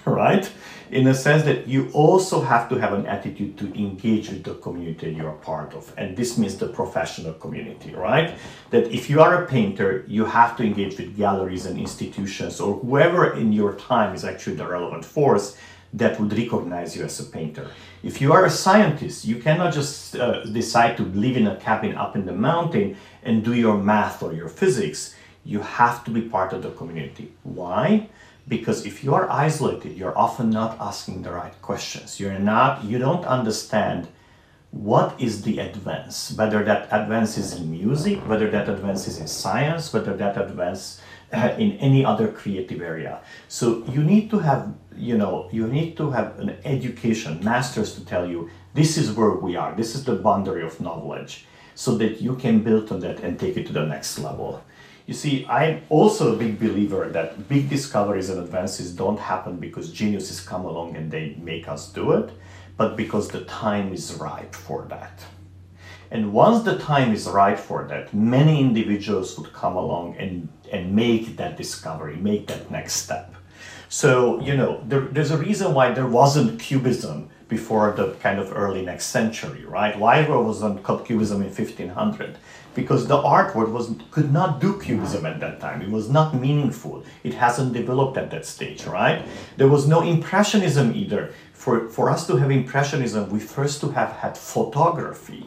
right? 0.07 0.51
in 0.93 1.05
the 1.05 1.15
sense 1.15 1.43
that 1.45 1.67
you 1.67 1.91
also 1.95 2.43
have 2.43 2.69
to 2.69 2.75
have 2.77 2.93
an 2.93 3.07
attitude 3.07 3.57
to 3.57 3.67
engage 3.75 4.29
with 4.29 4.45
the 4.45 4.55
community 4.57 5.11
you're 5.11 5.31
a 5.31 5.39
part 5.39 5.73
of. 5.73 5.91
And 5.97 6.15
this 6.15 6.37
means 6.37 6.59
the 6.59 6.69
professional 6.69 7.33
community, 7.33 7.95
right? 7.95 8.37
That 8.71 8.93
if 8.93 9.09
you 9.09 9.23
are 9.23 9.43
a 9.43 9.47
painter, 9.47 10.05
you 10.07 10.27
have 10.27 10.55
to 10.59 10.63
engage 10.63 10.99
with 10.99 11.17
galleries 11.17 11.65
and 11.65 11.79
institutions 11.79 12.61
or 12.61 12.75
whoever 12.75 13.33
in 13.33 13.55
your 13.55 13.75
time 13.77 14.15
is 14.15 14.23
actually 14.23 14.57
the 14.57 14.69
relevant 14.69 15.07
force 15.07 15.57
that 15.95 16.21
would 16.21 16.33
recognize 16.37 16.95
you 16.95 17.05
as 17.05 17.19
a 17.21 17.25
painter. 17.25 17.71
If 18.03 18.21
you 18.21 18.35
are 18.35 18.45
a 18.45 18.51
scientist, 18.51 19.25
you 19.25 19.37
cannot 19.37 19.73
just 19.73 20.15
uh, 20.17 20.45
decide 20.45 20.99
to 20.99 21.05
live 21.05 21.39
in 21.39 21.47
a 21.47 21.57
cabin 21.57 21.97
up 21.97 22.17
in 22.17 22.27
the 22.27 22.33
mountain 22.33 22.99
and 23.23 23.43
do 23.43 23.55
your 23.55 23.79
math 23.79 24.23
or 24.23 24.35
your 24.35 24.49
physics. 24.49 25.15
You 25.45 25.61
have 25.61 26.05
to 26.05 26.11
be 26.11 26.21
part 26.21 26.53
of 26.53 26.63
the 26.63 26.71
community. 26.71 27.33
Why? 27.45 28.09
Because 28.49 28.85
if 28.85 29.05
you 29.05 29.15
are 29.15 29.31
isolated, 29.31 29.97
you're 29.97 30.17
often 30.19 30.51
not 30.51 30.77
asking 30.81 31.23
the 31.23 31.33
right 31.33 31.61
questions. 31.63 32.19
You're 32.19 32.39
not, 32.39 32.85
you 32.85 32.99
don't 32.99 33.25
understand 33.25 34.09
what 34.73 35.21
is 35.21 35.43
the 35.43 35.59
advance, 35.59 36.33
whether 36.37 36.65
that 36.65 36.89
advance 36.91 37.37
is 37.37 37.55
in 37.55 37.71
music, 37.71 38.19
whether 38.27 38.51
that 38.51 38.69
advance 38.69 39.07
is 39.07 39.19
in 39.19 39.29
science, 39.29 39.93
whether 39.93 40.17
that 40.17 40.37
advance 40.41 41.01
uh, 41.33 41.55
in 41.59 41.73
any 41.73 42.05
other 42.05 42.29
creative 42.29 42.81
area. 42.81 43.21
So 43.49 43.85
you 43.87 44.03
need 44.03 44.31
to 44.31 44.39
have, 44.39 44.75
you 44.97 45.19
know, 45.19 45.49
you 45.53 45.67
need 45.67 45.97
to 45.99 46.11
have 46.11 46.39
an 46.41 46.57
education, 46.65 47.45
masters 47.45 47.95
to 47.97 48.05
tell 48.05 48.27
you 48.27 48.51
this 48.75 48.97
is 48.97 49.13
where 49.13 49.33
we 49.33 49.57
are, 49.57 49.75
this 49.75 49.95
is 49.95 50.05
the 50.05 50.17
boundary 50.17 50.65
of 50.65 50.81
knowledge, 50.81 51.47
so 51.75 51.97
that 51.99 52.23
you 52.23 52.35
can 52.37 52.63
build 52.63 52.91
on 52.91 53.01
that 53.01 53.21
and 53.21 53.39
take 53.39 53.59
it 53.59 53.67
to 53.67 53.73
the 53.73 53.85
next 53.85 54.19
level. 54.19 54.65
You 55.07 55.15
see, 55.15 55.45
I'm 55.47 55.83
also 55.89 56.35
a 56.35 56.37
big 56.37 56.61
believer 56.61 57.09
that 57.09 57.49
big 57.49 57.69
discoveries 57.69 58.31
and 58.31 58.41
advances 58.41 58.95
don't 58.95 59.19
happen 59.19 59.57
because 59.57 59.93
geniuses 59.93 60.41
come 60.41 60.65
along 60.65 60.97
and 60.97 61.11
they 61.11 61.37
make 61.41 61.69
us 61.69 61.93
do 61.93 62.13
it, 62.13 62.31
but 62.77 62.97
because 62.97 63.29
the 63.29 63.45
time 63.45 63.93
is 63.93 64.15
ripe 64.15 64.55
for 64.55 64.87
that. 64.89 65.25
And 66.13 66.33
once 66.33 66.63
the 66.63 66.79
time 66.79 67.13
is 67.13 67.27
right 67.27 67.59
for 67.59 67.89
that, 67.89 68.13
many 68.13 68.61
individuals 68.61 69.37
would 69.39 69.53
come 69.53 69.77
along 69.77 70.17
and, 70.19 70.49
and 70.71 70.95
make 70.95 71.37
that 71.37 71.57
discovery, 71.57 72.17
make 72.17 72.47
that 72.49 72.71
next 72.71 72.95
step. 72.95 73.35
So, 73.89 74.41
you 74.41 74.57
know, 74.57 74.83
there, 74.87 75.01
there's 75.01 75.31
a 75.31 75.39
reason 75.39 75.75
why 75.75 75.93
there 75.93 76.07
wasn't 76.07 76.61
cubism 76.61 77.31
before 77.49 77.93
the 77.93 78.13
kind 78.21 78.39
of 78.39 78.55
early 78.57 78.85
next 78.85 79.07
century, 79.07 79.65
right? 79.65 79.99
Why 79.99 80.23
there 80.23 80.39
wasn't 80.39 80.85
cubism 80.85 81.43
in 81.43 81.49
1500? 81.49 82.39
Because 82.75 83.07
the 83.07 83.19
art 83.19 83.55
world 83.55 83.73
was 83.73 83.91
could 84.11 84.33
not 84.33 84.61
do 84.61 84.81
cubism 84.81 85.27
at 85.27 85.41
that 85.41 85.61
time. 85.61 85.83
It 85.83 85.91
was 85.91 86.09
not 86.09 86.35
meaningful. 86.35 87.05
It 87.23 87.35
hasn't 87.35 87.73
developed 87.73 88.17
at 88.17 88.31
that 88.31 88.47
stage, 88.47 88.85
right? 88.87 89.27
There 89.57 89.69
was 89.69 89.87
no 89.87 90.03
impressionism 90.03 90.95
either. 90.95 91.33
For, 91.53 91.89
for 91.89 92.11
us 92.11 92.27
to 92.27 92.37
have 92.37 92.51
impressionism, 92.51 93.31
we 93.31 93.39
first 93.39 93.81
to 93.83 93.91
have 93.91 94.13
had 94.13 94.37
photography 94.37 95.47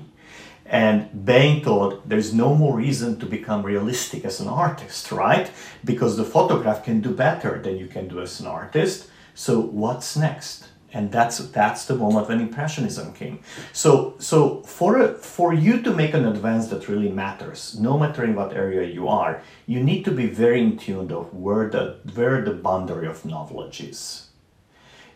and 0.66 1.26
Bain 1.26 1.64
thought 1.64 2.10
there's 2.10 2.34
no 2.34 2.56
more 2.56 2.76
reason 2.76 3.20
to 3.20 3.26
become 3.26 3.62
realistic 3.64 4.26
as 4.26 4.40
an 4.40 4.48
artist, 4.48 5.12
right? 5.12 5.52
Because 5.84 6.18
the 6.18 6.24
photograph 6.24 6.84
can 6.84 7.02
do 7.02 7.12
better 7.12 7.62
than 7.62 7.78
you 7.78 7.86
can 7.86 8.08
do 8.08 8.20
as 8.20 8.40
an 8.40 8.48
artist. 8.48 9.08
So 9.36 9.60
what's 9.60 10.18
next? 10.18 10.68
And 10.96 11.12
that's 11.12 11.38
that's 11.60 11.86
the 11.86 11.96
moment 11.96 12.30
when 12.30 12.40
impressionism 12.40 13.14
came. 13.14 13.38
So 13.74 14.16
so 14.20 14.62
for 14.64 14.94
for 15.36 15.54
you 15.54 15.82
to 15.86 15.92
make 16.02 16.14
an 16.20 16.26
advance 16.26 16.66
that 16.72 16.88
really 16.92 17.12
matters, 17.24 17.78
no 17.80 17.94
matter 17.98 18.24
in 18.24 18.34
what 18.34 18.54
area 18.54 18.84
you 18.98 19.08
are, 19.08 19.34
you 19.68 19.80
need 19.90 20.02
to 20.06 20.12
be 20.12 20.28
very 20.44 20.62
in 20.62 20.78
tune 20.78 21.12
of 21.12 21.34
where 21.34 21.70
the 21.70 21.84
where 22.18 22.38
the 22.48 22.56
boundary 22.68 23.08
of 23.08 23.26
knowledge 23.26 23.82
is 23.82 24.26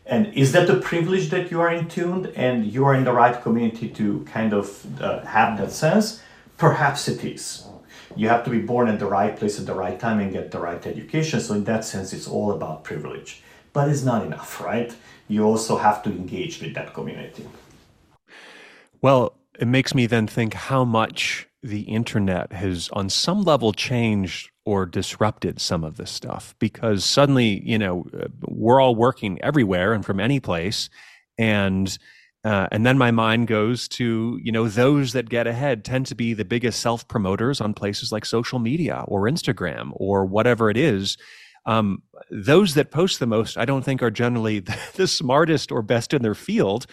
and 0.09 0.33
is 0.33 0.51
that 0.53 0.69
a 0.69 0.77
privilege 0.77 1.29
that 1.29 1.51
you 1.51 1.61
are 1.61 1.71
in 1.71 1.87
tuned 1.87 2.33
and 2.35 2.65
you 2.65 2.83
are 2.85 2.95
in 2.95 3.03
the 3.03 3.13
right 3.13 3.39
community 3.41 3.87
to 3.89 4.25
kind 4.25 4.53
of 4.53 4.85
uh, 4.99 5.23
have 5.23 5.57
that 5.59 5.71
sense? 5.71 6.21
Perhaps 6.57 7.07
it 7.07 7.23
is. 7.23 7.67
You 8.15 8.27
have 8.27 8.43
to 8.45 8.49
be 8.49 8.59
born 8.59 8.87
at 8.87 8.97
the 8.97 9.05
right 9.05 9.37
place 9.37 9.59
at 9.59 9.67
the 9.67 9.75
right 9.75 9.99
time 9.99 10.19
and 10.19 10.33
get 10.33 10.49
the 10.49 10.59
right 10.59 10.83
education. 10.85 11.39
So, 11.39 11.53
in 11.53 11.63
that 11.65 11.85
sense, 11.85 12.11
it's 12.11 12.27
all 12.27 12.51
about 12.51 12.83
privilege. 12.83 13.43
But 13.71 13.87
it's 13.87 14.03
not 14.03 14.25
enough, 14.25 14.59
right? 14.59 14.93
You 15.29 15.45
also 15.45 15.77
have 15.77 16.03
to 16.03 16.09
engage 16.09 16.61
with 16.61 16.73
that 16.73 16.93
community. 16.93 17.47
Well, 19.01 19.37
it 19.57 19.67
makes 19.67 19.95
me 19.95 20.05
then 20.05 20.27
think 20.27 20.53
how 20.53 20.83
much 20.83 21.47
the 21.63 21.81
internet 21.81 22.51
has, 22.51 22.89
on 22.93 23.09
some 23.09 23.43
level, 23.43 23.71
changed 23.71 24.49
or 24.65 24.85
disrupted 24.85 25.61
some 25.61 25.83
of 25.83 25.97
this 25.97 26.11
stuff 26.11 26.55
because 26.59 27.05
suddenly, 27.05 27.61
you 27.65 27.77
know, 27.77 28.05
uh, 28.13 28.27
we're 28.41 28.81
all 28.81 28.95
working 28.95 29.41
everywhere 29.41 29.93
and 29.93 30.05
from 30.05 30.19
any 30.19 30.39
place. 30.39 30.89
And 31.37 31.97
uh, 32.45 32.67
and 32.71 32.85
then 32.85 32.97
my 32.97 33.11
mind 33.11 33.47
goes 33.47 33.87
to 33.87 34.39
you 34.41 34.51
know 34.51 34.69
those 34.69 35.11
that 35.11 35.27
get 35.27 35.45
ahead 35.45 35.83
tend 35.83 36.05
to 36.05 36.15
be 36.15 36.33
the 36.33 36.45
biggest 36.45 36.79
self 36.79 37.07
promoters 37.07 37.59
on 37.59 37.73
places 37.73 38.11
like 38.11 38.25
social 38.25 38.59
media 38.59 39.03
or 39.07 39.23
Instagram 39.23 39.89
or 39.93 40.25
whatever 40.25 40.69
it 40.69 40.77
is. 40.77 41.17
Um, 41.65 42.03
those 42.31 42.73
that 42.73 42.91
post 42.91 43.19
the 43.19 43.27
most, 43.27 43.57
I 43.57 43.65
don't 43.65 43.83
think, 43.83 44.01
are 44.01 44.11
generally 44.11 44.59
the, 44.59 44.77
the 44.95 45.07
smartest 45.07 45.71
or 45.71 45.81
best 45.81 46.13
in 46.13 46.21
their 46.21 46.35
field 46.35 46.87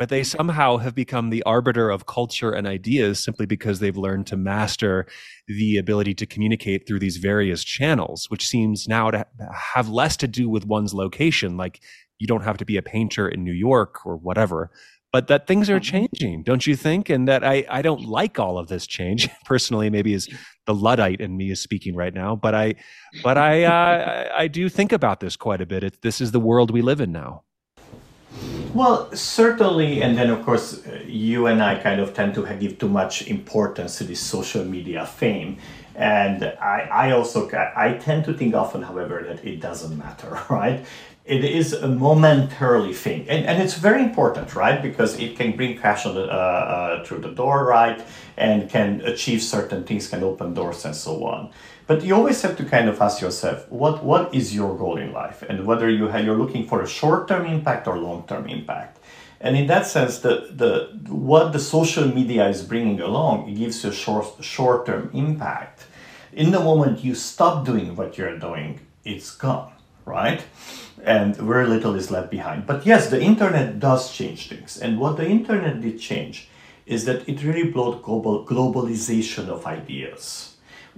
but 0.00 0.08
they 0.08 0.24
somehow 0.24 0.78
have 0.78 0.94
become 0.94 1.28
the 1.28 1.42
arbiter 1.42 1.90
of 1.90 2.06
culture 2.06 2.52
and 2.52 2.66
ideas 2.66 3.22
simply 3.22 3.44
because 3.44 3.80
they've 3.80 3.98
learned 3.98 4.26
to 4.26 4.34
master 4.34 5.06
the 5.46 5.76
ability 5.76 6.14
to 6.14 6.24
communicate 6.24 6.86
through 6.86 6.98
these 6.98 7.18
various 7.18 7.62
channels, 7.62 8.24
which 8.30 8.48
seems 8.48 8.88
now 8.88 9.10
to 9.10 9.26
have 9.74 9.90
less 9.90 10.16
to 10.16 10.26
do 10.26 10.48
with 10.48 10.64
one's 10.64 10.94
location. 10.94 11.58
Like 11.58 11.80
you 12.18 12.26
don't 12.26 12.44
have 12.44 12.56
to 12.56 12.64
be 12.64 12.78
a 12.78 12.82
painter 12.82 13.28
in 13.28 13.44
New 13.44 13.52
York 13.52 14.06
or 14.06 14.16
whatever, 14.16 14.70
but 15.12 15.26
that 15.26 15.46
things 15.46 15.68
are 15.68 15.78
mm-hmm. 15.78 16.06
changing, 16.14 16.44
don't 16.44 16.66
you 16.66 16.76
think? 16.76 17.10
And 17.10 17.28
that 17.28 17.44
I, 17.44 17.66
I 17.68 17.82
don't 17.82 18.06
like 18.06 18.38
all 18.38 18.56
of 18.56 18.68
this 18.68 18.86
change 18.86 19.28
personally, 19.44 19.90
maybe 19.90 20.14
is 20.14 20.30
the 20.66 20.74
Luddite 20.74 21.20
in 21.20 21.36
me 21.36 21.50
is 21.50 21.60
speaking 21.60 21.94
right 21.94 22.14
now, 22.14 22.36
but 22.36 22.54
I, 22.54 22.74
but 23.22 23.38
I, 23.38 23.64
uh, 23.64 24.32
I 24.36 24.48
do 24.48 24.68
think 24.68 24.92
about 24.92 25.20
this 25.20 25.36
quite 25.36 25.60
a 25.60 25.66
bit. 25.66 25.84
It, 25.84 26.02
this 26.02 26.20
is 26.20 26.32
the 26.32 26.40
world 26.40 26.70
we 26.70 26.82
live 26.82 27.00
in 27.00 27.12
now. 27.12 27.42
Well, 28.74 29.10
certainly, 29.12 30.00
and 30.00 30.16
then 30.16 30.30
of 30.30 30.44
course, 30.44 30.86
uh, 30.86 31.02
you 31.04 31.46
and 31.46 31.60
I 31.60 31.74
kind 31.80 32.00
of 32.00 32.14
tend 32.14 32.34
to 32.34 32.46
give 32.54 32.78
too 32.78 32.88
much 32.88 33.26
importance 33.26 33.98
to 33.98 34.04
this 34.04 34.20
social 34.20 34.64
media 34.64 35.04
fame. 35.06 35.58
And 35.96 36.44
I, 36.44 36.88
I 36.92 37.10
also, 37.10 37.50
I 37.50 37.98
tend 38.00 38.24
to 38.26 38.32
think 38.32 38.54
often, 38.54 38.82
however, 38.82 39.24
that 39.26 39.44
it 39.44 39.60
doesn't 39.60 39.98
matter, 39.98 40.38
right? 40.50 40.84
It 41.30 41.44
is 41.44 41.72
a 41.72 41.86
momentarily 41.86 42.92
thing, 42.92 43.20
and, 43.28 43.46
and 43.46 43.62
it's 43.62 43.76
very 43.88 44.02
important, 44.02 44.56
right? 44.56 44.82
Because 44.82 45.16
it 45.24 45.36
can 45.38 45.54
bring 45.54 45.78
cash 45.78 46.04
on 46.04 46.14
the, 46.16 46.24
uh, 46.24 46.34
uh, 46.34 47.04
through 47.04 47.20
the 47.20 47.30
door, 47.30 47.58
right? 47.66 48.02
And 48.36 48.68
can 48.68 49.00
achieve 49.02 49.40
certain 49.40 49.84
things, 49.84 50.08
can 50.08 50.24
open 50.24 50.54
doors, 50.54 50.84
and 50.84 50.96
so 50.96 51.24
on. 51.24 51.50
But 51.86 52.02
you 52.02 52.16
always 52.16 52.42
have 52.42 52.56
to 52.56 52.64
kind 52.64 52.88
of 52.88 53.00
ask 53.00 53.20
yourself, 53.20 53.58
what, 53.70 54.02
what 54.02 54.34
is 54.34 54.52
your 54.52 54.76
goal 54.76 54.96
in 54.98 55.12
life? 55.12 55.44
And 55.48 55.66
whether 55.66 55.88
you 55.88 56.08
have, 56.08 56.24
you're 56.24 56.36
looking 56.36 56.66
for 56.66 56.82
a 56.82 56.88
short-term 56.88 57.46
impact 57.46 57.86
or 57.86 57.96
long-term 57.96 58.48
impact. 58.48 58.98
And 59.40 59.56
in 59.56 59.68
that 59.68 59.86
sense, 59.86 60.18
the, 60.18 60.48
the, 60.50 60.98
what 61.12 61.52
the 61.52 61.60
social 61.60 62.08
media 62.08 62.48
is 62.48 62.62
bringing 62.62 63.00
along, 63.00 63.48
it 63.48 63.54
gives 63.54 63.84
you 63.84 63.90
a 63.90 63.92
short, 63.92 64.26
short-term 64.42 65.10
impact. 65.14 65.84
In 66.32 66.50
the 66.50 66.60
moment 66.60 67.04
you 67.04 67.14
stop 67.14 67.64
doing 67.64 67.94
what 67.94 68.18
you're 68.18 68.38
doing, 68.38 68.80
it's 69.04 69.30
gone, 69.30 69.72
right? 70.04 70.42
And 71.04 71.36
very 71.36 71.66
little 71.66 71.94
is 71.94 72.10
left 72.10 72.30
behind. 72.30 72.66
But 72.66 72.86
yes, 72.86 73.08
the 73.08 73.20
internet 73.20 73.80
does 73.80 74.12
change 74.12 74.48
things. 74.48 74.78
And 74.78 74.98
what 74.98 75.16
the 75.16 75.26
internet 75.26 75.80
did 75.80 76.00
change 76.00 76.48
is 76.86 77.04
that 77.04 77.28
it 77.28 77.42
really 77.42 77.70
brought 77.70 78.02
global 78.02 78.44
globalization 78.44 79.48
of 79.48 79.66
ideas 79.66 80.50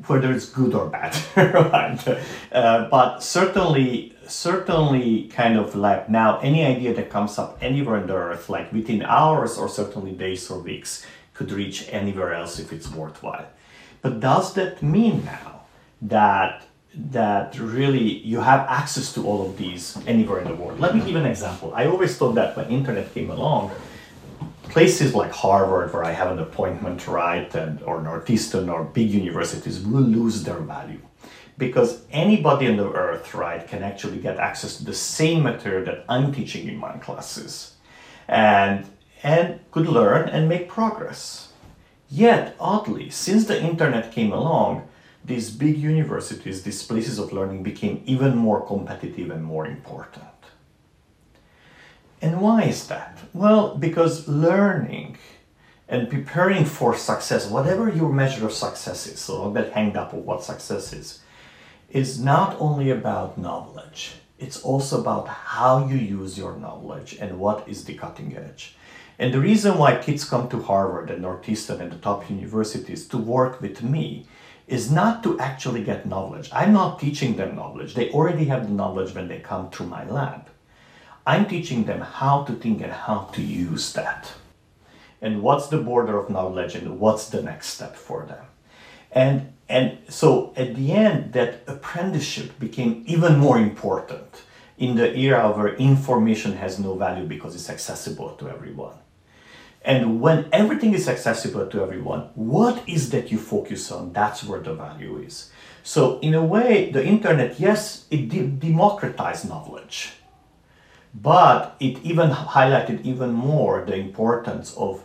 whether 0.07 0.33
it's 0.33 0.47
good 0.47 0.75
or 0.75 0.89
bad, 0.89 1.17
right? 1.37 2.19
Uh, 2.51 2.89
but 2.89 3.21
certainly, 3.21 4.17
certainly, 4.27 5.29
kind 5.29 5.59
of 5.59 5.75
like 5.75 6.09
now, 6.09 6.39
any 6.39 6.65
idea 6.65 6.95
that 6.95 7.11
comes 7.11 7.39
up 7.39 7.59
anywhere 7.61 8.01
on 8.01 8.07
the 8.07 8.15
earth, 8.15 8.49
like 8.49 8.73
within 8.73 9.03
hours 9.03 9.59
or 9.59 9.69
certainly 9.69 10.13
days 10.13 10.51
or 10.51 10.59
weeks, 10.59 11.05
could 11.35 11.53
reach 11.53 11.89
anywhere 11.91 12.33
else 12.33 12.59
if 12.59 12.73
it's 12.73 12.91
worthwhile. 12.91 13.47
But 14.01 14.21
does 14.21 14.55
that 14.55 14.83
mean 14.83 15.25
now 15.25 15.63
that 16.01 16.65
that 16.95 17.59
really 17.59 18.19
you 18.19 18.41
have 18.41 18.67
access 18.69 19.13
to 19.15 19.27
all 19.27 19.47
of 19.47 19.57
these 19.57 19.97
anywhere 20.07 20.41
in 20.41 20.49
the 20.49 20.55
world? 20.55 20.79
Let 20.79 20.95
me 20.95 21.01
give 21.05 21.17
an 21.17 21.27
example. 21.27 21.73
I 21.75 21.87
always 21.87 22.17
thought 22.17 22.35
that 22.35 22.57
when 22.57 22.69
internet 22.69 23.13
came 23.15 23.31
along, 23.31 23.71
places 24.65 25.15
like 25.15 25.33
Harvard, 25.33 25.93
where 25.93 26.05
I 26.05 26.13
have 26.13 26.31
an 26.31 26.39
appointment, 26.39 27.07
right, 27.07 27.53
and, 27.55 27.83
or 27.83 28.03
Northeastern 28.03 28.69
or 28.69 28.85
big 28.85 29.11
universities 29.11 29.81
will 29.81 30.03
lose 30.03 30.45
their 30.45 30.59
value 30.59 31.01
because 31.59 32.03
anybody 32.11 32.69
on 32.69 32.77
the 32.77 32.91
earth, 32.93 33.35
right, 33.35 33.67
can 33.67 33.83
actually 33.83 34.19
get 34.19 34.39
access 34.39 34.77
to 34.79 34.85
the 34.85 34.95
same 34.95 35.43
material 35.43 35.85
that 35.85 36.05
I'm 36.09 36.33
teaching 36.33 36.69
in 36.69 36.77
my 36.77 36.93
classes 36.99 37.75
and, 38.29 38.87
and 39.23 39.61
could 39.71 39.87
learn 39.87 40.29
and 40.29 40.49
make 40.49 40.69
progress. 40.69 41.53
Yet, 42.09 42.57
oddly, 42.59 43.11
since 43.11 43.47
the 43.47 43.63
internet 43.63 44.13
came 44.13 44.33
along, 44.33 44.89
these 45.25 45.51
big 45.51 45.79
universities, 45.79 46.63
these 46.63 46.83
places 46.83 47.19
of 47.19 47.33
learning 47.33 47.63
became 47.63 48.03
even 48.07 48.37
more 48.37 48.67
competitive 48.67 49.31
and 49.31 49.45
more 49.45 49.67
important. 49.67 50.25
And 52.21 52.41
why 52.41 52.65
is 52.65 52.87
that? 52.89 53.19
Well, 53.33 53.77
because 53.77 54.29
learning 54.29 55.19
and 55.89 56.09
preparing 56.09 56.65
for 56.65 56.97
success, 56.97 57.49
whatever 57.49 57.89
your 57.89 58.13
measure 58.13 58.47
of 58.47 58.53
success 58.53 59.07
is, 59.07 59.21
so 59.21 59.45
don't 59.45 59.55
get 59.55 59.73
hanged 59.73 59.97
up 59.97 60.15
on 60.15 60.25
what 60.25 60.45
success 60.45 60.93
is, 60.93 61.21
is 61.91 62.19
not 62.19 62.57
only 62.59 62.91
about 62.91 63.39
knowledge, 63.39 64.13
it's 64.39 64.61
also 64.63 65.01
about 65.01 65.29
how 65.29 65.87
you 65.87 65.97
use 65.97 66.39
your 66.39 66.57
knowledge 66.57 67.17
and 67.21 67.39
what 67.39 67.69
is 67.69 67.85
the 67.85 67.95
cutting 67.95 68.37
edge. 68.37 68.77
And 69.19 69.33
the 69.33 69.41
reason 69.41 69.79
why 69.79 69.97
kids 69.97 70.25
come 70.25 70.49
to 70.49 70.63
Harvard 70.63 71.11
and 71.11 71.23
Northeastern 71.23 71.81
and 71.81 71.93
the 71.93 71.99
top 71.99 72.29
universities 72.31 73.07
to 73.09 73.19
work 73.19 73.61
with 73.61 73.83
me 73.83 74.27
is 74.73 74.91
not 74.91 75.23
to 75.23 75.39
actually 75.39 75.85
get 75.85 76.07
knowledge. 76.07 76.49
I'm 76.51 76.73
not 76.73 76.99
teaching 76.99 77.37
them 77.37 77.55
knowledge. 77.55 77.93
They 77.93 78.11
already 78.11 78.47
have 78.47 78.67
the 78.67 78.75
knowledge 78.75 79.15
when 79.15 79.29
they 79.29 79.39
come 79.39 79.69
through 79.71 79.89
my 79.89 80.05
lab. 80.09 80.49
I'm 81.27 81.47
teaching 81.47 81.85
them 81.85 82.01
how 82.01 82.45
to 82.45 82.55
think 82.55 82.81
and 82.81 82.93
how 82.93 83.29
to 83.35 83.43
use 83.43 83.93
that. 83.93 84.33
And 85.21 85.43
what's 85.43 85.69
the 85.69 85.77
border 85.79 86.19
of 86.19 86.31
knowledge 86.31 86.75
and 86.75 86.99
what's 86.99 87.29
the 87.29 87.43
next 87.43 87.69
step 87.69 87.95
for 87.95 88.25
them. 88.25 88.45
And 89.13 89.53
and 89.69 89.99
so 90.09 90.53
at 90.57 90.75
the 90.75 90.93
end 90.93 91.35
that 91.35 91.63
apprenticeship 91.67 92.59
became 92.59 93.05
even 93.07 93.39
more 93.39 93.59
important 93.59 94.43
in 94.79 94.97
the 94.97 95.17
era 95.17 95.53
where 95.53 95.75
information 95.77 96.53
has 96.55 96.79
no 96.79 96.95
value 96.95 97.27
because 97.27 97.55
it's 97.55 97.71
accessible 97.71 98.31
to 98.37 98.49
everyone. 98.49 98.97
And 99.85 100.21
when 100.21 100.49
everything 100.53 100.95
is 100.95 101.09
accessible 101.09 101.67
to 101.67 101.83
everyone, 101.83 102.31
what 102.35 102.89
is 102.89 103.11
that 103.11 103.33
you 103.33 103.39
focus 103.39 103.91
on? 103.91 104.13
That's 104.13 104.45
where 104.45 104.61
the 104.61 104.75
value 104.75 105.19
is. 105.19 105.51
So, 105.83 106.21
in 106.21 106.35
a 106.35 106.45
way, 106.45 106.91
the 106.91 107.05
internet, 107.05 107.59
yes, 107.59 108.07
it 108.11 108.29
de- 108.29 108.47
democratized 108.47 109.49
knowledge, 109.49 110.13
but 111.13 111.75
it 111.81 111.99
even 112.05 112.31
highlighted 112.31 113.03
even 113.03 113.33
more 113.33 113.85
the 113.85 113.97
importance 113.97 114.75
of 114.77 115.03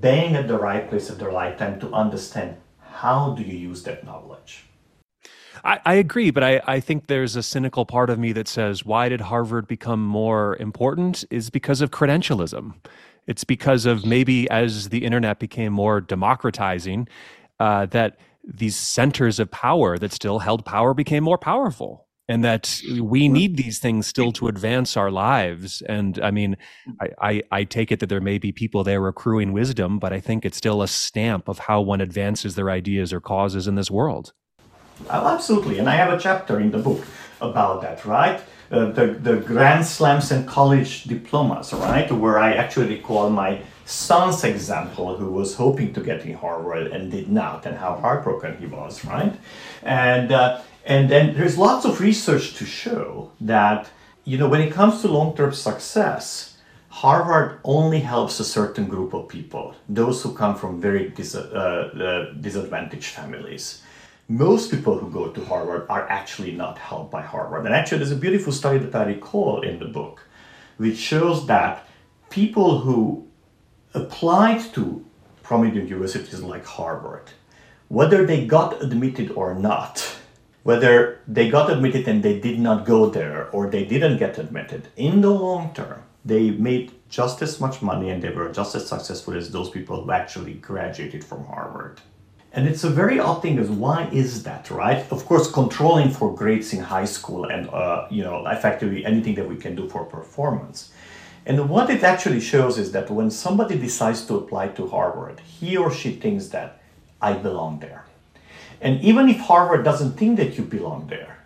being 0.00 0.36
at 0.36 0.46
the 0.46 0.56
right 0.56 0.88
place 0.88 1.10
at 1.10 1.18
the 1.18 1.28
right 1.28 1.58
time 1.58 1.80
to 1.80 1.92
understand 1.92 2.56
how 2.78 3.34
do 3.34 3.42
you 3.42 3.56
use 3.56 3.82
that 3.82 4.04
knowledge. 4.04 4.66
I, 5.64 5.80
I, 5.84 5.94
agree, 5.94 6.30
but 6.30 6.44
I, 6.44 6.62
I 6.66 6.80
think 6.80 7.06
there's 7.06 7.36
a 7.36 7.42
cynical 7.42 7.84
part 7.84 8.08
of 8.08 8.18
me 8.18 8.32
that 8.32 8.48
says, 8.48 8.84
why 8.84 9.08
did 9.08 9.20
Harvard 9.22 9.66
become 9.66 10.04
more 10.04 10.56
important? 10.56 11.24
Is 11.30 11.50
because 11.50 11.80
of 11.80 11.90
credentialism. 11.90 12.74
It's 13.30 13.44
because 13.44 13.86
of 13.86 14.04
maybe 14.04 14.50
as 14.50 14.88
the 14.88 15.04
internet 15.04 15.38
became 15.38 15.72
more 15.72 16.00
democratizing, 16.00 17.06
uh, 17.60 17.86
that 17.86 18.18
these 18.42 18.74
centers 18.74 19.38
of 19.38 19.52
power 19.52 19.98
that 19.98 20.12
still 20.12 20.40
held 20.40 20.64
power 20.64 20.94
became 20.94 21.22
more 21.22 21.38
powerful 21.38 22.08
and 22.28 22.42
that 22.42 22.80
we 23.00 23.28
need 23.28 23.56
these 23.56 23.78
things 23.78 24.08
still 24.08 24.32
to 24.32 24.48
advance 24.48 24.96
our 24.96 25.12
lives. 25.12 25.80
And 25.82 26.18
I 26.20 26.32
mean, 26.32 26.56
I, 27.00 27.08
I, 27.20 27.42
I, 27.52 27.64
take 27.64 27.92
it 27.92 28.00
that 28.00 28.08
there 28.08 28.20
may 28.20 28.38
be 28.38 28.50
people 28.50 28.82
there 28.82 29.06
accruing 29.06 29.52
wisdom, 29.52 30.00
but 30.00 30.12
I 30.12 30.18
think 30.18 30.44
it's 30.44 30.56
still 30.56 30.82
a 30.82 30.88
stamp 30.88 31.48
of 31.48 31.60
how 31.60 31.80
one 31.80 32.00
advances 32.00 32.56
their 32.56 32.70
ideas 32.70 33.12
or 33.12 33.20
causes 33.20 33.68
in 33.68 33.76
this 33.76 33.92
world. 33.92 34.32
Oh, 35.08 35.28
absolutely. 35.28 35.78
And 35.78 35.88
I 35.88 35.94
have 35.96 36.12
a 36.12 36.18
chapter 36.18 36.60
in 36.60 36.70
the 36.70 36.78
book 36.78 37.04
about 37.40 37.82
that, 37.82 38.04
right? 38.04 38.40
Uh, 38.70 38.90
the, 38.92 39.06
the 39.06 39.36
Grand 39.36 39.84
Slams 39.84 40.30
and 40.30 40.46
college 40.46 41.04
diplomas, 41.04 41.72
right? 41.72 42.10
Where 42.12 42.38
I 42.38 42.52
actually 42.52 42.96
recall 42.96 43.30
my 43.30 43.62
son's 43.84 44.44
example 44.44 45.16
who 45.16 45.32
was 45.32 45.56
hoping 45.56 45.92
to 45.94 46.00
get 46.00 46.24
in 46.24 46.34
Harvard 46.34 46.88
and 46.88 47.10
did 47.10 47.28
not, 47.28 47.66
and 47.66 47.76
how 47.76 47.96
heartbroken 47.96 48.56
he 48.58 48.66
was, 48.66 49.04
right? 49.04 49.34
And, 49.82 50.30
uh, 50.30 50.60
and 50.84 51.10
then 51.10 51.34
there's 51.34 51.58
lots 51.58 51.84
of 51.84 52.00
research 52.00 52.54
to 52.54 52.64
show 52.64 53.32
that, 53.40 53.90
you 54.24 54.38
know, 54.38 54.48
when 54.48 54.60
it 54.60 54.72
comes 54.72 55.00
to 55.00 55.08
long 55.08 55.36
term 55.36 55.52
success, 55.52 56.56
Harvard 56.90 57.58
only 57.64 58.00
helps 58.00 58.38
a 58.38 58.44
certain 58.44 58.86
group 58.86 59.14
of 59.14 59.28
people, 59.28 59.74
those 59.88 60.22
who 60.22 60.32
come 60.32 60.54
from 60.54 60.80
very 60.80 61.08
dis- 61.10 61.34
uh, 61.34 62.30
uh 62.30 62.32
disadvantaged 62.40 63.06
families 63.06 63.82
most 64.30 64.70
people 64.70 64.96
who 64.96 65.10
go 65.10 65.28
to 65.28 65.44
Harvard 65.44 65.86
are 65.90 66.08
actually 66.08 66.52
not 66.52 66.78
helped 66.78 67.10
by 67.10 67.20
Harvard. 67.20 67.66
And 67.66 67.74
actually, 67.74 67.98
there's 67.98 68.12
a 68.12 68.16
beautiful 68.16 68.52
study 68.52 68.78
that 68.78 68.94
I 68.94 69.04
recall 69.06 69.62
in 69.62 69.80
the 69.80 69.86
book, 69.86 70.24
which 70.76 70.96
shows 70.96 71.48
that 71.48 71.88
people 72.30 72.78
who 72.78 73.26
applied 73.92 74.60
to 74.74 75.04
prominent 75.42 75.88
universities 75.88 76.42
like 76.42 76.64
Harvard, 76.64 77.32
whether 77.88 78.24
they 78.24 78.46
got 78.46 78.80
admitted 78.80 79.32
or 79.32 79.52
not, 79.56 80.16
whether 80.62 81.18
they 81.26 81.50
got 81.50 81.68
admitted 81.68 82.06
and 82.06 82.22
they 82.22 82.38
did 82.38 82.60
not 82.60 82.86
go 82.86 83.10
there 83.10 83.50
or 83.50 83.68
they 83.68 83.84
didn't 83.84 84.18
get 84.18 84.38
admitted, 84.38 84.86
in 84.96 85.22
the 85.22 85.30
long 85.30 85.74
term, 85.74 86.04
they 86.24 86.50
made 86.52 86.92
just 87.08 87.42
as 87.42 87.58
much 87.58 87.82
money 87.82 88.10
and 88.10 88.22
they 88.22 88.30
were 88.30 88.52
just 88.52 88.76
as 88.76 88.86
successful 88.86 89.34
as 89.36 89.50
those 89.50 89.70
people 89.70 90.04
who 90.04 90.12
actually 90.12 90.54
graduated 90.54 91.24
from 91.24 91.44
Harvard. 91.46 92.00
And 92.52 92.66
it's 92.66 92.82
a 92.82 92.90
very 92.90 93.20
odd 93.20 93.42
thing 93.42 93.58
is 93.58 93.70
why 93.70 94.08
is 94.12 94.42
that, 94.42 94.70
right? 94.70 95.06
Of 95.12 95.24
course, 95.24 95.50
controlling 95.50 96.10
for 96.10 96.34
grades 96.34 96.72
in 96.72 96.80
high 96.80 97.04
school 97.04 97.44
and, 97.44 97.68
uh, 97.68 98.08
you 98.10 98.24
know, 98.24 98.44
effectively 98.46 99.04
anything 99.04 99.36
that 99.36 99.48
we 99.48 99.56
can 99.56 99.76
do 99.76 99.88
for 99.88 100.04
performance. 100.04 100.90
And 101.46 101.68
what 101.68 101.90
it 101.90 102.02
actually 102.02 102.40
shows 102.40 102.76
is 102.76 102.92
that 102.92 103.08
when 103.10 103.30
somebody 103.30 103.78
decides 103.78 104.26
to 104.26 104.36
apply 104.36 104.68
to 104.68 104.88
Harvard, 104.88 105.40
he 105.40 105.76
or 105.76 105.92
she 105.92 106.12
thinks 106.12 106.48
that 106.48 106.82
I 107.22 107.34
belong 107.34 107.78
there. 107.78 108.04
And 108.80 109.00
even 109.00 109.28
if 109.28 109.38
Harvard 109.38 109.84
doesn't 109.84 110.12
think 110.12 110.36
that 110.38 110.58
you 110.58 110.64
belong 110.64 111.06
there, 111.06 111.44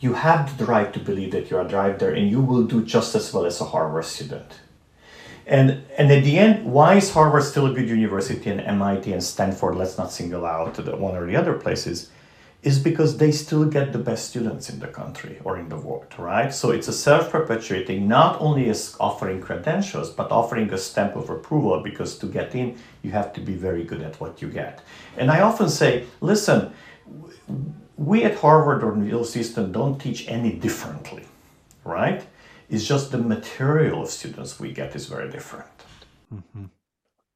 you 0.00 0.14
have 0.14 0.58
the 0.58 0.66
right 0.66 0.92
to 0.92 0.98
believe 0.98 1.30
that 1.32 1.50
you 1.50 1.56
are 1.56 1.66
right 1.66 1.98
there 1.98 2.12
and 2.12 2.28
you 2.28 2.40
will 2.40 2.64
do 2.64 2.84
just 2.84 3.14
as 3.14 3.32
well 3.32 3.46
as 3.46 3.60
a 3.60 3.64
Harvard 3.64 4.04
student. 4.04 4.60
And, 5.46 5.84
and 5.98 6.10
at 6.12 6.24
the 6.24 6.38
end, 6.38 6.64
why 6.64 6.94
is 6.94 7.10
Harvard 7.10 7.42
still 7.42 7.66
a 7.66 7.72
good 7.72 7.88
university 7.88 8.50
and 8.50 8.60
MIT 8.60 9.12
and 9.12 9.22
Stanford, 9.22 9.74
let's 9.74 9.98
not 9.98 10.12
single 10.12 10.46
out 10.46 10.74
the 10.74 10.96
one 10.96 11.16
or 11.16 11.26
the 11.26 11.36
other 11.36 11.54
places, 11.54 12.10
is 12.62 12.78
because 12.78 13.16
they 13.16 13.32
still 13.32 13.64
get 13.64 13.92
the 13.92 13.98
best 13.98 14.28
students 14.28 14.70
in 14.70 14.78
the 14.78 14.86
country 14.86 15.40
or 15.42 15.58
in 15.58 15.68
the 15.68 15.76
world, 15.76 16.14
right? 16.16 16.54
So 16.54 16.70
it's 16.70 16.86
a 16.86 16.92
self-perpetuating, 16.92 18.06
not 18.06 18.40
only 18.40 18.68
as 18.68 18.96
offering 19.00 19.40
credentials, 19.40 20.10
but 20.10 20.30
offering 20.30 20.72
a 20.72 20.78
stamp 20.78 21.16
of 21.16 21.28
approval 21.28 21.80
because 21.82 22.16
to 22.18 22.26
get 22.26 22.54
in, 22.54 22.78
you 23.02 23.10
have 23.10 23.32
to 23.32 23.40
be 23.40 23.54
very 23.54 23.82
good 23.82 24.00
at 24.00 24.20
what 24.20 24.40
you 24.40 24.48
get. 24.48 24.80
And 25.16 25.28
I 25.28 25.40
often 25.40 25.68
say, 25.68 26.04
listen, 26.20 26.72
we 27.96 28.22
at 28.22 28.36
Harvard 28.36 28.84
or 28.84 28.94
Northeastern 28.94 29.72
don't 29.72 29.98
teach 29.98 30.28
any 30.28 30.52
differently, 30.52 31.24
right? 31.84 32.24
It's 32.72 32.86
just 32.86 33.12
the 33.12 33.18
material 33.18 34.02
of 34.02 34.08
students 34.08 34.58
we 34.58 34.72
get 34.72 34.96
is 34.96 35.06
very 35.06 35.30
different. 35.30 35.66
Mm-hmm. 36.34 36.64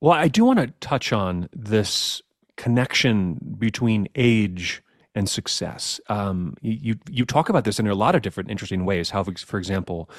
Well, 0.00 0.12
I 0.12 0.28
do 0.28 0.44
want 0.44 0.58
to 0.58 0.68
touch 0.80 1.12
on 1.12 1.48
this 1.54 2.22
connection 2.56 3.56
between 3.58 4.08
age 4.14 4.82
and 5.14 5.28
success. 5.28 6.00
Um, 6.08 6.54
you 6.62 6.96
you 7.10 7.24
talk 7.24 7.48
about 7.48 7.64
this 7.64 7.78
in 7.78 7.86
a 7.86 7.94
lot 7.94 8.14
of 8.14 8.22
different 8.22 8.50
interesting 8.50 8.84
ways. 8.84 9.10
How, 9.10 9.24
for 9.24 9.58
example, 9.58 10.10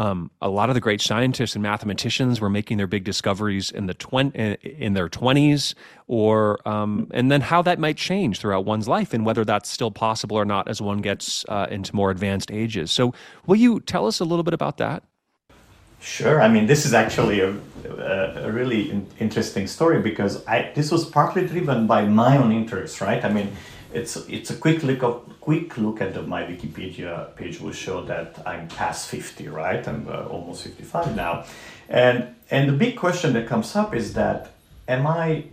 um, 0.00 0.30
a 0.40 0.48
lot 0.48 0.70
of 0.70 0.74
the 0.74 0.80
great 0.80 1.02
scientists 1.02 1.54
and 1.54 1.62
mathematicians 1.62 2.40
were 2.40 2.48
making 2.48 2.78
their 2.78 2.86
big 2.86 3.04
discoveries 3.04 3.70
in 3.70 3.84
the 3.84 3.92
twen- 3.92 4.32
in 4.32 4.94
their 4.94 5.10
twenties, 5.10 5.74
or 6.06 6.66
um, 6.66 7.08
and 7.10 7.30
then 7.30 7.42
how 7.42 7.60
that 7.60 7.78
might 7.78 7.98
change 7.98 8.40
throughout 8.40 8.64
one's 8.64 8.88
life, 8.88 9.12
and 9.12 9.26
whether 9.26 9.44
that's 9.44 9.68
still 9.68 9.90
possible 9.90 10.38
or 10.38 10.46
not 10.46 10.68
as 10.68 10.80
one 10.80 11.02
gets 11.02 11.44
uh, 11.50 11.66
into 11.70 11.94
more 11.94 12.10
advanced 12.10 12.50
ages. 12.50 12.90
So, 12.90 13.12
will 13.46 13.56
you 13.56 13.78
tell 13.80 14.06
us 14.06 14.20
a 14.20 14.24
little 14.24 14.42
bit 14.42 14.54
about 14.54 14.78
that? 14.78 15.02
Sure. 16.00 16.40
I 16.40 16.48
mean, 16.48 16.64
this 16.64 16.86
is 16.86 16.94
actually 16.94 17.40
a, 17.40 17.54
a 18.46 18.50
really 18.50 19.04
interesting 19.18 19.66
story 19.66 20.00
because 20.00 20.42
I, 20.46 20.72
this 20.74 20.90
was 20.90 21.04
partly 21.04 21.46
driven 21.46 21.86
by 21.86 22.06
my 22.06 22.38
own 22.38 22.52
interests, 22.52 23.02
right? 23.02 23.22
I 23.22 23.30
mean, 23.30 23.54
it's 23.92 24.16
it's 24.28 24.50
a 24.50 24.56
quick 24.56 24.82
look 24.82 25.02
of 25.02 25.40
quick 25.40 25.76
look 25.76 26.00
at 26.00 26.26
my 26.26 26.42
Wikipedia 26.42 27.34
page 27.36 27.60
will 27.60 27.72
show 27.72 28.04
that 28.04 28.40
I'm 28.46 28.68
past 28.68 29.08
50, 29.08 29.48
right? 29.48 29.86
I'm 29.86 30.06
uh, 30.08 30.26
almost 30.26 30.62
55 30.62 31.16
now, 31.16 31.44
and 31.88 32.34
and 32.50 32.68
the 32.68 32.72
big 32.72 32.96
question 32.96 33.32
that 33.34 33.46
comes 33.46 33.74
up 33.76 33.94
is 33.94 34.12
that 34.14 34.52
am 34.88 35.06
I 35.06 35.44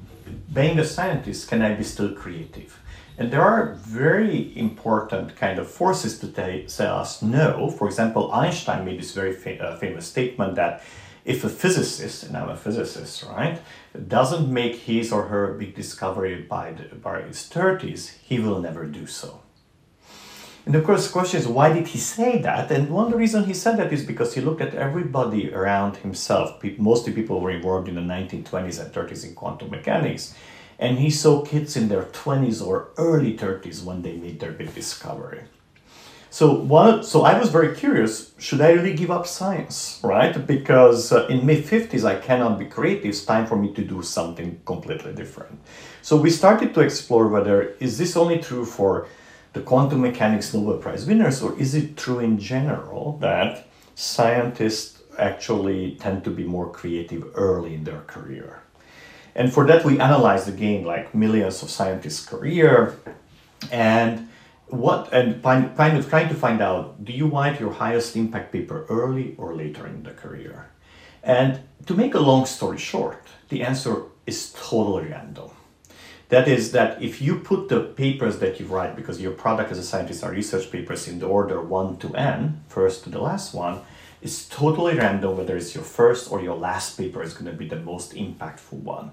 being 0.53 0.79
a 0.79 0.85
scientist? 0.85 1.47
Can 1.47 1.61
I 1.61 1.73
be 1.73 1.83
still 1.83 2.13
creative? 2.13 2.79
And 3.17 3.31
there 3.31 3.41
are 3.41 3.73
very 3.73 4.55
important 4.55 5.35
kind 5.35 5.57
of 5.57 5.67
forces 5.67 6.19
to 6.19 6.27
tell 6.27 6.95
us 6.95 7.21
no. 7.23 7.71
For 7.71 7.87
example, 7.87 8.31
Einstein 8.31 8.85
made 8.85 8.99
this 8.99 9.13
very 9.13 9.35
uh, 9.59 9.75
famous 9.77 10.05
statement 10.05 10.55
that 10.55 10.83
if 11.25 11.43
a 11.43 11.49
physicist, 11.49 12.23
and 12.23 12.37
I'm 12.37 12.49
a 12.49 12.55
physicist, 12.55 13.23
right, 13.23 13.59
doesn't 13.97 14.51
make 14.51 14.75
his 14.75 15.11
or 15.11 15.23
her 15.23 15.53
big 15.53 15.75
discovery 15.75 16.41
by, 16.41 16.73
the, 16.73 16.95
by 16.95 17.21
his 17.21 17.49
30s, 17.49 18.17
he 18.21 18.39
will 18.39 18.59
never 18.59 18.85
do 18.85 19.07
so. 19.07 19.41
And 20.65 20.75
of 20.75 20.83
course, 20.83 21.07
the 21.07 21.13
question 21.13 21.39
is, 21.39 21.47
why 21.47 21.71
did 21.71 21.87
he 21.87 21.97
say 21.97 22.39
that? 22.39 22.69
And 22.71 22.89
one 22.89 23.11
reasons 23.11 23.47
he 23.47 23.53
said 23.53 23.77
that 23.77 23.93
is 23.93 24.03
because 24.05 24.33
he 24.33 24.41
looked 24.41 24.59
at 24.59 24.75
everybody 24.75 25.53
around 25.53 25.95
himself. 25.97 26.61
Mostly 26.77 27.13
people 27.13 27.39
were 27.39 27.51
involved 27.51 27.87
in 27.87 27.95
the 27.95 28.01
1920s 28.01 28.83
and 28.83 28.93
30s 28.93 29.23
in 29.23 29.33
quantum 29.33 29.69
mechanics. 29.71 30.35
And 30.77 30.99
he 30.99 31.09
saw 31.09 31.45
kids 31.45 31.77
in 31.77 31.87
their 31.87 32.03
20s 32.03 32.65
or 32.65 32.89
early 32.97 33.37
30s 33.37 33.83
when 33.83 34.01
they 34.01 34.17
made 34.17 34.41
their 34.41 34.51
big 34.51 34.75
discovery. 34.75 35.43
So 36.37 36.53
one, 36.53 37.01
so 37.01 37.23
I 37.23 37.39
was 37.39 37.49
very 37.49 37.75
curious. 37.75 38.31
Should 38.37 38.61
I 38.61 38.69
really 38.69 38.93
give 38.93 39.09
up 39.09 39.25
science, 39.25 39.99
right? 40.03 40.35
Because 40.45 41.11
uh, 41.11 41.25
in 41.29 41.43
mid 41.43 41.65
fifties 41.65 42.05
I 42.05 42.19
cannot 42.19 42.59
be 42.59 42.65
creative. 42.65 43.05
It's 43.05 43.25
time 43.25 43.47
for 43.47 43.55
me 43.55 43.73
to 43.73 43.83
do 43.83 44.03
something 44.03 44.61
completely 44.63 45.13
different. 45.13 45.59
So 46.03 46.15
we 46.15 46.29
started 46.29 46.75
to 46.75 46.81
explore 46.81 47.27
whether 47.27 47.73
is 47.79 47.97
this 47.97 48.15
only 48.15 48.37
true 48.37 48.65
for 48.65 49.07
the 49.53 49.61
quantum 49.61 50.01
mechanics 50.01 50.53
Nobel 50.53 50.77
Prize 50.77 51.07
winners, 51.07 51.41
or 51.41 51.57
is 51.57 51.73
it 51.73 51.97
true 51.97 52.19
in 52.19 52.37
general 52.37 53.17
that 53.19 53.65
scientists 53.95 55.01
actually 55.17 55.95
tend 55.99 56.23
to 56.25 56.29
be 56.29 56.43
more 56.43 56.69
creative 56.69 57.31
early 57.33 57.73
in 57.73 57.83
their 57.83 58.01
career? 58.01 58.61
And 59.33 59.51
for 59.51 59.65
that, 59.65 59.83
we 59.83 59.99
analyzed 59.99 60.47
again 60.47 60.85
like 60.85 61.15
millions 61.15 61.63
of 61.63 61.71
scientists' 61.71 62.23
career, 62.23 62.93
and 63.71 64.29
what 64.69 65.13
and 65.13 65.41
find, 65.41 65.75
kind 65.77 65.97
of 65.97 66.09
trying 66.09 66.29
to 66.29 66.35
find 66.35 66.61
out 66.61 67.03
do 67.03 67.13
you 67.13 67.27
write 67.27 67.59
your 67.59 67.73
highest 67.73 68.15
impact 68.15 68.51
paper 68.51 68.85
early 68.89 69.35
or 69.37 69.55
later 69.55 69.87
in 69.87 70.03
the 70.03 70.11
career? 70.11 70.69
And 71.23 71.59
to 71.85 71.93
make 71.93 72.13
a 72.13 72.19
long 72.19 72.45
story 72.45 72.77
short 72.77 73.23
the 73.49 73.63
answer 73.63 74.03
is 74.25 74.53
totally 74.57 75.09
random. 75.09 75.51
That 76.29 76.49
is 76.49 76.73
that 76.73 77.01
if 77.01 77.21
you 77.21 77.39
put 77.39 77.69
the 77.69 77.79
papers 77.79 78.39
that 78.39 78.59
you 78.59 78.65
write 78.65 78.97
because 78.97 79.21
your 79.21 79.31
product 79.31 79.71
as 79.71 79.77
a 79.77 79.83
scientist 79.83 80.23
are 80.23 80.31
research 80.31 80.69
papers 80.69 81.07
in 81.07 81.19
the 81.19 81.25
order 81.25 81.61
1 81.61 81.97
to 81.99 82.13
n 82.15 82.63
first 82.67 83.05
to 83.05 83.09
the 83.09 83.21
last 83.21 83.53
one 83.53 83.79
it's 84.21 84.47
totally 84.49 84.97
random 84.97 85.37
whether 85.37 85.55
it's 85.55 85.75
your 85.75 85.83
first 85.83 86.31
or 86.31 86.41
your 86.41 86.57
last 86.57 86.97
paper 86.97 87.21
is 87.21 87.33
going 87.33 87.45
to 87.45 87.57
be 87.57 87.67
the 87.67 87.79
most 87.79 88.13
impactful 88.13 88.73
one. 88.73 89.11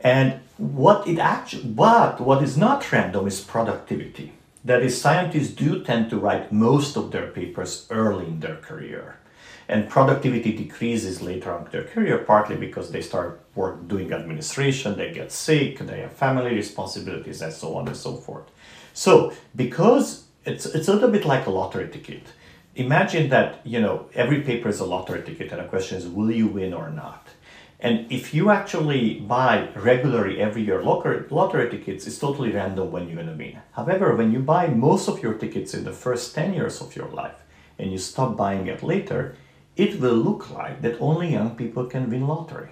And 0.00 0.40
what 0.58 1.06
it 1.06 1.18
actually 1.18 1.64
but 1.64 2.20
what 2.20 2.42
is 2.42 2.56
not 2.56 2.90
random 2.92 3.26
is 3.26 3.40
productivity 3.40 4.32
that 4.66 4.82
is, 4.82 5.00
scientists 5.00 5.50
do 5.50 5.82
tend 5.84 6.10
to 6.10 6.18
write 6.18 6.52
most 6.52 6.96
of 6.96 7.12
their 7.12 7.28
papers 7.28 7.86
early 7.88 8.26
in 8.26 8.40
their 8.40 8.56
career. 8.56 9.16
And 9.68 9.88
productivity 9.88 10.56
decreases 10.56 11.22
later 11.22 11.52
on 11.52 11.66
in 11.66 11.72
their 11.72 11.84
career, 11.84 12.18
partly 12.18 12.56
because 12.56 12.90
they 12.90 13.00
start 13.00 13.40
work 13.54 13.86
doing 13.88 14.12
administration, 14.12 14.96
they 14.96 15.12
get 15.12 15.30
sick, 15.32 15.78
they 15.78 16.00
have 16.00 16.12
family 16.12 16.54
responsibilities, 16.54 17.42
and 17.42 17.52
so 17.52 17.76
on 17.76 17.86
and 17.86 17.96
so 17.96 18.16
forth. 18.16 18.48
So, 18.92 19.32
because 19.54 20.24
it's, 20.44 20.66
it's 20.66 20.88
a 20.88 20.92
little 20.94 21.10
bit 21.10 21.24
like 21.24 21.46
a 21.46 21.50
lottery 21.50 21.88
ticket. 21.88 22.22
Imagine 22.74 23.28
that, 23.30 23.60
you 23.64 23.80
know, 23.80 24.06
every 24.14 24.42
paper 24.42 24.68
is 24.68 24.80
a 24.80 24.84
lottery 24.84 25.22
ticket, 25.22 25.50
and 25.52 25.60
the 25.60 25.68
question 25.68 25.98
is, 25.98 26.06
will 26.08 26.30
you 26.30 26.48
win 26.48 26.74
or 26.74 26.90
not? 26.90 27.25
And 27.78 28.10
if 28.10 28.32
you 28.32 28.50
actually 28.50 29.20
buy 29.20 29.68
regularly 29.74 30.40
every 30.40 30.62
year 30.62 30.82
lottery, 30.82 31.24
lottery 31.30 31.68
tickets, 31.70 32.06
it's 32.06 32.18
totally 32.18 32.50
random 32.50 32.90
when 32.90 33.06
you're 33.06 33.16
going 33.16 33.26
to 33.26 33.34
win. 33.34 33.58
However, 33.72 34.16
when 34.16 34.32
you 34.32 34.38
buy 34.38 34.68
most 34.68 35.08
of 35.08 35.22
your 35.22 35.34
tickets 35.34 35.74
in 35.74 35.84
the 35.84 35.92
first 35.92 36.34
10 36.34 36.54
years 36.54 36.80
of 36.80 36.96
your 36.96 37.08
life 37.08 37.36
and 37.78 37.92
you 37.92 37.98
stop 37.98 38.36
buying 38.36 38.66
it 38.66 38.82
later, 38.82 39.36
it 39.76 40.00
will 40.00 40.14
look 40.14 40.50
like 40.50 40.80
that 40.80 41.00
only 41.00 41.32
young 41.32 41.54
people 41.54 41.84
can 41.84 42.08
win 42.08 42.26
lottery. 42.26 42.70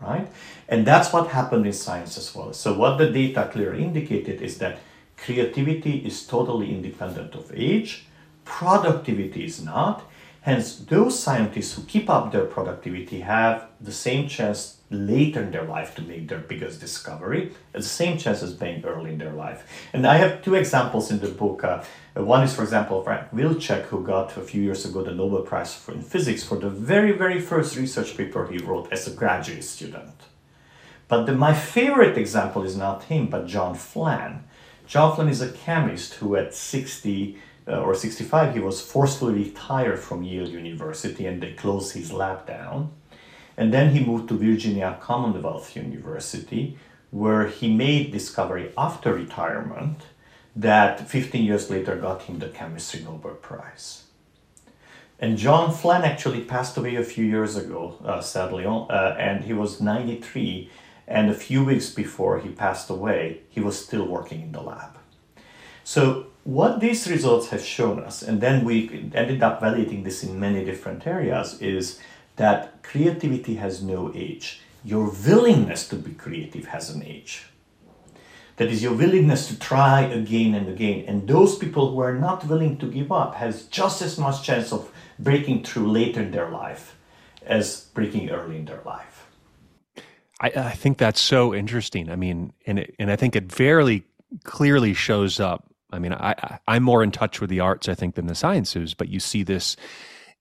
Right? 0.00 0.28
And 0.68 0.86
that's 0.86 1.12
what 1.12 1.28
happened 1.28 1.66
in 1.66 1.72
science 1.72 2.16
as 2.16 2.32
well. 2.34 2.52
So, 2.52 2.74
what 2.74 2.98
the 2.98 3.10
data 3.10 3.48
clearly 3.50 3.82
indicated 3.82 4.42
is 4.42 4.58
that 4.58 4.78
creativity 5.16 5.98
is 5.98 6.26
totally 6.26 6.70
independent 6.70 7.34
of 7.34 7.50
age, 7.54 8.06
productivity 8.44 9.44
is 9.44 9.62
not, 9.62 10.04
Hence, 10.44 10.76
those 10.76 11.18
scientists 11.18 11.74
who 11.74 11.82
keep 11.84 12.10
up 12.10 12.30
their 12.30 12.44
productivity 12.44 13.20
have 13.20 13.66
the 13.80 13.90
same 13.90 14.28
chance 14.28 14.76
later 14.90 15.40
in 15.40 15.50
their 15.50 15.64
life 15.64 15.94
to 15.94 16.02
make 16.02 16.28
their 16.28 16.38
biggest 16.38 16.80
discovery, 16.80 17.54
the 17.72 17.82
same 17.82 18.18
chance 18.18 18.42
as 18.42 18.52
being 18.52 18.84
early 18.84 19.12
in 19.12 19.16
their 19.16 19.32
life. 19.32 19.66
And 19.94 20.06
I 20.06 20.16
have 20.16 20.42
two 20.42 20.54
examples 20.54 21.10
in 21.10 21.20
the 21.20 21.28
book. 21.28 21.64
Uh, 21.64 21.82
one 22.12 22.44
is, 22.44 22.54
for 22.54 22.62
example, 22.62 23.02
Frank 23.02 23.30
Wilczek, 23.30 23.84
who 23.84 24.04
got 24.04 24.36
a 24.36 24.42
few 24.42 24.60
years 24.60 24.84
ago 24.84 25.02
the 25.02 25.14
Nobel 25.14 25.40
Prize 25.40 25.74
for, 25.74 25.92
in 25.92 26.02
Physics 26.02 26.44
for 26.44 26.58
the 26.58 26.68
very, 26.68 27.12
very 27.12 27.40
first 27.40 27.74
research 27.76 28.14
paper 28.14 28.46
he 28.46 28.58
wrote 28.58 28.92
as 28.92 29.08
a 29.08 29.12
graduate 29.12 29.64
student. 29.64 30.12
But 31.08 31.24
the, 31.24 31.32
my 31.32 31.54
favorite 31.54 32.18
example 32.18 32.64
is 32.64 32.76
not 32.76 33.04
him, 33.04 33.28
but 33.28 33.46
John 33.46 33.76
Fenn. 33.76 34.44
John 34.86 35.16
Fenn 35.16 35.30
is 35.30 35.40
a 35.40 35.52
chemist 35.52 36.14
who, 36.14 36.36
at 36.36 36.54
60, 36.54 37.38
uh, 37.66 37.80
or 37.80 37.94
65, 37.94 38.54
he 38.54 38.60
was 38.60 38.80
forcefully 38.80 39.34
retired 39.44 39.98
from 39.98 40.22
Yale 40.22 40.48
University 40.48 41.26
and 41.26 41.42
they 41.42 41.52
closed 41.52 41.94
his 41.94 42.12
lab 42.12 42.46
down. 42.46 42.92
And 43.56 43.72
then 43.72 43.90
he 43.90 44.04
moved 44.04 44.28
to 44.28 44.36
Virginia 44.36 44.98
Commonwealth 45.00 45.76
University, 45.76 46.76
where 47.10 47.46
he 47.46 47.72
made 47.72 48.12
discovery 48.12 48.72
after 48.76 49.14
retirement 49.14 49.98
that 50.56 51.08
15 51.08 51.44
years 51.44 51.70
later 51.70 51.96
got 51.96 52.22
him 52.22 52.38
the 52.38 52.48
chemistry 52.48 53.02
Nobel 53.02 53.34
Prize. 53.34 54.04
And 55.18 55.38
John 55.38 55.72
Fenn 55.72 56.02
actually 56.02 56.42
passed 56.42 56.76
away 56.76 56.96
a 56.96 57.04
few 57.04 57.24
years 57.24 57.56
ago, 57.56 57.98
uh, 58.04 58.20
sadly, 58.20 58.66
uh, 58.66 59.16
and 59.18 59.44
he 59.44 59.52
was 59.52 59.80
93. 59.80 60.70
And 61.06 61.30
a 61.30 61.34
few 61.34 61.64
weeks 61.64 61.90
before 61.90 62.40
he 62.40 62.48
passed 62.48 62.90
away, 62.90 63.40
he 63.48 63.60
was 63.60 63.82
still 63.82 64.06
working 64.06 64.42
in 64.42 64.52
the 64.52 64.60
lab. 64.60 64.98
So 65.84 66.26
what 66.44 66.80
these 66.80 67.10
results 67.10 67.48
have 67.48 67.64
shown 67.64 68.00
us, 68.00 68.22
and 68.22 68.40
then 68.40 68.64
we 68.64 69.10
ended 69.14 69.42
up 69.42 69.60
validating 69.60 70.04
this 70.04 70.22
in 70.22 70.38
many 70.38 70.64
different 70.64 71.06
areas, 71.06 71.60
is 71.60 71.98
that 72.36 72.82
creativity 72.82 73.56
has 73.56 73.82
no 73.82 74.12
age. 74.14 74.60
Your 74.84 75.10
willingness 75.26 75.88
to 75.88 75.96
be 75.96 76.12
creative 76.12 76.66
has 76.66 76.90
an 76.90 77.02
age. 77.02 77.46
That 78.56 78.68
is 78.68 78.82
your 78.82 78.92
willingness 78.92 79.48
to 79.48 79.58
try 79.58 80.02
again 80.02 80.54
and 80.54 80.68
again. 80.68 81.04
And 81.08 81.26
those 81.26 81.56
people 81.56 81.90
who 81.90 82.00
are 82.00 82.14
not 82.14 82.46
willing 82.46 82.76
to 82.78 82.90
give 82.90 83.10
up 83.10 83.34
has 83.36 83.64
just 83.64 84.02
as 84.02 84.18
much 84.18 84.44
chance 84.44 84.72
of 84.72 84.92
breaking 85.18 85.64
through 85.64 85.90
later 85.90 86.22
in 86.22 86.30
their 86.30 86.50
life 86.50 86.96
as 87.46 87.88
breaking 87.94 88.30
early 88.30 88.56
in 88.56 88.66
their 88.66 88.82
life. 88.84 89.26
I, 90.40 90.52
I 90.54 90.70
think 90.72 90.98
that's 90.98 91.20
so 91.20 91.54
interesting. 91.54 92.10
I 92.10 92.16
mean, 92.16 92.52
and 92.66 92.78
it, 92.78 92.94
and 92.98 93.10
I 93.10 93.16
think 93.16 93.34
it 93.34 93.50
very 93.50 94.04
clearly 94.44 94.94
shows 94.94 95.40
up 95.40 95.73
I 95.94 95.98
mean, 95.98 96.12
I, 96.12 96.58
I'm 96.66 96.82
more 96.82 97.02
in 97.02 97.10
touch 97.10 97.40
with 97.40 97.50
the 97.50 97.60
arts, 97.60 97.88
I 97.88 97.94
think, 97.94 98.16
than 98.16 98.26
the 98.26 98.34
sciences, 98.34 98.94
but 98.94 99.08
you 99.08 99.20
see 99.20 99.42
this 99.42 99.76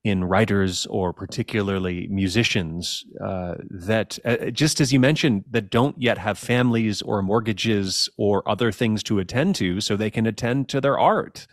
in 0.04 0.26
writers 0.26 0.86
or 0.88 1.14
particularly 1.14 2.08
musicians 2.08 3.06
uh, 3.24 3.54
that, 3.70 4.20
uh, 4.26 4.49
just 4.51 4.82
as 4.82 4.91
you 4.91 4.99
mentioned, 4.99 5.45
that 5.51 5.70
don't 5.70 5.99
yet 6.01 6.18
have 6.18 6.38
families 6.38 7.01
or 7.01 7.22
mortgages 7.22 8.10
or 8.18 8.47
other 8.49 8.72
things 8.72 9.01
to 9.04 9.20
attend 9.20 9.56
to, 9.56 9.80
so 9.80 9.95
they 9.95 10.12
can 10.12 10.26
attend 10.26 10.68
to 10.68 10.82
their 10.82 10.99
art. 10.99 11.47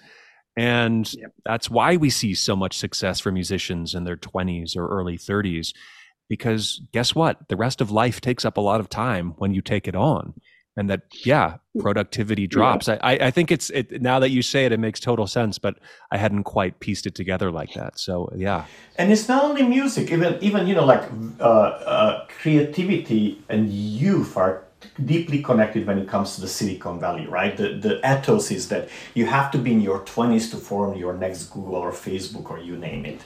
And 0.56 1.12
yep. 1.14 1.32
that's 1.44 1.70
why 1.70 1.96
we 1.96 2.10
see 2.10 2.34
so 2.34 2.56
much 2.56 2.76
success 2.76 3.20
for 3.20 3.30
musicians 3.30 3.94
in 3.94 4.02
their 4.02 4.16
20s 4.16 4.76
or 4.76 4.88
early 4.88 5.16
30s. 5.16 5.72
Because 6.28 6.80
guess 6.92 7.14
what? 7.14 7.48
The 7.48 7.56
rest 7.56 7.80
of 7.80 7.90
life 7.90 8.20
takes 8.20 8.44
up 8.44 8.56
a 8.56 8.60
lot 8.60 8.80
of 8.80 8.88
time 8.88 9.34
when 9.38 9.54
you 9.54 9.62
take 9.62 9.86
it 9.86 9.94
on 9.94 10.34
and 10.76 10.88
that 10.88 11.02
yeah 11.24 11.56
productivity 11.78 12.46
drops. 12.46 12.88
Yeah. 12.88 12.98
I, 13.02 13.12
I 13.12 13.30
think 13.30 13.50
it's 13.50 13.70
it 13.70 14.00
now 14.00 14.18
that 14.18 14.30
you 14.30 14.42
say 14.42 14.66
it 14.66 14.72
it 14.72 14.80
makes 14.80 15.00
total 15.00 15.26
sense 15.26 15.58
but 15.58 15.76
i 16.10 16.16
hadn't 16.16 16.44
quite 16.44 16.80
pieced 16.80 17.06
it 17.06 17.14
together 17.14 17.50
like 17.50 17.72
that. 17.74 17.98
So 17.98 18.30
yeah. 18.36 18.64
And 18.96 19.12
it's 19.12 19.28
not 19.28 19.44
only 19.44 19.62
music 19.62 20.10
even 20.10 20.38
even 20.40 20.66
you 20.66 20.74
know 20.74 20.84
like 20.84 21.04
uh, 21.40 21.44
uh, 21.44 22.26
creativity 22.26 23.42
and 23.48 23.70
youth 23.70 24.36
are 24.36 24.64
deeply 25.04 25.42
connected 25.42 25.86
when 25.86 25.98
it 25.98 26.08
comes 26.08 26.34
to 26.34 26.40
the 26.40 26.48
silicon 26.48 26.98
valley 27.00 27.26
right? 27.26 27.56
The, 27.56 27.74
the 27.74 27.98
ethos 27.98 28.50
is 28.50 28.68
that 28.68 28.88
you 29.14 29.26
have 29.26 29.50
to 29.52 29.58
be 29.58 29.72
in 29.72 29.80
your 29.80 30.00
20s 30.00 30.50
to 30.52 30.56
form 30.56 30.96
your 30.96 31.14
next 31.14 31.44
google 31.46 31.76
or 31.76 31.92
facebook 31.92 32.50
or 32.50 32.58
you 32.58 32.76
name 32.76 33.04
it. 33.04 33.20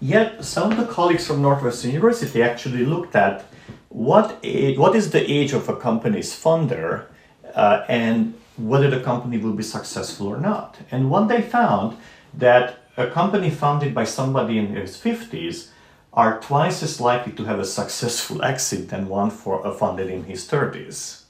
Yet 0.00 0.44
some 0.44 0.72
of 0.72 0.78
the 0.78 0.86
colleagues 0.86 1.26
from 1.26 1.42
northwestern 1.42 1.92
university 1.92 2.42
actually 2.42 2.84
looked 2.84 3.14
at 3.14 3.44
what 3.92 4.38
age, 4.42 4.78
what 4.78 4.96
is 4.96 5.10
the 5.10 5.30
age 5.30 5.52
of 5.52 5.68
a 5.68 5.76
company's 5.76 6.34
funder 6.34 7.06
uh, 7.54 7.84
and 7.88 8.34
whether 8.56 8.90
the 8.90 9.00
company 9.00 9.38
will 9.38 9.52
be 9.52 9.62
successful 9.62 10.26
or 10.26 10.38
not. 10.38 10.78
And 10.90 11.10
what 11.10 11.28
they 11.28 11.42
found 11.42 11.96
that 12.34 12.78
a 12.96 13.08
company 13.08 13.50
founded 13.50 13.94
by 13.94 14.04
somebody 14.04 14.58
in 14.58 14.74
his 14.74 14.96
50s 14.96 15.68
are 16.12 16.40
twice 16.40 16.82
as 16.82 17.00
likely 17.00 17.32
to 17.32 17.44
have 17.44 17.58
a 17.58 17.64
successful 17.64 18.42
exit 18.52 18.88
than 18.88 19.08
one 19.08 19.30
for 19.30 19.66
a 19.66 19.72
funded 19.72 20.10
in 20.10 20.24
his 20.24 20.46
30s. 20.48 21.22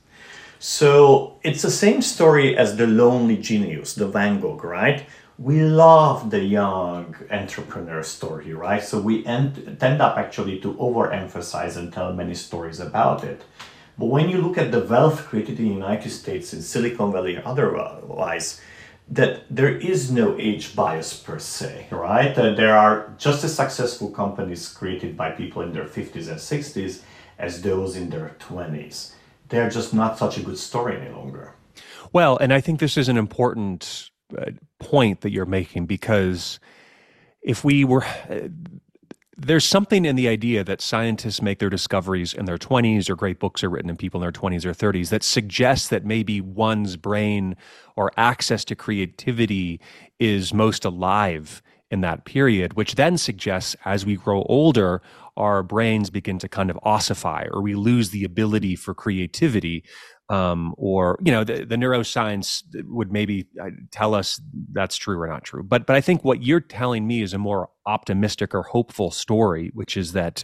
So 0.58 1.38
it's 1.42 1.62
the 1.62 1.70
same 1.70 2.02
story 2.02 2.56
as 2.56 2.76
the 2.76 2.86
lonely 2.86 3.36
genius, 3.36 3.94
the 3.94 4.06
Van 4.06 4.40
Gogh, 4.40 4.60
right? 4.62 5.04
We 5.38 5.62
love 5.62 6.30
the 6.30 6.40
young 6.40 7.16
entrepreneur 7.30 8.02
story, 8.02 8.52
right? 8.52 8.82
So 8.82 9.00
we 9.00 9.24
end, 9.26 9.76
tend 9.80 10.02
up 10.02 10.16
actually 10.16 10.60
to 10.60 10.74
overemphasize 10.74 11.76
and 11.76 11.92
tell 11.92 12.12
many 12.12 12.34
stories 12.34 12.80
about 12.80 13.24
it. 13.24 13.42
But 13.98 14.06
when 14.06 14.28
you 14.28 14.38
look 14.38 14.58
at 14.58 14.72
the 14.72 14.80
wealth 14.80 15.26
created 15.26 15.58
in 15.58 15.68
the 15.68 15.74
United 15.74 16.10
States, 16.10 16.52
in 16.52 16.62
Silicon 16.62 17.12
Valley, 17.12 17.40
otherwise, 17.42 18.60
that 19.08 19.44
there 19.50 19.76
is 19.76 20.10
no 20.10 20.36
age 20.38 20.74
bias 20.74 21.14
per 21.18 21.38
se, 21.38 21.88
right? 21.90 22.36
Uh, 22.38 22.54
there 22.54 22.76
are 22.76 23.12
just 23.18 23.44
as 23.44 23.54
successful 23.54 24.10
companies 24.10 24.68
created 24.68 25.16
by 25.16 25.30
people 25.30 25.62
in 25.62 25.72
their 25.72 25.84
50s 25.84 26.28
and 26.28 26.38
60s 26.38 27.02
as 27.38 27.62
those 27.62 27.96
in 27.96 28.10
their 28.10 28.36
20s. 28.38 29.12
They're 29.48 29.68
just 29.68 29.92
not 29.92 30.18
such 30.18 30.38
a 30.38 30.42
good 30.42 30.58
story 30.58 30.96
any 30.96 31.10
longer. 31.10 31.54
Well, 32.12 32.38
and 32.38 32.52
I 32.52 32.60
think 32.60 32.80
this 32.80 32.96
is 32.96 33.08
an 33.08 33.16
important 33.16 34.10
uh, 34.36 34.52
point 34.82 35.22
that 35.22 35.30
you're 35.30 35.46
making 35.46 35.86
because 35.86 36.60
if 37.42 37.64
we 37.64 37.84
were 37.84 38.04
there's 39.36 39.64
something 39.64 40.04
in 40.04 40.14
the 40.14 40.28
idea 40.28 40.62
that 40.62 40.80
scientists 40.80 41.42
make 41.42 41.58
their 41.58 41.70
discoveries 41.70 42.34
in 42.34 42.44
their 42.44 42.58
20s 42.58 43.08
or 43.08 43.16
great 43.16 43.40
books 43.40 43.64
are 43.64 43.70
written 43.70 43.90
in 43.90 43.96
people 43.96 44.20
in 44.20 44.22
their 44.22 44.32
20s 44.32 44.64
or 44.64 44.72
30s 44.72 45.08
that 45.08 45.22
suggests 45.22 45.88
that 45.88 46.04
maybe 46.04 46.40
one's 46.40 46.96
brain 46.96 47.56
or 47.96 48.12
access 48.16 48.64
to 48.66 48.76
creativity 48.76 49.80
is 50.18 50.52
most 50.52 50.84
alive 50.84 51.62
in 51.90 52.02
that 52.02 52.24
period, 52.24 52.74
which 52.74 52.94
then 52.94 53.18
suggests 53.18 53.74
as 53.84 54.06
we 54.06 54.16
grow 54.16 54.42
older, 54.44 55.02
our 55.36 55.62
brains 55.62 56.10
begin 56.10 56.38
to 56.38 56.48
kind 56.48 56.70
of 56.70 56.78
ossify 56.82 57.46
or 57.52 57.62
we 57.62 57.74
lose 57.74 58.10
the 58.10 58.24
ability 58.24 58.76
for 58.76 58.94
creativity. 58.94 59.82
Um, 60.32 60.74
or 60.78 61.18
you 61.22 61.30
know 61.30 61.44
the, 61.44 61.66
the 61.66 61.76
neuroscience 61.76 62.62
would 62.86 63.12
maybe 63.12 63.48
uh, 63.60 63.68
tell 63.90 64.14
us 64.14 64.40
that's 64.72 64.96
true 64.96 65.20
or 65.20 65.26
not 65.26 65.44
true 65.44 65.62
but 65.62 65.84
but 65.84 65.94
i 65.94 66.00
think 66.00 66.24
what 66.24 66.42
you're 66.42 66.58
telling 66.58 67.06
me 67.06 67.20
is 67.20 67.34
a 67.34 67.38
more 67.38 67.68
optimistic 67.84 68.54
or 68.54 68.62
hopeful 68.62 69.10
story 69.10 69.70
which 69.74 69.94
is 69.94 70.12
that 70.12 70.42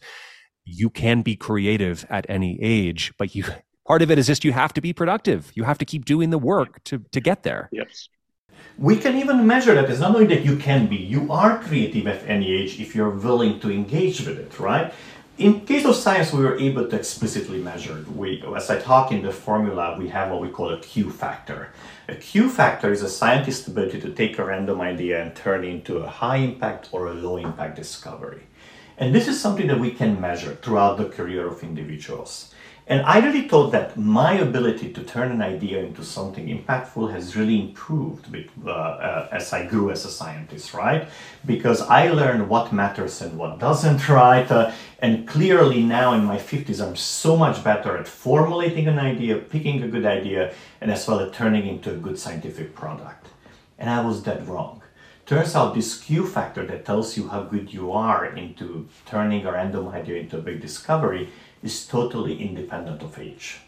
you 0.66 0.91
can 0.91 1.22
be 1.22 1.36
creative 1.36 2.05
at 2.11 2.26
any 2.28 2.59
age 2.61 3.14
but 3.18 3.34
you 3.34 3.45
part 3.86 4.03
of 4.03 4.11
it 4.11 4.18
is 4.18 4.26
just 4.26 4.45
you 4.45 4.53
have 4.53 4.74
to 4.74 4.82
be 4.82 4.93
productive 4.93 5.53
you 5.55 5.64
have 5.64 5.78
to 5.78 5.86
keep 5.86 6.05
doing 6.05 6.28
the 6.28 6.39
work 6.39 6.84
to 6.84 6.99
to 7.11 7.20
get 7.20 7.43
there 7.43 7.70
yes 7.72 8.11
we 8.78 8.97
can 8.97 9.16
even 9.16 9.47
measure 9.47 9.74
that. 9.74 9.91
It's 9.91 10.01
not 10.01 10.14
only 10.14 10.26
that 10.26 10.45
you 10.45 10.57
can 10.57 10.86
be, 10.86 10.97
you 10.97 11.30
are 11.32 11.59
creative 11.59 12.07
at 12.07 12.22
any 12.28 12.53
age 12.53 12.80
if 12.80 12.95
you're 12.95 13.11
willing 13.11 13.59
to 13.61 13.72
engage 13.72 14.20
with 14.20 14.39
it, 14.39 14.59
right? 14.61 14.93
In 15.39 15.61
case 15.61 15.84
of 15.84 15.95
science, 15.95 16.32
we 16.32 16.43
were 16.43 16.59
able 16.59 16.89
to 16.89 16.97
explicitly 16.97 17.61
measure. 17.61 18.05
We, 18.12 18.43
as 18.57 18.70
I 18.70 18.80
talk 18.80 19.12
in 19.12 19.22
the 19.22 19.30
formula, 19.30 19.95
we 19.97 20.09
have 20.09 20.32
what 20.32 20.41
we 20.41 20.49
call 20.49 20.72
a 20.74 20.80
Q 20.80 21.12
factor. 21.12 21.72
A 22.09 22.16
Q 22.16 22.51
factor 22.51 22.91
is 22.91 23.03
a 23.03 23.09
scientist's 23.09 23.68
ability 23.68 24.01
to 24.01 24.11
take 24.11 24.36
a 24.36 24.45
random 24.45 24.80
idea 24.80 25.22
and 25.22 25.36
turn 25.36 25.62
it 25.62 25.68
into 25.68 25.99
a 25.99 26.09
high 26.09 26.39
impact 26.39 26.89
or 26.91 27.07
a 27.07 27.14
low 27.14 27.36
impact 27.36 27.76
discovery. 27.76 28.49
And 28.97 29.14
this 29.14 29.28
is 29.28 29.41
something 29.41 29.68
that 29.68 29.78
we 29.78 29.93
can 29.93 30.20
measure 30.20 30.57
throughout 30.57 30.99
the 30.99 31.09
career 31.09 31.47
of 31.47 31.62
individuals. 31.62 32.53
And 32.89 33.03
I 33.03 33.18
really 33.18 33.47
thought 33.47 33.70
that 33.72 33.99
my 33.99 34.32
ability 34.32 34.95
to 34.95 35.03
turn 35.03 35.30
an 35.30 35.43
idea 35.43 35.78
into 35.80 36.03
something 36.03 36.47
impactful 36.47 37.12
has 37.12 37.36
really 37.36 37.61
improved 37.61 38.32
with, 38.32 38.49
uh, 38.64 38.70
uh, 38.70 39.28
as 39.30 39.53
I 39.53 39.66
grew 39.66 39.91
as 39.91 40.07
a 40.07 40.11
scientist, 40.11 40.72
right? 40.72 41.07
Because 41.45 41.82
I 41.82 42.09
learned 42.09 42.49
what 42.49 42.72
matters 42.72 43.20
and 43.20 43.36
what 43.36 43.59
doesn't, 43.59 44.09
right? 44.22 44.51
Uh, 44.51 44.72
and 45.01 45.28
clearly 45.28 45.82
now 45.82 46.14
in 46.14 46.24
my 46.24 46.39
50s, 46.39 46.80
I'm 46.80 46.97
so 46.97 47.36
much 47.36 47.62
better 47.62 47.95
at 47.99 48.09
formulating 48.09 48.89
an 48.89 48.99
idea, 48.99 49.36
picking 49.36 49.82
a 49.82 49.89
good 49.89 50.07
idea, 50.07 50.55
and 50.80 50.91
as 50.91 51.07
well 51.07 51.20
as 51.20 51.36
turning 51.36 51.66
into 51.66 51.93
a 51.93 51.97
good 51.97 52.18
scientific 52.18 52.74
product. 52.74 53.26
And 53.78 53.91
I 53.91 54.01
was 54.01 54.22
dead 54.22 54.49
wrong. 54.49 54.80
Turns 55.26 55.55
out 55.55 55.74
this 55.74 56.01
Q 56.01 56.26
factor 56.26 56.64
that 56.64 56.86
tells 56.86 57.18
you 57.18 57.28
how 57.28 57.43
good 57.43 57.70
you 57.70 57.93
are 57.93 58.24
into 58.34 58.89
turning 59.05 59.45
a 59.45 59.53
random 59.53 59.89
idea 59.89 60.16
into 60.16 60.39
a 60.39 60.41
big 60.41 60.62
discovery 60.62 61.28
is 61.62 61.86
totally 61.86 62.40
independent 62.40 63.02
of 63.02 63.18
age. 63.18 63.61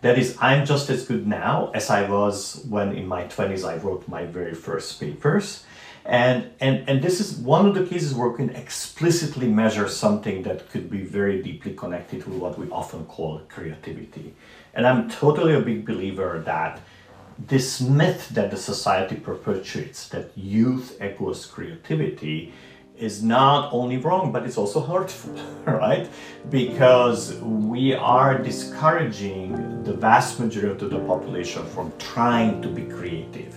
That 0.00 0.16
is, 0.16 0.36
I'm 0.40 0.64
just 0.64 0.90
as 0.90 1.04
good 1.06 1.26
now 1.26 1.70
as 1.74 1.90
I 1.90 2.08
was 2.08 2.64
when 2.68 2.92
in 2.92 3.06
my 3.06 3.24
20s 3.24 3.68
I 3.68 3.76
wrote 3.78 4.06
my 4.06 4.24
very 4.24 4.54
first 4.54 5.00
papers. 5.00 5.64
And, 6.04 6.50
and, 6.60 6.88
and 6.88 7.02
this 7.02 7.20
is 7.20 7.36
one 7.36 7.66
of 7.66 7.74
the 7.74 7.84
cases 7.84 8.14
where 8.14 8.28
we 8.28 8.36
can 8.36 8.50
explicitly 8.50 9.48
measure 9.48 9.88
something 9.88 10.42
that 10.44 10.70
could 10.70 10.88
be 10.88 11.02
very 11.02 11.42
deeply 11.42 11.74
connected 11.74 12.26
with 12.26 12.38
what 12.38 12.58
we 12.58 12.70
often 12.70 13.04
call 13.06 13.40
creativity. 13.48 14.34
And 14.72 14.86
I'm 14.86 15.10
totally 15.10 15.54
a 15.54 15.60
big 15.60 15.84
believer 15.84 16.40
that 16.46 16.80
this 17.38 17.80
myth 17.80 18.30
that 18.30 18.50
the 18.50 18.56
society 18.56 19.16
perpetuates, 19.16 20.08
that 20.08 20.30
youth 20.36 21.00
equals 21.02 21.46
creativity, 21.46 22.52
is 22.98 23.22
not 23.22 23.72
only 23.72 23.96
wrong, 23.96 24.32
but 24.32 24.44
it's 24.44 24.58
also 24.58 24.80
hurtful, 24.80 25.32
right? 25.66 26.08
Because 26.50 27.34
we 27.40 27.94
are 27.94 28.38
discouraging 28.38 29.84
the 29.84 29.92
vast 29.92 30.40
majority 30.40 30.84
of 30.84 30.90
the 30.90 30.98
population 31.00 31.64
from 31.66 31.92
trying 31.98 32.60
to 32.62 32.68
be 32.68 32.82
creative 32.82 33.56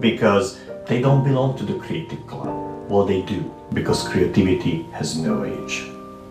because 0.00 0.58
they 0.86 1.00
don't 1.00 1.24
belong 1.24 1.58
to 1.58 1.64
the 1.64 1.78
creative 1.78 2.24
club. 2.26 2.88
Well, 2.88 3.04
they 3.04 3.22
do 3.22 3.52
because 3.72 4.06
creativity 4.08 4.82
has 4.92 5.16
no 5.16 5.44
age. 5.44 5.82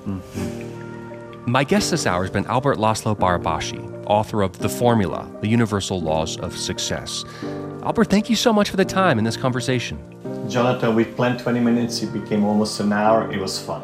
Mm-hmm. 0.06 1.52
My 1.52 1.64
guest 1.64 1.92
this 1.92 2.08
hour 2.08 2.24
has 2.24 2.32
been 2.32 2.46
Albert 2.46 2.78
László 2.78 3.16
Barabási, 3.16 4.06
author 4.08 4.42
of 4.42 4.58
The 4.60 4.70
Formula, 4.70 5.30
The 5.42 5.48
Universal 5.48 6.02
Laws 6.02 6.38
of 6.38 6.58
Success. 6.58 7.24
Albert, 7.84 8.10
thank 8.10 8.30
you 8.30 8.36
so 8.36 8.52
much 8.52 8.70
for 8.70 8.78
the 8.78 8.86
time 8.86 9.20
in 9.20 9.26
this 9.26 9.38
conversation. 9.38 10.15
Jonathan, 10.50 10.96
we 10.96 11.06
planned 11.06 11.40
20 11.40 11.60
minutes. 11.60 12.02
It 12.02 12.14
became 12.14 12.46
almost 12.46 12.80
an 12.80 12.94
hour. 12.94 13.32
It 13.32 13.40
was 13.40 13.60
fun. 13.60 13.84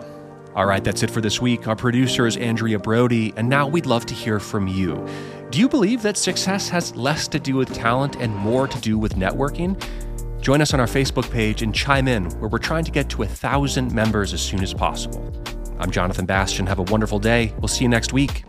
All 0.56 0.66
right, 0.66 0.84
that's 0.84 1.02
it 1.02 1.10
for 1.10 1.22
this 1.22 1.42
week. 1.42 1.68
Our 1.68 1.76
producer 1.76 2.28
is 2.28 2.36
Andrea 2.36 2.78
Brody, 2.78 3.34
and 3.38 3.48
now 3.48 3.68
we'd 3.68 3.86
love 3.86 4.06
to 4.08 4.14
hear 4.14 4.40
from 4.40 4.68
you. 4.68 5.08
Do 5.50 5.60
you 5.60 5.70
believe 5.70 6.02
that 6.02 6.18
success 6.18 6.68
has 6.70 6.96
less 6.96 7.28
to 7.30 7.40
do 7.40 7.56
with 7.56 7.74
talent 7.74 8.18
and 8.18 8.36
more 8.36 8.68
to 8.68 8.80
do 8.82 8.98
with 8.98 9.16
networking? 9.16 9.82
Join 10.42 10.62
us 10.62 10.74
on 10.74 10.80
our 10.80 10.88
Facebook 10.88 11.30
page 11.32 11.62
and 11.62 11.74
chime 11.74 12.08
in, 12.08 12.26
where 12.40 12.50
we're 12.50 12.58
trying 12.58 12.84
to 12.84 12.92
get 12.92 13.10
to 13.12 13.24
a 13.24 13.28
thousand 13.28 13.94
members 13.94 14.34
as 14.34 14.42
soon 14.42 14.62
as 14.62 14.74
possible. 14.74 15.32
I'm 15.80 15.92
Jonathan 15.92 16.26
Bastian. 16.26 16.68
Have 16.68 16.80
a 16.80 16.84
wonderful 16.84 17.20
day. 17.20 17.54
We'll 17.60 17.68
see 17.68 17.84
you 17.84 17.90
next 17.90 18.12
week. 18.12 18.44